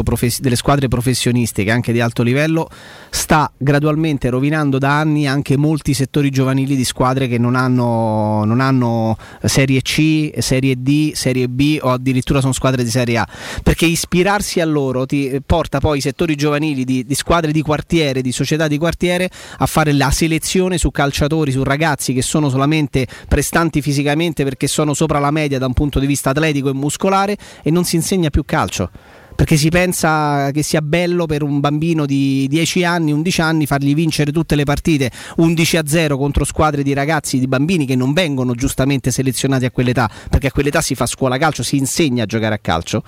profes- 0.03 0.39
delle 0.39 0.55
squadre 0.55 0.87
professionistiche, 0.87 1.71
anche 1.71 1.91
di 1.91 1.99
alto 1.99 2.21
livello, 2.21 2.69
sta 3.09 3.51
gradualmente 3.57 4.29
rovinando 4.29 4.77
da 4.77 4.99
anni 4.99 5.25
anche 5.25 5.57
molti 5.57 5.95
settori 5.95 6.29
giovanili 6.29 6.75
di 6.75 6.83
squadre 6.83 7.27
che 7.27 7.39
non 7.39 7.55
hanno, 7.55 8.43
non 8.45 8.61
hanno 8.61 9.17
Serie 9.43 9.81
C, 9.81 10.29
Serie 10.37 10.75
D, 10.77 11.13
Serie 11.13 11.49
B 11.49 11.79
o 11.81 11.89
addirittura 11.89 12.41
sono 12.41 12.53
squadre 12.53 12.83
di 12.83 12.91
Serie 12.91 13.17
A. 13.17 13.27
Perché 13.63 13.87
ispirarsi 13.87 14.59
a 14.59 14.65
loro 14.65 15.07
ti 15.07 15.41
porta 15.43 15.79
poi 15.79 15.97
i 15.97 16.01
settori 16.01 16.35
giovanili 16.35 16.85
di, 16.85 17.03
di 17.03 17.15
squadre 17.15 17.51
di 17.51 17.63
quartiere, 17.63 18.21
di 18.21 18.31
società 18.31 18.67
di 18.67 18.77
quartiere, 18.77 19.27
a 19.57 19.65
fare 19.65 19.91
la 19.93 20.11
selezione 20.11 20.77
su 20.77 20.91
calciatori, 20.91 21.51
su 21.51 21.63
ragazzi 21.63 22.13
che 22.13 22.21
sono 22.21 22.49
solamente 22.49 23.07
prestanti 23.39 23.81
fisicamente 23.81 24.43
perché 24.43 24.67
sono 24.67 24.93
sopra 24.93 25.17
la 25.17 25.31
media 25.31 25.57
da 25.59 25.65
un 25.65 25.71
punto 25.71 25.99
di 25.99 26.05
vista 26.05 26.31
atletico 26.31 26.67
e 26.69 26.73
muscolare 26.73 27.37
e 27.63 27.71
non 27.71 27.85
si 27.85 27.95
insegna 27.95 28.29
più 28.29 28.43
calcio. 28.43 28.89
Perché 29.33 29.55
si 29.55 29.69
pensa 29.69 30.51
che 30.51 30.61
sia 30.61 30.81
bello 30.81 31.25
per 31.25 31.41
un 31.41 31.61
bambino 31.61 32.05
di 32.05 32.45
10 32.49 32.83
anni, 32.83 33.13
11 33.13 33.41
anni 33.41 33.65
fargli 33.65 33.95
vincere 33.95 34.33
tutte 34.33 34.55
le 34.55 34.65
partite 34.65 35.09
11 35.37 35.77
a 35.77 35.83
0 35.85 36.17
contro 36.17 36.43
squadre 36.43 36.83
di 36.83 36.91
ragazzi, 36.91 37.39
di 37.39 37.47
bambini 37.47 37.85
che 37.85 37.95
non 37.95 38.11
vengono 38.11 38.53
giustamente 38.53 39.09
selezionati 39.09 39.63
a 39.63 39.71
quell'età, 39.71 40.09
perché 40.29 40.47
a 40.47 40.51
quell'età 40.51 40.81
si 40.81 40.93
fa 40.93 41.05
scuola 41.05 41.37
calcio, 41.37 41.63
si 41.63 41.77
insegna 41.77 42.23
a 42.23 42.25
giocare 42.25 42.55
a 42.55 42.59
calcio, 42.59 43.01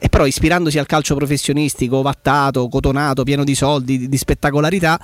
e 0.00 0.08
però 0.08 0.26
ispirandosi 0.26 0.80
al 0.80 0.86
calcio 0.86 1.14
professionistico, 1.14 2.02
vattato, 2.02 2.66
cotonato, 2.66 3.22
pieno 3.22 3.44
di 3.44 3.54
soldi, 3.54 4.08
di, 4.08 4.16
spettacolarità, 4.16 5.00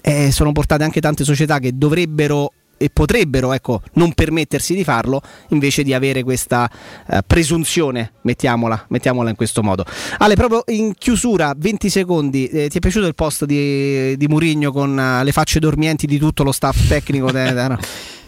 eh, 0.00 0.32
sono 0.32 0.52
portate 0.52 0.84
anche 0.84 1.02
tante 1.02 1.24
società 1.24 1.58
che 1.58 1.76
dovrebbero 1.76 2.52
e 2.82 2.90
potrebbero 2.92 3.52
ecco, 3.52 3.80
non 3.92 4.12
permettersi 4.12 4.74
di 4.74 4.82
farlo 4.82 5.22
invece 5.50 5.84
di 5.84 5.94
avere 5.94 6.24
questa 6.24 6.68
uh, 7.06 7.18
presunzione, 7.24 8.14
mettiamola, 8.22 8.86
mettiamola, 8.88 9.30
in 9.30 9.36
questo 9.36 9.62
modo. 9.62 9.84
Ale, 10.18 10.34
proprio 10.34 10.64
in 10.66 10.94
chiusura, 10.98 11.54
20 11.56 11.88
secondi, 11.88 12.48
eh, 12.48 12.68
ti 12.68 12.78
è 12.78 12.80
piaciuto 12.80 13.06
il 13.06 13.14
post 13.14 13.44
di, 13.44 14.16
di 14.16 14.26
Murigno 14.26 14.72
con 14.72 14.98
uh, 14.98 15.22
le 15.22 15.30
facce 15.30 15.60
dormienti 15.60 16.06
di 16.06 16.18
tutto 16.18 16.42
lo 16.42 16.50
staff 16.50 16.88
tecnico? 16.88 17.30
De, 17.32 17.52
de, 17.52 17.68
no? 17.68 17.78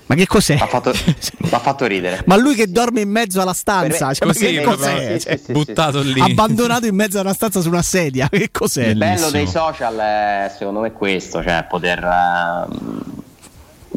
Ma 0.06 0.14
che 0.14 0.26
cos'è? 0.26 0.56
Ha 0.60 0.66
fatto, 0.66 0.92
fatto, 0.94 1.86
ridere. 1.86 2.22
Ma 2.26 2.36
lui 2.36 2.54
che 2.54 2.70
dorme 2.70 3.00
in 3.00 3.08
mezzo 3.08 3.40
alla 3.40 3.54
stanza, 3.54 4.12
cioè, 4.12 4.26
così, 4.28 4.52
che 4.52 4.62
cos'è? 4.62 5.18
Sì, 5.18 5.40
sì, 5.42 5.52
buttato 5.52 6.00
lì. 6.02 6.20
Abbandonato 6.20 6.86
in 6.86 6.94
mezzo 6.94 7.18
a 7.18 7.22
una 7.22 7.32
stanza 7.32 7.60
su 7.60 7.68
una 7.68 7.82
sedia. 7.82 8.28
Che 8.28 8.50
cos'è? 8.52 8.88
Il 8.88 8.96
bello 8.96 9.30
dei 9.30 9.46
social 9.46 9.96
è 9.96 10.52
secondo 10.56 10.80
me 10.80 10.92
questo, 10.92 11.42
cioè 11.42 11.66
poter 11.68 12.04
uh, 12.04 13.22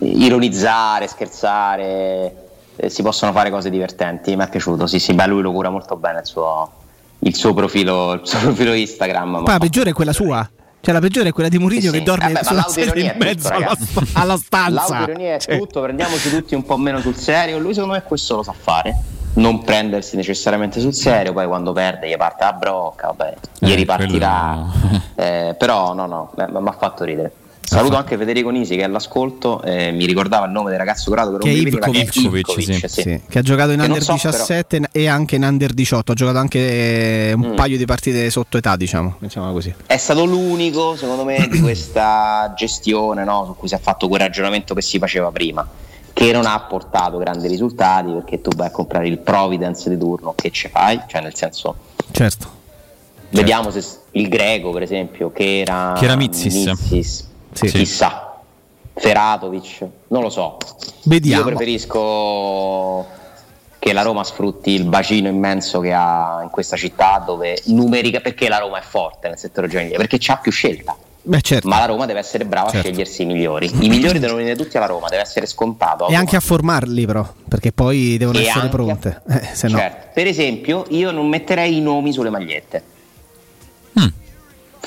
ironizzare, 0.02 1.08
scherzare, 1.08 2.36
eh, 2.76 2.90
si 2.90 3.02
possono 3.02 3.32
fare 3.32 3.50
cose 3.50 3.70
divertenti. 3.70 4.36
Mi 4.36 4.44
è 4.44 4.50
piaciuto, 4.50 4.88
sì, 4.88 5.00
sì, 5.00 5.14
beh, 5.14 5.28
lui 5.28 5.42
lo 5.42 5.52
cura 5.52 5.70
molto 5.70 5.96
bene 5.96 6.20
il 6.20 6.26
suo, 6.26 6.72
il 7.20 7.36
suo, 7.36 7.54
profilo, 7.54 8.14
il 8.14 8.22
suo 8.24 8.40
profilo 8.54 8.74
Instagram. 8.74 9.44
Ma 9.46 9.52
la 9.54 9.60
peggiore 9.60 9.92
è 9.92 9.94
quella 9.94 10.14
sua. 10.14 10.50
Cioè 10.80 10.94
la 10.94 11.02
peggiore 11.02 11.30
è 11.30 11.32
quella 11.34 11.50
di 11.50 11.58
Murillo 11.58 11.90
eh 11.90 11.92
sì. 11.92 11.98
che 11.98 12.04
dorme 12.04 12.32
Vabbè, 12.32 12.46
sulla 12.46 12.66
sedia 12.70 13.12
in 13.12 13.18
mezzo 13.18 13.50
tutto, 13.50 13.64
alla, 13.66 13.78
alla, 14.14 14.38
stanza. 14.38 14.90
L'autironia 14.90 15.36
è 15.36 15.40
cioè. 15.40 15.58
tutto, 15.58 15.82
prendiamoci 15.82 16.30
tutti 16.30 16.56
un 16.56 16.64
po' 16.64 16.78
meno 16.78 17.02
sul 17.02 17.16
serio. 17.16 17.58
Lui 17.58 17.74
secondo 17.74 17.96
me 17.96 18.04
questo 18.04 18.38
lo 18.38 18.44
sa 18.44 18.54
fare. 18.58 18.96
Non 19.34 19.64
prendersi 19.64 20.16
necessariamente 20.16 20.80
sul 20.80 20.94
serio, 20.94 21.34
poi 21.34 21.46
quando 21.46 21.72
perde 21.74 22.08
gli 22.10 22.16
parte 22.16 22.44
la 22.44 22.54
brocca, 22.54 23.08
vabbè, 23.08 23.34
gli 23.60 23.72
eh, 23.72 23.76
ripartirà. 23.76 24.66
Quello... 24.80 25.02
Eh, 25.16 25.56
però 25.58 25.94
no, 25.94 26.06
no, 26.06 26.32
mi 26.36 26.68
ha 26.68 26.72
fatto 26.72 27.04
ridere. 27.04 27.32
Saluto 27.70 27.98
anche 27.98 28.18
Federico 28.18 28.50
Nisi 28.50 28.76
che 28.78 28.82
è 28.82 28.86
all'ascolto, 28.86 29.62
eh, 29.62 29.92
mi 29.92 30.06
ricordava 30.06 30.46
il 30.46 30.54
nome 30.54 30.70
del 30.70 30.80
ragazzo 30.80 31.10
curato 31.10 31.38
che, 31.38 31.50
che, 31.50 31.50
Ivkovic, 31.50 32.10
che, 32.12 32.20
Ivkovic, 32.20 32.90
sì. 32.90 33.02
Sì. 33.02 33.22
che 33.28 33.40
ha 33.40 33.42
giocato 33.42 33.72
in 33.72 33.80
che 33.80 33.86
Under 33.86 34.02
so, 34.02 34.14
17 34.14 34.80
però... 34.80 34.90
e 34.94 35.08
anche 35.08 35.36
in 35.36 35.44
Under 35.44 35.74
18, 35.74 36.12
ha 36.14 36.16
giocato 36.16 36.38
anche 36.38 36.60
eh, 36.60 37.34
un 37.34 37.50
mm. 37.50 37.56
paio 37.56 37.76
di 37.76 37.84
partite 37.84 38.30
sotto 38.30 38.56
età, 38.56 38.78
diciamo, 38.78 39.18
diciamo 39.20 39.52
così. 39.52 39.74
È 39.86 39.98
stato 39.98 40.24
l'unico, 40.24 40.96
secondo 40.96 41.26
me, 41.26 41.46
di 41.52 41.60
questa 41.62 42.54
gestione 42.56 43.26
no, 43.26 43.44
su 43.48 43.56
cui 43.58 43.68
si 43.68 43.76
è 43.76 43.80
fatto 43.80 44.08
quel 44.08 44.22
ragionamento 44.22 44.74
che 44.74 44.82
si 44.82 44.98
faceva 44.98 45.30
prima, 45.32 45.68
che 46.14 46.32
non 46.32 46.46
ha 46.46 46.58
portato 46.62 47.18
grandi 47.18 47.50
risultati 47.50 48.14
perché 48.14 48.40
tu 48.40 48.50
vai 48.56 48.68
a 48.68 48.72
comprare 48.72 49.10
il 49.10 49.18
Providence 49.18 49.90
di 49.90 49.98
turno, 49.98 50.34
che 50.36 50.52
ce 50.52 50.70
fai? 50.70 51.02
Cioè 51.06 51.22
nel 51.22 51.36
senso... 51.36 51.76
Certo. 52.12 52.56
Vediamo 53.30 53.74
certo. 53.74 53.82
se 53.82 53.98
il 54.12 54.30
greco, 54.30 54.72
per 54.72 54.84
esempio, 54.84 55.34
che 55.34 55.60
era, 55.60 55.94
che 55.98 56.06
era 56.06 56.16
Mizzis. 56.16 56.66
Mizzis 56.66 57.27
sì. 57.66 57.78
Chissà. 57.78 58.40
Feratovic, 58.94 59.86
non 60.08 60.22
lo 60.22 60.30
so. 60.30 60.58
Vediamo. 61.04 61.42
Io 61.42 61.48
preferisco 61.48 63.06
che 63.80 63.94
la 63.94 64.02
Roma 64.02 64.24
sfrutti 64.24 64.72
il 64.72 64.84
bacino 64.84 65.30
immenso 65.30 65.80
che 65.80 65.94
ha 65.94 66.42
in 66.44 66.50
questa 66.50 66.76
città 66.76 67.24
dove 67.26 67.62
numerica 67.66 68.20
perché 68.20 68.50
la 68.50 68.58
Roma 68.58 68.80
è 68.80 68.82
forte 68.82 69.30
nel 69.30 69.38
settore 69.38 69.68
giovanile 69.68 69.96
perché 69.96 70.18
c'ha 70.20 70.38
più 70.38 70.52
scelta 70.52 70.96
Beh, 71.22 71.42
certo. 71.42 71.68
ma 71.68 71.80
la 71.80 71.86
Roma 71.86 72.06
deve 72.06 72.20
essere 72.20 72.46
brava 72.46 72.70
certo. 72.70 72.88
a 72.88 72.90
scegliersi 72.90 73.22
i 73.22 73.26
migliori 73.26 73.70
i 73.82 73.88
migliori 73.88 74.20
devono 74.20 74.40
venire 74.40 74.56
tutti 74.56 74.78
alla 74.78 74.88
Roma 74.88 75.08
deve 75.10 75.22
essere 75.22 75.46
scontato 75.46 76.08
e 76.08 76.16
anche 76.16 76.36
a 76.36 76.40
formarli 76.40 77.06
però 77.06 77.26
perché 77.48 77.72
poi 77.72 78.18
devono 78.18 78.40
e 78.40 78.48
essere 78.48 78.68
pronte 78.68 79.22
a... 79.28 79.36
eh, 79.36 79.56
certo. 79.56 79.78
no. 79.78 79.92
per 80.14 80.28
esempio 80.28 80.86
io 80.90 81.12
non 81.12 81.28
metterei 81.28 81.78
i 81.78 81.82
nomi 81.82 82.12
sulle 82.12 82.30
magliette 82.30 82.84
mm. 84.00 84.08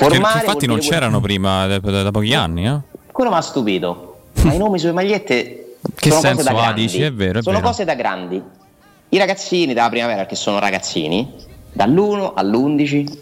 Formare 0.05 0.41
che, 0.41 0.47
infatti 0.47 0.67
non 0.67 0.79
c'erano 0.79 1.21
prima 1.21 1.67
da, 1.67 1.79
da, 1.79 2.03
da 2.03 2.11
pochi 2.11 2.35
anni 2.35 2.67
eh? 2.67 2.79
quello 3.13 3.31
mi 3.31 3.37
ha 3.37 3.41
stupito 3.41 4.21
ma 4.43 4.53
i 4.53 4.59
nomi 4.59 4.79
sulle 4.79 4.93
magliette 4.93 5.77
che 5.95 6.11
sono 6.11 6.21
senso 6.21 6.43
cose 6.43 6.55
da 6.55 6.67
ha, 6.69 6.73
dici? 6.73 7.03
È 7.03 7.13
vero, 7.13 7.39
è 7.39 7.43
sono 7.43 7.57
vero. 7.57 7.69
cose 7.69 7.85
da 7.85 7.95
grandi 7.95 8.43
i 9.13 9.19
ragazzini 9.19 9.75
della 9.75 9.89
primavera, 9.89 10.27
che 10.27 10.37
sono 10.37 10.59
ragazzini, 10.61 11.33
dall'1 11.73 12.33
all'11, 12.35 13.19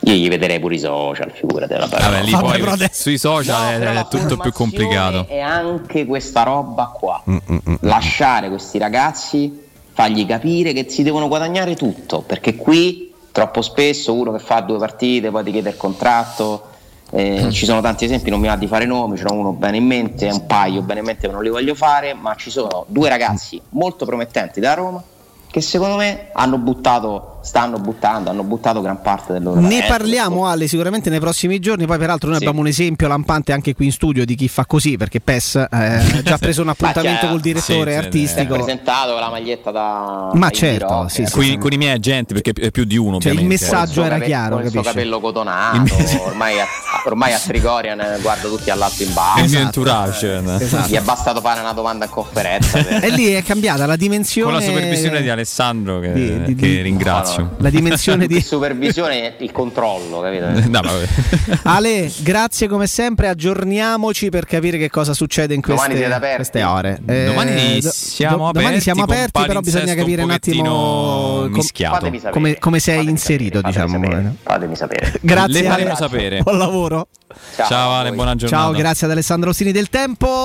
io 0.00 0.12
gli 0.12 0.28
vedrei 0.28 0.60
pure 0.60 0.74
i 0.74 0.78
social, 0.78 1.30
figurati. 1.32 1.72
Vabbè, 1.72 2.22
lì 2.22 2.32
Vabbè, 2.32 2.58
poi 2.58 2.68
adesso... 2.68 3.02
sui 3.02 3.16
social 3.16 3.80
no, 3.80 3.86
è, 3.86 3.94
è 3.94 4.06
tutto 4.08 4.36
più 4.36 4.52
complicato. 4.52 5.26
E 5.28 5.40
anche 5.40 6.04
questa 6.04 6.42
roba 6.42 6.92
qua. 6.94 7.22
Mm, 7.28 7.34
mm, 7.34 7.38
mm, 7.50 7.56
mm, 7.70 7.74
Lasciare 7.80 8.50
questi 8.50 8.76
ragazzi, 8.76 9.64
fargli 9.92 10.26
capire 10.26 10.74
che 10.74 10.84
si 10.90 11.02
devono 11.02 11.28
guadagnare 11.28 11.74
tutto, 11.76 12.20
perché 12.20 12.56
qui 12.56 13.05
troppo 13.36 13.60
spesso 13.60 14.14
uno 14.14 14.32
che 14.32 14.38
fa 14.38 14.60
due 14.60 14.78
partite 14.78 15.30
poi 15.30 15.44
ti 15.44 15.50
chiede 15.50 15.68
il 15.68 15.76
contratto. 15.76 16.68
Eh, 17.10 17.50
ci 17.52 17.66
sono 17.66 17.82
tanti 17.82 18.06
esempi, 18.06 18.30
non 18.30 18.40
mi 18.40 18.46
va 18.46 18.56
di 18.56 18.66
fare 18.66 18.86
nomi, 18.86 19.18
ce 19.18 19.24
n'ho 19.24 19.34
uno 19.34 19.52
bene 19.52 19.76
in 19.76 19.84
mente, 19.84 20.26
un 20.26 20.46
paio 20.46 20.80
bene 20.80 21.00
in 21.00 21.06
mente, 21.06 21.26
ma 21.26 21.34
non 21.34 21.42
li 21.42 21.50
voglio 21.50 21.74
fare, 21.74 22.14
ma 22.14 22.34
ci 22.34 22.50
sono 22.50 22.86
due 22.88 23.10
ragazzi 23.10 23.60
molto 23.70 24.06
promettenti 24.06 24.58
da 24.58 24.72
Roma 24.72 25.02
che 25.50 25.60
secondo 25.60 25.96
me 25.96 26.28
hanno 26.32 26.58
buttato, 26.58 27.35
stanno 27.46 27.78
buttando, 27.78 28.28
hanno 28.28 28.42
buttato 28.42 28.80
gran 28.80 29.00
parte 29.00 29.32
del 29.32 29.42
loro 29.44 29.60
Ne 29.60 29.84
parliamo 29.86 30.46
Ale 30.46 30.66
sicuramente 30.66 31.10
nei 31.10 31.20
prossimi 31.20 31.60
giorni, 31.60 31.86
poi 31.86 31.96
peraltro 31.96 32.28
noi 32.28 32.38
sì. 32.38 32.44
abbiamo 32.44 32.60
un 32.60 32.66
esempio 32.66 33.06
lampante 33.06 33.52
anche 33.52 33.72
qui 33.72 33.86
in 33.86 33.92
studio 33.92 34.24
di 34.24 34.34
chi 34.34 34.48
fa 34.48 34.66
così, 34.66 34.96
perché 34.96 35.20
PES 35.20 35.54
eh, 35.54 35.66
ha 35.70 36.22
già 36.22 36.38
preso 36.38 36.62
un 36.62 36.70
appuntamento 36.70 37.28
col 37.28 37.40
direttore 37.40 37.92
sì, 37.92 37.98
artistico. 37.98 38.54
Ha 38.54 38.56
presentato 38.56 39.16
la 39.16 39.30
maglietta 39.30 39.70
da... 39.70 40.30
Ma 40.34 40.50
certo, 40.50 41.06
sì, 41.08 41.24
con, 41.30 41.58
con, 41.58 41.72
i 41.72 41.76
miei 41.76 41.94
agenti, 41.94 42.34
perché 42.34 42.50
è 42.50 42.70
più 42.72 42.84
di 42.84 42.96
uno. 42.96 43.20
Cioè, 43.20 43.32
il 43.32 43.44
messaggio 43.44 44.02
era 44.02 44.14
cape- 44.14 44.26
chiaro. 44.26 44.56
Con 44.56 44.64
il 44.64 44.70
suo 44.72 44.82
capello 44.82 45.20
cotonato, 45.20 45.94
ormai, 46.26 46.58
a, 46.58 46.66
ormai 47.04 47.32
a 47.32 47.38
Trigoria 47.38 47.94
ne 47.94 48.18
guarda 48.20 48.48
tutti 48.48 48.70
all'alto 48.70 49.04
in 49.04 49.14
basso. 49.14 49.44
Il 49.44 49.50
mio 49.50 49.60
entourage. 49.60 50.42
Eh, 50.44 50.64
esatto. 50.64 50.88
Gli 50.88 50.96
è 50.96 51.00
bastato 51.00 51.40
fare 51.40 51.60
una 51.60 51.72
domanda 51.72 52.06
in 52.06 52.10
conferenza. 52.10 52.78
e 53.00 53.08
lì 53.10 53.32
è 53.32 53.44
cambiata 53.44 53.86
la 53.86 53.96
dimensione... 53.96 54.50
Con 54.50 54.60
la 54.60 54.66
supervisione 54.66 55.22
di 55.22 55.28
Alessandro 55.28 56.00
che 56.00 56.12
di, 56.12 56.42
di, 56.42 56.54
che 56.54 56.82
ringrazio. 56.82 57.35
No. 57.42 57.54
La 57.58 57.70
dimensione 57.70 58.26
di 58.26 58.40
supervisione, 58.42 59.34
il 59.38 59.52
controllo, 59.52 60.20
capito? 60.20 60.44
No, 60.76 60.82
Ale, 61.62 62.10
grazie 62.20 62.68
come 62.68 62.86
sempre, 62.86 63.28
aggiorniamoci 63.28 64.30
per 64.30 64.44
capire 64.44 64.78
che 64.78 64.90
cosa 64.90 65.14
succede 65.14 65.54
in 65.54 65.62
queste, 65.62 66.34
queste 66.36 66.62
ore. 66.62 67.00
Eh, 67.06 67.26
domani 67.26 67.82
siamo 67.82 68.36
do, 68.36 68.48
aperti, 68.48 68.64
domani 68.64 68.80
siamo 68.80 69.02
aperti 69.04 69.44
però 69.46 69.60
bisogna 69.60 69.94
capire 69.94 70.22
un, 70.22 70.28
un 70.28 70.34
attimo 70.34 71.48
com- 71.50 72.30
come, 72.30 72.58
come, 72.58 72.78
sei 72.78 72.94
fatemi 72.94 73.12
inserito, 73.12 73.60
sapere, 73.62 73.86
diciamo. 73.86 74.04
Fatemi, 74.04 74.36
fatemi 74.42 74.76
sapere. 74.76 75.12
Grazie. 75.20 75.62
Le 75.62 75.68
faremo 75.68 75.94
sapere. 75.94 76.42
Buon 76.42 76.58
lavoro. 76.58 77.08
Ciao, 77.54 77.66
Ciao 77.66 77.92
Ale, 77.92 78.12
buona 78.12 78.34
giornata. 78.34 78.62
Ciao, 78.64 78.72
grazie 78.72 79.06
ad 79.06 79.12
Alessandro 79.12 79.48
Rossini 79.48 79.72
del 79.72 79.88
Tempo. 79.88 80.44